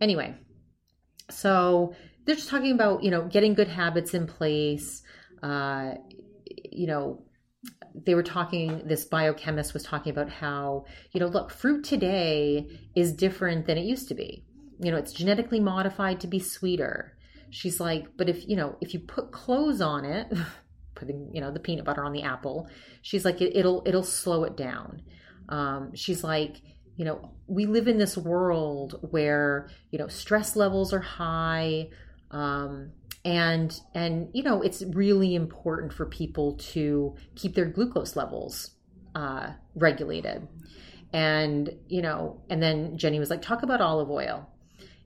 Anyway, 0.00 0.34
so 1.30 1.94
they're 2.24 2.34
just 2.34 2.48
talking 2.48 2.72
about 2.72 3.02
you 3.02 3.10
know 3.10 3.26
getting 3.26 3.54
good 3.54 3.68
habits 3.68 4.14
in 4.14 4.26
place. 4.26 5.02
Uh, 5.42 5.94
you 6.70 6.86
know, 6.86 7.24
they 7.94 8.14
were 8.14 8.22
talking. 8.22 8.82
This 8.86 9.04
biochemist 9.04 9.74
was 9.74 9.82
talking 9.82 10.10
about 10.10 10.30
how 10.30 10.84
you 11.12 11.20
know, 11.20 11.26
look, 11.26 11.50
fruit 11.50 11.84
today 11.84 12.68
is 12.94 13.12
different 13.12 13.66
than 13.66 13.78
it 13.78 13.84
used 13.84 14.08
to 14.08 14.14
be. 14.14 14.44
You 14.80 14.90
know, 14.90 14.96
it's 14.96 15.12
genetically 15.12 15.60
modified 15.60 16.20
to 16.20 16.26
be 16.26 16.40
sweeter. 16.40 17.16
She's 17.50 17.78
like, 17.78 18.16
but 18.16 18.28
if 18.28 18.48
you 18.48 18.56
know, 18.56 18.76
if 18.80 18.94
you 18.94 19.00
put 19.00 19.32
clothes 19.32 19.80
on 19.80 20.04
it. 20.04 20.32
putting 20.94 21.30
you 21.32 21.40
know 21.40 21.50
the 21.50 21.60
peanut 21.60 21.84
butter 21.84 22.04
on 22.04 22.12
the 22.12 22.22
apple. 22.22 22.68
She's 23.02 23.24
like 23.24 23.40
it, 23.40 23.64
will 23.64 23.82
it'll 23.86 24.02
slow 24.02 24.44
it 24.44 24.56
down. 24.56 25.02
Um, 25.48 25.94
she's 25.94 26.24
like 26.24 26.60
you 26.96 27.04
know 27.04 27.32
we 27.46 27.66
live 27.66 27.88
in 27.88 27.98
this 27.98 28.16
world 28.16 28.98
where 29.10 29.68
you 29.90 29.98
know 29.98 30.08
stress 30.08 30.56
levels 30.56 30.92
are 30.92 31.00
high 31.00 31.88
um, 32.30 32.92
and 33.24 33.80
and 33.94 34.28
you 34.32 34.42
know 34.42 34.62
it's 34.62 34.82
really 34.82 35.34
important 35.34 35.92
for 35.92 36.06
people 36.06 36.56
to 36.56 37.14
keep 37.34 37.54
their 37.54 37.66
glucose 37.66 38.16
levels 38.16 38.70
uh, 39.14 39.50
regulated. 39.74 40.48
And 41.12 41.70
you 41.86 42.02
know 42.02 42.42
and 42.50 42.60
then 42.60 42.98
jenny 42.98 43.20
was 43.20 43.30
like 43.30 43.40
talk 43.40 43.62
about 43.62 43.80
olive 43.80 44.10
oil 44.10 44.48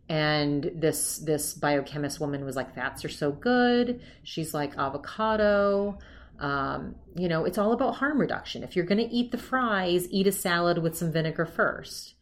and 0.08 0.70
this 0.74 1.18
this 1.18 1.52
biochemist 1.54 2.18
woman 2.18 2.44
was 2.44 2.56
like 2.56 2.74
fats 2.74 3.04
are 3.04 3.10
so 3.10 3.30
good. 3.30 4.00
She's 4.22 4.54
like 4.54 4.76
avocado. 4.78 5.98
Um, 6.38 6.94
you 7.16 7.28
know 7.28 7.44
it's 7.44 7.58
all 7.58 7.72
about 7.72 7.96
harm 7.96 8.18
reduction. 8.18 8.62
If 8.62 8.74
you're 8.74 8.86
going 8.86 9.06
to 9.06 9.14
eat 9.14 9.32
the 9.32 9.38
fries 9.38 10.08
eat 10.10 10.26
a 10.26 10.32
salad 10.32 10.78
with 10.78 10.96
some 10.96 11.12
vinegar 11.12 11.44
first. 11.44 12.14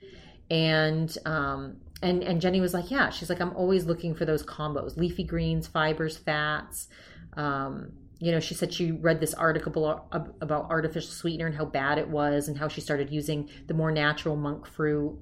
And 0.51 1.17
um, 1.25 1.77
and 2.03 2.23
and 2.23 2.41
jenny 2.41 2.61
was 2.61 2.75
like 2.75 2.91
yeah. 2.91 3.11
She's 3.11 3.29
like 3.31 3.41
i'm 3.41 3.55
always 3.55 3.85
looking 3.85 4.15
for 4.15 4.25
those 4.25 4.45
combos 4.45 4.97
leafy 4.97 5.25
greens 5.25 5.69
fibers 5.69 6.17
fats. 6.17 6.89
Um, 7.37 7.93
you 8.19 8.33
know 8.33 8.41
she 8.41 8.55
said 8.55 8.73
she 8.73 8.91
read 8.91 9.21
this 9.21 9.35
article 9.35 10.09
about 10.41 10.71
artificial 10.71 11.11
sweetener 11.11 11.47
and 11.47 11.55
how 11.55 11.67
bad 11.67 11.99
it 11.99 12.09
was 12.09 12.49
and 12.49 12.59
how 12.59 12.67
she 12.67 12.81
started 12.81 13.11
using 13.11 13.49
the 13.69 13.75
more 13.75 13.93
natural 13.93 14.35
monk 14.35 14.67
fruit. 14.67 15.17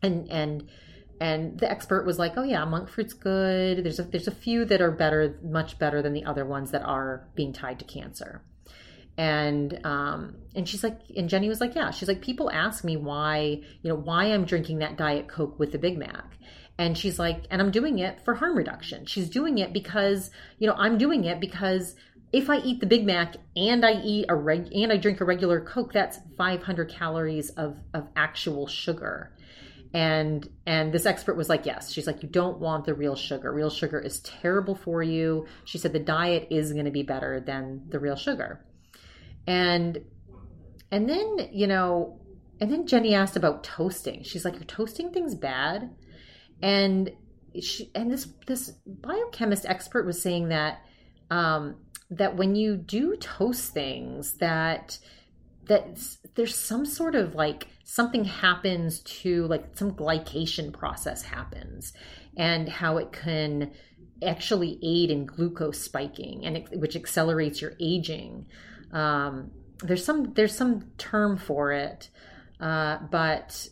And 0.00 0.30
and 0.30 0.68
and 1.22 1.56
the 1.60 1.70
expert 1.70 2.04
was 2.04 2.18
like, 2.18 2.36
"Oh 2.36 2.42
yeah, 2.42 2.64
monk 2.64 2.88
fruit's 2.88 3.14
good. 3.14 3.84
There's 3.84 4.00
a 4.00 4.02
there's 4.02 4.26
a 4.26 4.32
few 4.32 4.64
that 4.64 4.80
are 4.80 4.90
better, 4.90 5.38
much 5.44 5.78
better 5.78 6.02
than 6.02 6.14
the 6.14 6.24
other 6.24 6.44
ones 6.44 6.72
that 6.72 6.82
are 6.82 7.28
being 7.36 7.52
tied 7.52 7.78
to 7.78 7.84
cancer." 7.84 8.42
And 9.16 9.78
um 9.86 10.34
and 10.56 10.68
she's 10.68 10.82
like, 10.82 10.98
and 11.16 11.28
Jenny 11.28 11.48
was 11.48 11.60
like, 11.60 11.76
"Yeah." 11.76 11.92
She's 11.92 12.08
like, 12.08 12.22
"People 12.22 12.50
ask 12.50 12.82
me 12.82 12.96
why, 12.96 13.60
you 13.82 13.88
know, 13.88 13.94
why 13.94 14.24
I'm 14.24 14.44
drinking 14.44 14.80
that 14.80 14.96
diet 14.96 15.28
coke 15.28 15.60
with 15.60 15.70
the 15.70 15.78
Big 15.78 15.96
Mac." 15.96 16.38
And 16.76 16.98
she's 16.98 17.20
like, 17.20 17.44
"And 17.50 17.62
I'm 17.62 17.70
doing 17.70 18.00
it 18.00 18.20
for 18.24 18.34
harm 18.34 18.58
reduction." 18.58 19.06
She's 19.06 19.30
doing 19.30 19.58
it 19.58 19.72
because, 19.72 20.32
you 20.58 20.66
know, 20.66 20.74
I'm 20.76 20.98
doing 20.98 21.24
it 21.24 21.38
because 21.38 21.94
if 22.32 22.50
I 22.50 22.56
eat 22.58 22.80
the 22.80 22.86
Big 22.86 23.06
Mac 23.06 23.36
and 23.54 23.86
I 23.86 23.92
eat 24.02 24.26
a 24.28 24.34
reg 24.34 24.72
and 24.74 24.90
I 24.90 24.96
drink 24.96 25.20
a 25.20 25.24
regular 25.24 25.60
Coke, 25.60 25.92
that's 25.92 26.18
500 26.36 26.88
calories 26.88 27.50
of 27.50 27.78
of 27.94 28.08
actual 28.16 28.66
sugar 28.66 29.30
and 29.94 30.48
and 30.66 30.92
this 30.92 31.06
expert 31.06 31.36
was 31.36 31.48
like 31.48 31.66
yes. 31.66 31.92
She's 31.92 32.06
like 32.06 32.22
you 32.22 32.28
don't 32.28 32.58
want 32.58 32.84
the 32.84 32.94
real 32.94 33.14
sugar. 33.14 33.52
Real 33.52 33.70
sugar 33.70 33.98
is 33.98 34.20
terrible 34.20 34.74
for 34.74 35.02
you. 35.02 35.46
She 35.64 35.78
said 35.78 35.92
the 35.92 35.98
diet 35.98 36.48
is 36.50 36.72
going 36.72 36.86
to 36.86 36.90
be 36.90 37.02
better 37.02 37.40
than 37.40 37.82
the 37.88 37.98
real 37.98 38.16
sugar. 38.16 38.64
And 39.46 39.98
and 40.90 41.08
then 41.08 41.48
you 41.52 41.66
know 41.66 42.18
and 42.60 42.70
then 42.70 42.86
jenny 42.86 43.14
asked 43.14 43.36
about 43.36 43.64
toasting. 43.64 44.22
She's 44.22 44.44
like 44.44 44.54
you're 44.54 44.64
toasting 44.64 45.12
things 45.12 45.34
bad? 45.34 45.90
And 46.62 47.10
she 47.60 47.90
and 47.94 48.10
this 48.10 48.28
this 48.46 48.70
biochemist 48.86 49.66
expert 49.66 50.06
was 50.06 50.22
saying 50.22 50.48
that 50.48 50.80
um 51.30 51.76
that 52.10 52.36
when 52.36 52.54
you 52.54 52.76
do 52.76 53.16
toast 53.16 53.72
things 53.74 54.34
that 54.34 54.98
that 55.66 55.98
there's 56.34 56.54
some 56.54 56.86
sort 56.86 57.14
of 57.14 57.34
like 57.34 57.68
something 57.84 58.24
happens 58.24 59.00
to 59.00 59.46
like 59.46 59.76
some 59.76 59.92
glycation 59.92 60.72
process 60.72 61.22
happens 61.22 61.92
and 62.36 62.68
how 62.68 62.96
it 62.96 63.12
can 63.12 63.70
actually 64.24 64.78
aid 64.82 65.10
in 65.10 65.26
glucose 65.26 65.80
spiking 65.80 66.44
and 66.44 66.56
it, 66.56 66.78
which 66.78 66.96
accelerates 66.96 67.60
your 67.60 67.72
aging 67.80 68.46
um, 68.92 69.50
there's 69.80 70.04
some 70.04 70.32
there's 70.34 70.54
some 70.54 70.90
term 70.96 71.36
for 71.36 71.72
it 71.72 72.08
uh, 72.60 72.98
but 73.10 73.68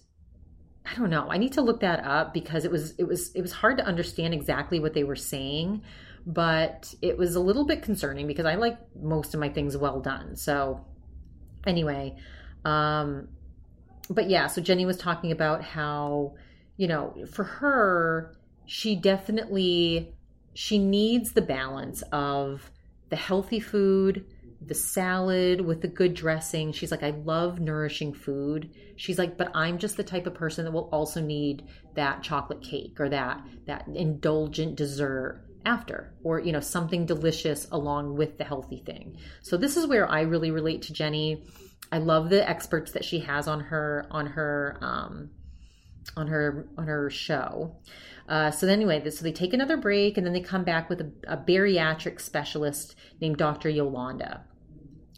i 0.84 0.94
don't 0.96 1.10
know 1.10 1.28
i 1.30 1.38
need 1.38 1.52
to 1.52 1.62
look 1.62 1.80
that 1.80 2.04
up 2.04 2.34
because 2.34 2.64
it 2.64 2.70
was 2.70 2.94
it 2.98 3.04
was 3.04 3.30
it 3.34 3.42
was 3.42 3.52
hard 3.52 3.76
to 3.76 3.84
understand 3.84 4.34
exactly 4.34 4.80
what 4.80 4.92
they 4.94 5.04
were 5.04 5.16
saying 5.16 5.82
but 6.26 6.94
it 7.02 7.16
was 7.16 7.34
a 7.34 7.40
little 7.40 7.64
bit 7.64 7.82
concerning 7.82 8.26
because 8.26 8.46
I 8.46 8.54
like 8.56 8.78
most 9.00 9.34
of 9.34 9.40
my 9.40 9.48
things 9.48 9.76
well 9.76 10.00
done. 10.00 10.36
So, 10.36 10.84
anyway, 11.66 12.16
um, 12.64 13.28
but 14.10 14.28
yeah, 14.28 14.48
so 14.48 14.60
Jenny 14.60 14.84
was 14.84 14.96
talking 14.96 15.30
about 15.30 15.62
how, 15.62 16.34
you 16.76 16.88
know, 16.88 17.14
for 17.32 17.44
her, 17.44 18.36
she 18.66 18.96
definitely 18.96 20.14
she 20.52 20.78
needs 20.78 21.32
the 21.32 21.42
balance 21.42 22.02
of 22.10 22.70
the 23.08 23.16
healthy 23.16 23.60
food, 23.60 24.26
the 24.60 24.74
salad 24.74 25.60
with 25.60 25.80
the 25.80 25.88
good 25.88 26.14
dressing. 26.14 26.72
She's 26.72 26.90
like, 26.90 27.04
I 27.04 27.10
love 27.10 27.60
nourishing 27.60 28.12
food. 28.12 28.70
She's 28.96 29.18
like, 29.18 29.36
but 29.36 29.50
I'm 29.54 29.78
just 29.78 29.96
the 29.96 30.04
type 30.04 30.26
of 30.26 30.34
person 30.34 30.64
that 30.64 30.72
will 30.72 30.88
also 30.92 31.20
need 31.20 31.66
that 31.94 32.22
chocolate 32.22 32.62
cake 32.62 33.00
or 33.00 33.08
that 33.08 33.44
that 33.66 33.86
indulgent 33.88 34.74
dessert 34.74 35.44
after 35.66 36.12
or 36.24 36.40
you 36.40 36.52
know 36.52 36.60
something 36.60 37.04
delicious 37.04 37.68
along 37.70 38.16
with 38.16 38.38
the 38.38 38.44
healthy 38.44 38.78
thing 38.78 39.18
so 39.42 39.58
this 39.58 39.76
is 39.76 39.86
where 39.86 40.10
i 40.10 40.22
really 40.22 40.50
relate 40.50 40.80
to 40.80 40.92
jenny 40.94 41.44
i 41.92 41.98
love 41.98 42.30
the 42.30 42.48
experts 42.48 42.92
that 42.92 43.04
she 43.04 43.20
has 43.20 43.48
on 43.48 43.60
her 43.60 44.06
on 44.10 44.26
her 44.26 44.78
um 44.80 45.30
on 46.16 46.26
her 46.26 46.68
on 46.76 46.86
her 46.86 47.10
show 47.10 47.76
uh, 48.30 48.48
so 48.48 48.68
anyway, 48.68 49.10
so 49.10 49.24
they 49.24 49.32
take 49.32 49.52
another 49.52 49.76
break 49.76 50.16
and 50.16 50.24
then 50.24 50.32
they 50.32 50.40
come 50.40 50.62
back 50.62 50.88
with 50.88 51.00
a, 51.00 51.12
a 51.26 51.36
bariatric 51.36 52.20
specialist 52.20 52.94
named 53.20 53.36
Dr. 53.36 53.68
Yolanda. 53.68 54.44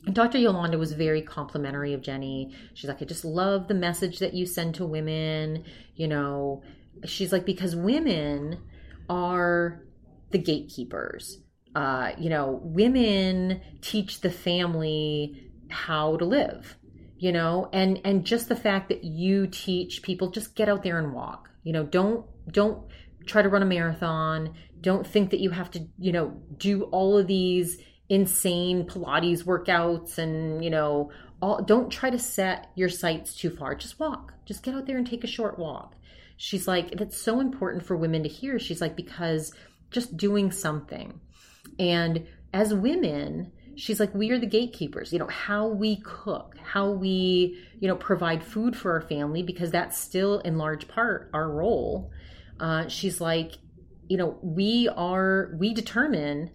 And 0.06 0.14
Dr. 0.14 0.38
Yolanda 0.38 0.78
was 0.78 0.92
very 0.92 1.20
complimentary 1.20 1.92
of 1.92 2.00
Jenny. 2.00 2.56
She's 2.72 2.88
like, 2.88 3.02
I 3.02 3.04
just 3.04 3.24
love 3.24 3.68
the 3.68 3.74
message 3.74 4.18
that 4.20 4.32
you 4.32 4.46
send 4.46 4.76
to 4.76 4.86
women. 4.86 5.64
You 5.94 6.08
know, 6.08 6.62
she's 7.04 7.32
like, 7.32 7.44
because 7.44 7.76
women 7.76 8.62
are 9.10 9.82
the 10.30 10.38
gatekeepers. 10.38 11.38
Uh, 11.74 12.12
you 12.18 12.30
know, 12.30 12.60
women 12.64 13.60
teach 13.82 14.22
the 14.22 14.30
family 14.30 15.51
how 15.73 16.16
to 16.16 16.25
live 16.25 16.77
you 17.16 17.33
know 17.33 17.68
and 17.73 18.01
and 18.05 18.25
just 18.25 18.49
the 18.49 18.57
fact 18.57 18.89
that 18.89 19.05
you 19.05 19.47
teach 19.47 20.03
people 20.03 20.31
just 20.31 20.55
get 20.55 20.68
out 20.68 20.83
there 20.83 20.99
and 20.99 21.12
walk 21.12 21.49
you 21.64 21.73
know 21.73 21.85
don't 21.85 22.25
don't 22.51 22.85
try 23.27 23.43
to 23.43 23.49
run 23.49 23.62
a 23.62 23.66
marathon. 23.66 24.55
Don't 24.81 25.07
think 25.07 25.31
that 25.31 25.41
you 25.41 25.51
have 25.51 25.70
to, 25.73 25.87
you 25.99 26.12
know, 26.12 26.41
do 26.57 26.85
all 26.85 27.18
of 27.18 27.27
these 27.27 27.79
insane 28.09 28.85
Pilates 28.87 29.45
workouts 29.45 30.18
and, 30.18 30.64
you 30.64 30.70
know, 30.70 31.11
all 31.41 31.62
don't 31.62 31.91
try 31.91 32.11
to 32.11 32.18
set 32.18 32.70
your 32.75 32.89
sights 32.89 33.35
too 33.35 33.51
far. 33.51 33.75
Just 33.75 33.99
walk. 33.99 34.33
Just 34.45 34.62
get 34.62 34.75
out 34.75 34.87
there 34.87 34.97
and 34.97 35.07
take 35.07 35.25
a 35.25 35.29
short 35.29 35.59
walk. 35.59 35.95
She's 36.37 36.66
like, 36.66 36.97
that's 36.97 37.20
so 37.20 37.41
important 37.41 37.85
for 37.85 37.97
women 37.97 38.23
to 38.25 38.29
hear. 38.29 38.59
She's 38.59 38.81
like, 38.81 38.97
because 38.97 39.53
just 39.91 40.16
doing 40.16 40.51
something. 40.51 41.20
And 41.79 42.27
as 42.53 42.75
women, 42.75 43.53
she's 43.77 44.01
like 44.01 44.14
we 44.14 44.31
are 44.31 44.39
the 44.39 44.47
gatekeepers. 44.47 45.12
You 45.12 45.18
know 45.18 45.29
how 45.29 45.68
we 45.68 45.97
cook 45.97 46.57
how 46.62 46.91
we 46.91 47.59
you 47.81 47.89
know 47.89 47.97
provide 47.97 48.45
food 48.45 48.77
for 48.77 48.93
our 48.93 49.03
family 49.03 49.43
because 49.43 49.70
that's 49.70 49.99
still 49.99 50.39
in 50.41 50.59
large 50.59 50.89
part 50.89 51.31
our 51.33 51.51
role. 51.51 52.11
Uh, 52.61 52.87
she's 52.87 53.20
like, 53.20 53.59
you 54.09 54.16
know, 54.16 54.39
we 54.41 54.89
are, 54.95 55.51
we 55.59 55.75
determine 55.75 56.51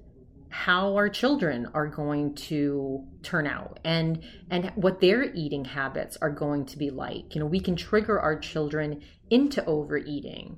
how 0.49 0.95
our 0.95 1.09
children 1.09 1.67
are 1.73 1.87
going 1.87 2.33
to 2.33 3.05
turn 3.21 3.45
out 3.45 3.79
and 3.83 4.23
and 4.49 4.71
what 4.75 5.01
their 5.01 5.23
eating 5.33 5.65
habits 5.65 6.17
are 6.21 6.29
going 6.29 6.65
to 6.65 6.77
be 6.77 6.89
like. 6.89 7.35
You 7.35 7.41
know 7.41 7.45
we 7.45 7.59
can 7.59 7.75
trigger 7.75 8.19
our 8.19 8.39
children 8.39 9.01
into 9.29 9.63
overeating. 9.65 10.57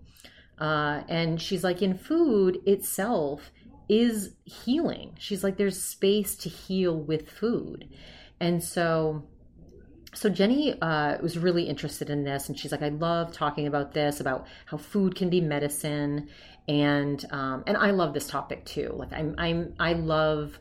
Uh, 0.60 1.01
and 1.07 1.41
she's 1.41 1.64
like 1.64 1.82
in 1.82 1.97
food 1.97 2.60
itself 2.66 3.49
is 3.89 4.35
healing. 4.45 5.15
She's 5.19 5.43
like 5.43 5.57
there's 5.57 5.81
space 5.81 6.35
to 6.37 6.49
heal 6.49 6.95
with 6.95 7.29
food. 7.29 7.89
And 8.39 8.63
so 8.63 9.25
so 10.13 10.29
Jenny 10.29 10.79
uh, 10.81 11.17
was 11.21 11.37
really 11.37 11.63
interested 11.63 12.09
in 12.09 12.23
this, 12.23 12.49
and 12.49 12.57
she's 12.57 12.71
like, 12.71 12.81
"I 12.81 12.89
love 12.89 13.31
talking 13.31 13.67
about 13.67 13.93
this, 13.93 14.19
about 14.19 14.47
how 14.65 14.77
food 14.77 15.15
can 15.15 15.29
be 15.29 15.39
medicine," 15.39 16.29
and 16.67 17.23
um, 17.31 17.63
and 17.67 17.77
I 17.77 17.91
love 17.91 18.13
this 18.13 18.27
topic 18.27 18.65
too. 18.65 18.91
Like 18.93 19.13
I'm 19.13 19.35
I'm 19.37 19.73
I 19.79 19.93
love, 19.93 20.59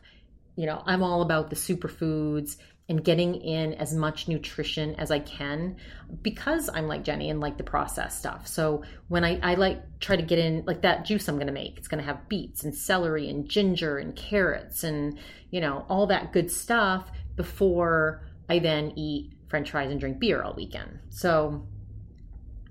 you 0.55 0.65
know, 0.67 0.83
I'm 0.85 1.01
all 1.01 1.21
about 1.21 1.49
the 1.49 1.55
superfoods 1.55 2.57
and 2.89 3.03
getting 3.03 3.35
in 3.35 3.75
as 3.75 3.93
much 3.93 4.27
nutrition 4.27 4.95
as 4.95 5.11
I 5.11 5.19
can 5.19 5.77
because 6.23 6.69
I'm 6.73 6.87
like 6.87 7.03
Jenny 7.03 7.29
and 7.29 7.39
like 7.39 7.57
the 7.57 7.63
processed 7.63 8.17
stuff. 8.17 8.47
So 8.47 8.83
when 9.07 9.23
I, 9.23 9.39
I 9.43 9.53
like 9.53 9.99
try 9.99 10.15
to 10.15 10.23
get 10.23 10.39
in 10.39 10.63
like 10.65 10.81
that 10.81 11.05
juice 11.05 11.27
I'm 11.27 11.37
gonna 11.37 11.51
make, 11.51 11.77
it's 11.77 11.87
gonna 11.87 12.03
have 12.03 12.27
beets 12.27 12.63
and 12.63 12.73
celery 12.73 13.29
and 13.29 13.47
ginger 13.47 13.99
and 13.99 14.15
carrots 14.15 14.83
and 14.83 15.19
you 15.51 15.61
know 15.61 15.85
all 15.87 16.07
that 16.07 16.33
good 16.33 16.49
stuff 16.49 17.11
before 17.35 18.25
I 18.49 18.57
then 18.57 18.93
eat 18.95 19.33
french 19.47 19.69
fries 19.69 19.91
and 19.91 19.99
drink 19.99 20.19
beer 20.19 20.41
all 20.41 20.55
weekend. 20.55 20.99
So 21.09 21.67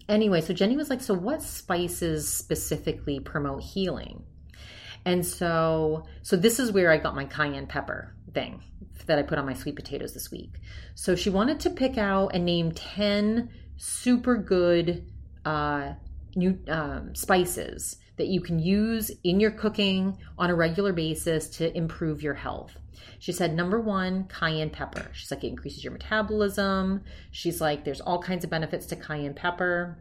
anyway, 0.09 0.41
so 0.41 0.53
Jenny 0.53 0.77
was 0.77 0.91
like, 0.91 1.01
so 1.01 1.15
what 1.15 1.43
spices 1.43 2.33
specifically 2.33 3.21
promote 3.21 3.63
healing? 3.63 4.25
And 5.05 5.25
so 5.25 6.07
so 6.23 6.37
this 6.37 6.59
is 6.59 6.73
where 6.73 6.91
I 6.91 6.99
got 6.99 7.15
my 7.15 7.25
cayenne 7.25 7.67
pepper 7.67 8.15
thing 8.33 8.63
that 9.07 9.19
I 9.19 9.23
put 9.23 9.39
on 9.39 9.47
my 9.47 9.55
sweet 9.55 9.77
potatoes 9.77 10.15
this 10.15 10.31
week. 10.31 10.55
So 10.95 11.17
she 11.17 11.31
wanted 11.31 11.61
to 11.61 11.71
pick 11.71 11.99
out 11.99 12.29
and 12.35 12.45
name 12.45 12.73
10 12.73 13.51
super 13.77 14.37
good 14.37 15.11
uh, 15.45 15.95
new 16.37 16.59
um, 16.69 17.15
spices 17.15 17.97
that 18.17 18.27
you 18.27 18.41
can 18.41 18.59
use 18.59 19.11
in 19.25 19.41
your 19.41 19.51
cooking 19.51 20.19
on 20.37 20.51
a 20.51 20.55
regular 20.55 20.93
basis 20.93 21.49
to 21.49 21.75
improve 21.77 22.23
your 22.23 22.35
health. 22.35 22.77
She 23.21 23.33
said, 23.33 23.55
number 23.55 23.81
one, 23.81 24.25
cayenne 24.25 24.71
pepper. 24.71 25.09
She's 25.13 25.31
like, 25.31 25.43
it 25.43 25.49
increases 25.49 25.83
your 25.83 25.93
metabolism. 25.93 27.03
She's 27.31 27.61
like, 27.61 27.85
there's 27.85 28.01
all 28.01 28.21
kinds 28.21 28.45
of 28.45 28.51
benefits 28.51 28.87
to 28.87 28.97
cayenne 28.97 29.35
pepper. 29.35 29.99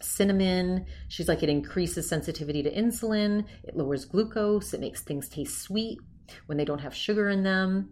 Cinnamon, 0.00 0.86
she's 1.08 1.28
like, 1.28 1.42
it 1.42 1.48
increases 1.48 2.08
sensitivity 2.08 2.62
to 2.62 2.74
insulin. 2.74 3.44
It 3.64 3.76
lowers 3.76 4.04
glucose. 4.04 4.74
It 4.74 4.80
makes 4.80 5.02
things 5.02 5.28
taste 5.28 5.60
sweet 5.60 5.98
when 6.46 6.58
they 6.58 6.64
don't 6.64 6.80
have 6.80 6.94
sugar 6.94 7.28
in 7.28 7.42
them. 7.42 7.90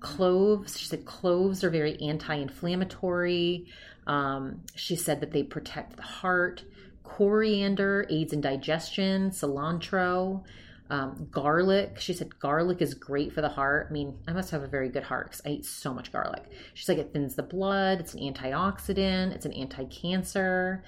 Cloves, 0.00 0.78
she 0.78 0.86
said, 0.86 1.04
cloves 1.04 1.64
are 1.64 1.70
very 1.70 2.00
anti 2.00 2.34
inflammatory. 2.34 3.66
Um, 4.06 4.62
she 4.74 4.96
said 4.96 5.20
that 5.20 5.32
they 5.32 5.42
protect 5.42 5.96
the 5.96 6.02
heart. 6.02 6.64
Coriander 7.02 8.06
aids 8.10 8.32
in 8.32 8.40
digestion. 8.40 9.30
Cilantro 9.30 10.44
um, 10.90 11.28
garlic. 11.30 11.98
She 11.98 12.12
said 12.12 12.38
garlic 12.38 12.80
is 12.80 12.94
great 12.94 13.32
for 13.32 13.40
the 13.40 13.48
heart. 13.48 13.88
I 13.90 13.92
mean, 13.92 14.18
I 14.28 14.32
must 14.32 14.50
have 14.50 14.62
a 14.62 14.68
very 14.68 14.88
good 14.88 15.02
heart 15.02 15.26
because 15.30 15.42
I 15.44 15.50
eat 15.50 15.66
so 15.66 15.92
much 15.92 16.12
garlic. 16.12 16.44
She's 16.74 16.88
like, 16.88 16.98
it 16.98 17.12
thins 17.12 17.34
the 17.34 17.42
blood. 17.42 18.00
It's 18.00 18.14
an 18.14 18.20
antioxidant. 18.20 19.34
It's 19.34 19.46
an 19.46 19.52
anti-cancer. 19.52 20.84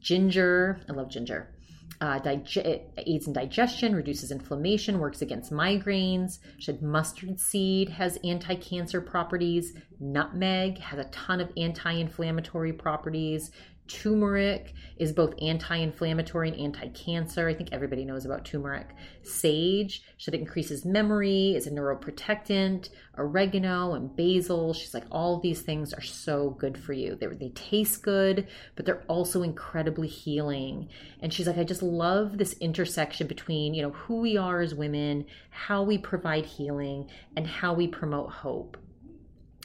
Ginger. 0.00 0.80
I 0.88 0.92
love 0.92 1.10
ginger. 1.10 1.54
Uh, 2.00 2.18
dig- 2.20 2.56
it 2.58 2.92
aids 3.06 3.26
in 3.26 3.32
digestion, 3.32 3.94
reduces 3.94 4.30
inflammation, 4.30 5.00
works 5.00 5.20
against 5.20 5.50
migraines. 5.50 6.38
She 6.58 6.66
said 6.66 6.80
mustard 6.80 7.40
seed 7.40 7.88
has 7.88 8.18
anti-cancer 8.22 9.00
properties. 9.00 9.72
Nutmeg 9.98 10.78
has 10.78 11.00
a 11.00 11.10
ton 11.10 11.40
of 11.40 11.50
anti-inflammatory 11.56 12.72
properties. 12.72 13.50
Turmeric 13.88 14.74
is 14.98 15.12
both 15.12 15.34
anti 15.40 15.76
inflammatory 15.76 16.50
and 16.50 16.58
anti 16.60 16.88
cancer. 16.88 17.48
I 17.48 17.54
think 17.54 17.70
everybody 17.72 18.04
knows 18.04 18.24
about 18.24 18.44
turmeric. 18.44 18.88
Sage, 19.22 20.02
said 20.18 20.34
it 20.34 20.40
increases 20.40 20.84
memory, 20.84 21.54
is 21.56 21.66
a 21.66 21.70
neuroprotectant. 21.70 22.90
Oregano 23.16 23.94
and 23.94 24.14
basil, 24.14 24.72
she's 24.72 24.94
like, 24.94 25.06
all 25.10 25.40
these 25.40 25.62
things 25.62 25.92
are 25.92 26.02
so 26.02 26.50
good 26.50 26.78
for 26.78 26.92
you. 26.92 27.16
They, 27.16 27.26
they 27.26 27.48
taste 27.50 28.02
good, 28.02 28.46
but 28.76 28.86
they're 28.86 29.04
also 29.08 29.42
incredibly 29.42 30.08
healing. 30.08 30.88
And 31.20 31.32
she's 31.32 31.46
like, 31.46 31.58
I 31.58 31.64
just 31.64 31.82
love 31.82 32.38
this 32.38 32.52
intersection 32.60 33.26
between, 33.26 33.74
you 33.74 33.82
know, 33.82 33.90
who 33.90 34.20
we 34.20 34.36
are 34.36 34.60
as 34.60 34.74
women, 34.74 35.26
how 35.50 35.82
we 35.82 35.98
provide 35.98 36.46
healing, 36.46 37.10
and 37.36 37.46
how 37.46 37.72
we 37.72 37.88
promote 37.88 38.30
hope 38.30 38.76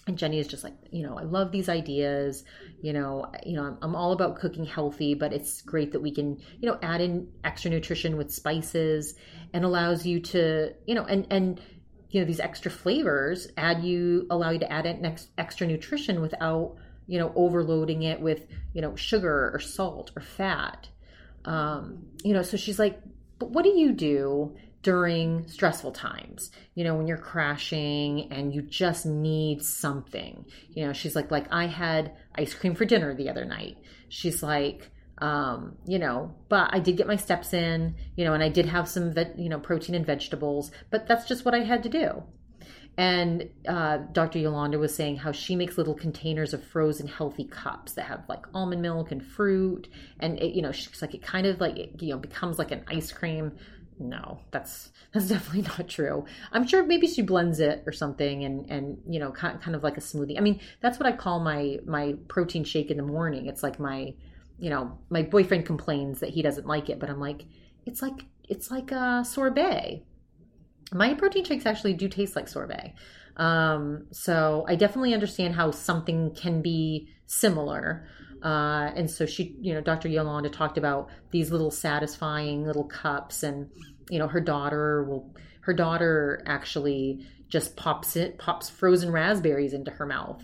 and 0.06 0.18
Jenny 0.18 0.40
is 0.40 0.48
just 0.48 0.64
like, 0.64 0.74
you 0.92 1.04
know, 1.04 1.18
I 1.18 1.24
love 1.24 1.52
these 1.52 1.70
ideas. 1.70 2.44
You 2.82 2.92
know, 2.92 3.32
you 3.46 3.56
know, 3.56 3.64
I'm, 3.64 3.78
I'm, 3.82 3.96
all 3.96 4.12
about 4.12 4.36
cooking 4.36 4.66
healthy, 4.66 5.14
but 5.14 5.32
it's 5.32 5.62
great 5.62 5.94
that 5.94 6.02
we 6.02 6.12
can, 6.12 6.42
you 6.60 6.70
know, 6.70 6.78
add 6.82 7.00
in 7.00 7.30
extra 7.44 7.72
nutrition 7.72 8.18
with 8.18 8.34
spices 8.34 9.16
and 9.54 9.64
allows 9.64 10.06
you 10.06 10.20
to, 10.20 10.74
you 10.86 10.96
know, 10.96 11.06
and 11.06 11.28
and 11.30 11.62
you 12.10 12.20
know 12.20 12.28
these 12.28 12.40
extra 12.40 12.70
flavors 12.70 13.48
add 13.58 13.84
you 13.84 14.28
allow 14.30 14.52
you 14.52 14.60
to 14.60 14.72
add 14.72 14.86
in 14.86 15.02
next 15.02 15.30
extra 15.38 15.66
nutrition 15.66 16.22
without 16.22 16.76
you 17.08 17.18
know 17.18 17.34
overloading 17.36 18.04
it 18.04 18.22
with 18.22 18.46
you 18.74 18.82
know 18.82 18.96
sugar 18.96 19.52
or 19.54 19.60
salt 19.60 20.12
or 20.16 20.22
fat. 20.22 20.90
Um, 21.46 22.06
you 22.24 22.34
know, 22.34 22.42
so 22.42 22.56
she's 22.56 22.80
like, 22.80 23.02
but 23.40 23.50
what 23.50 23.64
do 23.64 23.72
you 23.72 23.92
do 23.92 24.56
during 24.84 25.48
stressful 25.48 25.92
times 25.92 26.52
you 26.76 26.84
know 26.84 26.96
when 26.96 27.08
you're 27.08 27.18
crashing 27.18 28.32
and 28.32 28.54
you 28.54 28.62
just 28.62 29.06
need 29.06 29.64
something 29.64 30.46
you 30.70 30.86
know 30.86 30.94
she's 30.94 31.16
like 31.16 31.32
like 31.32 31.48
i 31.52 31.66
had 31.68 32.12
ice 32.36 32.54
cream 32.54 32.76
for 32.76 32.86
dinner 32.86 33.16
the 33.16 33.30
other 33.30 33.46
night 33.46 33.78
she's 34.10 34.44
like 34.44 34.92
Um, 35.20 35.78
you 35.88 36.00
know, 36.00 36.34
but 36.50 36.74
I 36.74 36.80
did 36.80 36.98
get 36.98 37.08
my 37.08 37.16
steps 37.18 37.54
in, 37.54 37.96
you 38.18 38.26
know, 38.26 38.34
and 38.34 38.44
I 38.44 38.50
did 38.50 38.66
have 38.66 38.90
some, 38.90 39.14
ve- 39.14 39.38
you 39.38 39.48
know, 39.48 39.60
protein 39.60 39.96
and 39.96 40.06
vegetables, 40.06 40.72
but 40.90 41.08
that's 41.08 41.26
just 41.28 41.46
what 41.46 41.54
I 41.54 41.60
had 41.64 41.84
to 41.84 41.90
do. 41.90 42.24
And 42.98 43.50
uh, 43.68 43.98
Dr. 44.12 44.40
Yolanda 44.40 44.78
was 44.78 44.94
saying 44.94 45.18
how 45.18 45.32
she 45.32 45.56
makes 45.56 45.78
little 45.78 45.96
containers 45.96 46.54
of 46.54 46.64
frozen 46.64 47.08
healthy 47.08 47.46
cups 47.46 47.94
that 47.94 48.06
have 48.06 48.24
like 48.30 48.46
almond 48.54 48.82
milk 48.82 49.12
and 49.12 49.24
fruit, 49.26 49.88
and 50.20 50.38
it, 50.40 50.54
you 50.56 50.62
know, 50.62 50.72
she's 50.72 51.02
like 51.02 51.16
it 51.16 51.24
kind 51.24 51.48
of 51.48 51.60
like 51.60 51.78
it, 51.78 52.02
you 52.02 52.10
know 52.14 52.20
becomes 52.20 52.60
like 52.60 52.72
an 52.72 52.84
ice 52.88 53.12
cream. 53.12 53.54
No, 54.00 54.40
that's 54.52 54.92
that's 55.14 55.28
definitely 55.30 55.64
not 55.64 55.88
true. 55.88 56.26
I'm 56.52 56.68
sure 56.68 56.86
maybe 56.86 57.08
she 57.08 57.22
blends 57.22 57.60
it 57.60 57.84
or 57.86 57.92
something, 57.92 58.44
and 58.44 58.70
and 58.70 58.98
you 59.08 59.20
know, 59.20 59.32
kind 59.32 59.62
kind 59.62 59.76
of 59.76 59.84
like 59.84 59.98
a 59.98 60.02
smoothie. 60.02 60.38
I 60.38 60.42
mean, 60.42 60.60
that's 60.82 61.00
what 61.00 61.08
I 61.08 61.12
call 61.12 61.40
my 61.40 61.80
my 61.86 62.16
protein 62.28 62.64
shake 62.64 62.92
in 62.92 62.98
the 62.98 63.04
morning. 63.04 63.48
It's 63.48 63.64
like 63.64 63.80
my, 63.80 64.14
you 64.60 64.70
know, 64.70 64.98
my 65.10 65.24
boyfriend 65.24 65.66
complains 65.66 66.20
that 66.20 66.30
he 66.30 66.42
doesn't 66.42 66.68
like 66.68 66.90
it, 66.90 67.00
but 67.00 67.10
I'm 67.10 67.20
like, 67.20 67.46
it's 67.86 68.02
like 68.02 68.26
it's 68.50 68.70
like 68.70 68.92
a 68.92 69.24
sorbet 69.26 70.04
my 70.94 71.14
protein 71.14 71.44
shakes 71.44 71.66
actually 71.66 71.94
do 71.94 72.08
taste 72.08 72.36
like 72.36 72.48
sorbet. 72.48 72.94
Um, 73.38 74.06
so 74.12 74.66
I 74.68 74.76
definitely 74.76 75.14
understand 75.14 75.56
how 75.56 75.72
something 75.72 76.36
can 76.36 76.62
be 76.62 77.10
similar. 77.26 78.08
Uh, 78.44 78.92
and 78.96 79.10
so 79.10 79.26
she, 79.26 79.56
you 79.62 79.74
know, 79.74 79.82
Dr. 79.82 80.10
Yolanda 80.10 80.50
talked 80.50 80.78
about 80.78 81.10
these 81.32 81.50
little 81.50 81.72
satisfying 81.72 82.66
little 82.66 82.84
cups, 82.84 83.42
and 83.42 83.70
you 84.10 84.20
know, 84.20 84.28
her 84.28 84.42
daughter 84.42 85.04
will, 85.06 85.34
her 85.62 85.74
daughter 85.74 86.44
actually 86.46 87.26
just 87.48 87.78
pops 87.78 88.18
it, 88.18 88.38
pops 88.38 88.70
frozen 88.70 89.12
raspberries 89.12 89.74
into 89.74 89.92
her 89.92 90.06
mouth, 90.06 90.44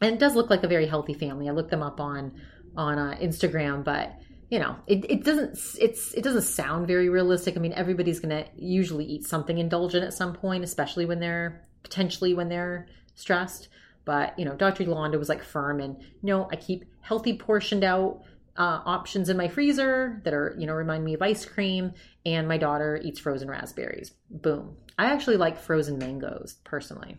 and 0.00 0.14
it 0.14 0.18
does 0.18 0.34
look 0.34 0.48
like 0.48 0.64
a 0.64 0.68
very 0.68 0.86
healthy 0.86 1.12
family. 1.12 1.48
I 1.48 1.52
looked 1.52 1.70
them 1.70 1.82
up 1.82 2.00
on 2.00 2.40
on 2.74 2.98
uh, 2.98 3.16
Instagram, 3.20 3.84
but 3.84 4.14
you 4.48 4.58
know, 4.58 4.76
it, 4.86 5.04
it 5.10 5.24
doesn't 5.24 5.58
it's 5.78 6.14
it 6.14 6.22
doesn't 6.22 6.42
sound 6.42 6.86
very 6.86 7.10
realistic. 7.10 7.56
I 7.56 7.60
mean, 7.60 7.74
everybody's 7.74 8.20
gonna 8.20 8.46
usually 8.56 9.04
eat 9.04 9.26
something 9.26 9.58
indulgent 9.58 10.04
at 10.04 10.14
some 10.14 10.32
point, 10.32 10.64
especially 10.64 11.04
when 11.04 11.20
they're 11.20 11.62
potentially 11.82 12.32
when 12.32 12.48
they're 12.48 12.86
stressed. 13.14 13.68
But 14.04 14.38
you 14.38 14.44
know, 14.44 14.54
Dr. 14.54 14.84
Yolanda 14.84 15.18
was 15.18 15.28
like 15.28 15.42
firm 15.42 15.80
and 15.80 15.96
know, 16.22 16.48
I 16.50 16.56
keep 16.56 16.84
healthy 17.00 17.36
portioned 17.38 17.84
out 17.84 18.22
uh, 18.56 18.80
options 18.84 19.28
in 19.28 19.36
my 19.36 19.48
freezer 19.48 20.20
that 20.24 20.32
are 20.32 20.54
you 20.58 20.66
know 20.66 20.74
remind 20.74 21.04
me 21.04 21.14
of 21.14 21.22
ice 21.22 21.44
cream, 21.44 21.92
and 22.24 22.46
my 22.46 22.58
daughter 22.58 23.00
eats 23.02 23.18
frozen 23.18 23.48
raspberries. 23.48 24.12
Boom. 24.30 24.76
I 24.98 25.06
actually 25.06 25.36
like 25.36 25.58
frozen 25.58 25.98
mangoes 25.98 26.56
personally. 26.64 27.16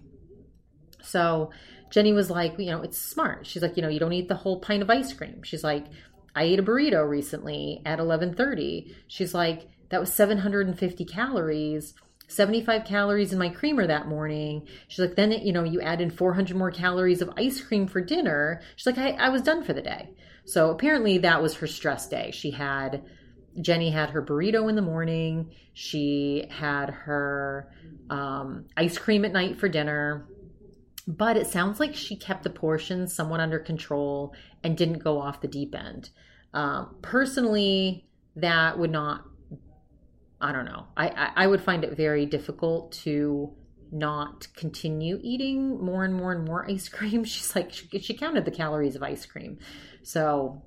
So 1.01 1.51
Jenny 1.89 2.13
was 2.13 2.29
like, 2.29 2.57
you 2.57 2.71
know, 2.71 2.81
it's 2.81 2.97
smart. 2.97 3.45
She's 3.45 3.61
like, 3.61 3.75
you 3.75 3.83
know, 3.83 3.89
you 3.89 3.99
don't 3.99 4.13
eat 4.13 4.27
the 4.27 4.35
whole 4.35 4.59
pint 4.59 4.81
of 4.81 4.89
ice 4.89 5.13
cream. 5.13 5.43
She's 5.43 5.63
like, 5.63 5.85
I 6.35 6.43
ate 6.43 6.59
a 6.59 6.63
burrito 6.63 7.07
recently 7.07 7.81
at 7.85 7.99
11:30. 7.99 8.93
She's 9.07 9.33
like, 9.33 9.67
that 9.89 9.99
was 9.99 10.13
750 10.13 11.05
calories. 11.05 11.93
75 12.27 12.85
calories 12.85 13.33
in 13.33 13.39
my 13.39 13.49
creamer 13.49 13.87
that 13.87 14.07
morning. 14.07 14.67
She's 14.87 14.99
like, 14.99 15.15
then, 15.15 15.31
you 15.31 15.53
know, 15.53 15.63
you 15.63 15.81
add 15.81 16.01
in 16.01 16.09
400 16.09 16.55
more 16.55 16.71
calories 16.71 17.21
of 17.21 17.31
ice 17.37 17.61
cream 17.61 17.87
for 17.87 18.01
dinner. 18.01 18.61
She's 18.75 18.85
like, 18.85 18.97
I, 18.97 19.11
I 19.11 19.29
was 19.29 19.41
done 19.41 19.63
for 19.63 19.73
the 19.73 19.81
day. 19.81 20.09
So 20.45 20.71
apparently 20.71 21.19
that 21.19 21.41
was 21.41 21.55
her 21.55 21.67
stress 21.67 22.07
day. 22.07 22.31
She 22.31 22.51
had, 22.51 23.03
Jenny 23.61 23.91
had 23.91 24.11
her 24.11 24.21
burrito 24.21 24.69
in 24.69 24.75
the 24.75 24.81
morning. 24.81 25.51
She 25.73 26.47
had 26.49 26.89
her 26.89 27.71
um, 28.09 28.65
ice 28.77 28.97
cream 28.97 29.25
at 29.25 29.33
night 29.33 29.59
for 29.59 29.69
dinner 29.69 30.27
but 31.07 31.37
it 31.37 31.47
sounds 31.47 31.79
like 31.79 31.95
she 31.95 32.15
kept 32.15 32.43
the 32.43 32.49
portions 32.49 33.13
somewhat 33.13 33.39
under 33.39 33.59
control 33.59 34.33
and 34.63 34.77
didn't 34.77 35.03
go 35.03 35.19
off 35.19 35.41
the 35.41 35.47
deep 35.47 35.75
end. 35.75 36.09
Um, 36.53 36.95
personally, 37.01 38.07
that 38.35 38.79
would 38.79 38.91
not. 38.91 39.25
I 40.41 40.51
don't 40.51 40.65
know. 40.65 40.87
I, 40.97 41.07
I, 41.07 41.31
I 41.35 41.47
would 41.47 41.61
find 41.61 41.83
it 41.83 41.95
very 41.95 42.25
difficult 42.25 42.91
to 43.03 43.53
not 43.91 44.47
continue 44.55 45.19
eating 45.21 45.83
more 45.83 46.03
and 46.03 46.13
more 46.13 46.31
and 46.31 46.45
more 46.45 46.65
ice 46.69 46.89
cream. 46.89 47.23
She's 47.23 47.55
like 47.55 47.71
she, 47.71 47.99
she 47.99 48.13
counted 48.13 48.45
the 48.45 48.51
calories 48.51 48.95
of 48.95 49.03
ice 49.03 49.25
cream, 49.25 49.59
so 50.03 50.61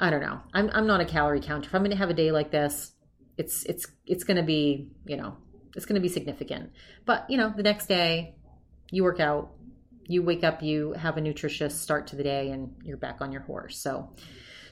I 0.00 0.10
don't 0.10 0.20
know. 0.20 0.40
I'm 0.52 0.70
I'm 0.72 0.86
not 0.86 1.00
a 1.00 1.04
calorie 1.04 1.40
counter. 1.40 1.68
If 1.68 1.74
I'm 1.74 1.82
going 1.82 1.90
to 1.90 1.96
have 1.96 2.10
a 2.10 2.14
day 2.14 2.32
like 2.32 2.50
this, 2.50 2.92
it's 3.36 3.64
it's 3.64 3.86
it's 4.06 4.24
going 4.24 4.36
to 4.36 4.42
be 4.42 4.90
you 5.06 5.16
know 5.16 5.36
it's 5.76 5.86
going 5.86 5.94
to 5.94 6.00
be 6.00 6.08
significant. 6.08 6.72
But 7.04 7.26
you 7.28 7.36
know 7.36 7.52
the 7.56 7.62
next 7.62 7.86
day, 7.86 8.34
you 8.90 9.04
work 9.04 9.20
out, 9.20 9.52
you 10.06 10.22
wake 10.22 10.44
up, 10.44 10.62
you 10.62 10.92
have 10.92 11.16
a 11.16 11.20
nutritious 11.20 11.78
start 11.78 12.08
to 12.08 12.16
the 12.16 12.22
day, 12.22 12.50
and 12.50 12.74
you're 12.82 12.96
back 12.96 13.20
on 13.20 13.32
your 13.32 13.42
horse. 13.42 13.78
So, 13.78 14.14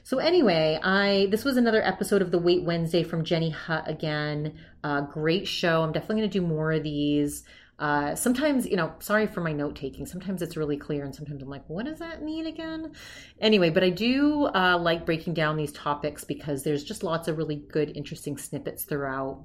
so 0.06 0.18
anyway, 0.18 0.78
I 0.80 1.26
this 1.32 1.44
was 1.44 1.56
another 1.56 1.84
episode 1.84 2.22
of 2.22 2.30
the 2.30 2.38
Weight 2.38 2.62
Wednesday 2.62 3.02
from 3.02 3.24
Jenny 3.24 3.50
Hutt 3.50 3.90
again. 3.90 4.56
Uh, 4.84 5.00
great 5.00 5.48
show. 5.48 5.82
I'm 5.82 5.90
definitely 5.90 6.18
going 6.18 6.30
to 6.30 6.38
do 6.38 6.46
more 6.46 6.70
of 6.70 6.84
these. 6.84 7.42
Uh, 7.80 8.14
sometimes, 8.14 8.66
you 8.66 8.76
know, 8.76 8.92
sorry 9.00 9.26
for 9.26 9.40
my 9.40 9.50
note 9.50 9.74
taking. 9.74 10.06
Sometimes 10.06 10.42
it's 10.42 10.56
really 10.56 10.76
clear, 10.76 11.04
and 11.04 11.12
sometimes 11.12 11.42
I'm 11.42 11.48
like, 11.48 11.64
what 11.66 11.86
does 11.86 11.98
that 11.98 12.22
mean 12.22 12.46
again? 12.46 12.92
Anyway, 13.40 13.70
but 13.70 13.82
I 13.82 13.90
do 13.90 14.44
uh, 14.46 14.78
like 14.78 15.06
breaking 15.06 15.34
down 15.34 15.56
these 15.56 15.72
topics 15.72 16.22
because 16.22 16.62
there's 16.62 16.84
just 16.84 17.02
lots 17.02 17.26
of 17.26 17.36
really 17.36 17.56
good, 17.56 17.90
interesting 17.96 18.38
snippets 18.38 18.84
throughout. 18.84 19.42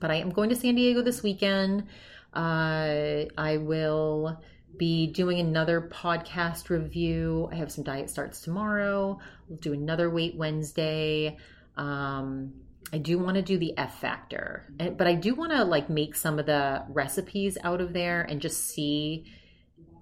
But 0.00 0.10
I 0.10 0.14
am 0.14 0.30
going 0.30 0.48
to 0.48 0.56
San 0.56 0.76
Diego 0.76 1.02
this 1.02 1.22
weekend. 1.22 1.88
Uh, 2.32 3.26
I 3.36 3.58
will 3.60 4.40
be 4.78 5.06
doing 5.06 5.40
another 5.40 5.90
podcast 5.92 6.68
review. 6.70 7.48
I 7.52 7.56
have 7.56 7.70
some 7.70 7.84
diet 7.84 8.10
starts 8.10 8.40
tomorrow. 8.40 9.18
We'll 9.48 9.58
do 9.58 9.72
another 9.72 10.10
Weight 10.10 10.36
Wednesday. 10.36 11.36
Um, 11.76 12.54
I 12.92 12.98
do 12.98 13.18
want 13.18 13.36
to 13.36 13.42
do 13.42 13.58
the 13.58 13.76
F 13.76 14.00
factor, 14.00 14.72
but 14.78 15.06
I 15.06 15.14
do 15.14 15.34
want 15.34 15.52
to 15.52 15.64
like 15.64 15.90
make 15.90 16.14
some 16.14 16.38
of 16.38 16.46
the 16.46 16.84
recipes 16.88 17.58
out 17.64 17.80
of 17.80 17.92
there 17.92 18.22
and 18.22 18.40
just 18.40 18.68
see 18.68 19.26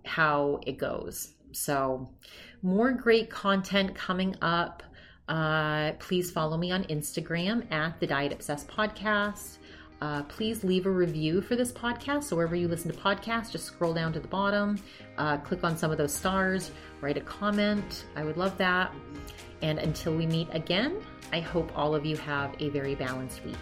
how 0.04 0.60
it 0.66 0.78
goes. 0.78 1.32
So, 1.52 2.10
more 2.62 2.92
great 2.92 3.30
content 3.30 3.94
coming 3.94 4.36
up. 4.42 4.82
Uh, 5.28 5.92
please 6.00 6.30
follow 6.30 6.56
me 6.56 6.70
on 6.70 6.84
Instagram 6.84 7.70
at 7.72 8.00
the 8.00 8.06
Diet 8.06 8.32
Obsessed 8.32 8.68
Podcast. 8.68 9.58
Uh, 10.02 10.20
please 10.24 10.64
leave 10.64 10.86
a 10.86 10.90
review 10.90 11.40
for 11.40 11.54
this 11.54 11.70
podcast. 11.70 12.24
So, 12.24 12.34
wherever 12.34 12.56
you 12.56 12.66
listen 12.66 12.90
to 12.90 12.98
podcasts, 12.98 13.52
just 13.52 13.66
scroll 13.66 13.94
down 13.94 14.12
to 14.14 14.18
the 14.18 14.26
bottom, 14.26 14.76
uh, 15.16 15.36
click 15.36 15.62
on 15.62 15.78
some 15.78 15.92
of 15.92 15.96
those 15.96 16.12
stars, 16.12 16.72
write 17.00 17.16
a 17.16 17.20
comment. 17.20 18.06
I 18.16 18.24
would 18.24 18.36
love 18.36 18.58
that. 18.58 18.92
And 19.62 19.78
until 19.78 20.12
we 20.12 20.26
meet 20.26 20.48
again, 20.50 21.00
I 21.32 21.38
hope 21.38 21.70
all 21.78 21.94
of 21.94 22.04
you 22.04 22.16
have 22.16 22.52
a 22.58 22.68
very 22.70 22.96
balanced 22.96 23.44
week. 23.44 23.54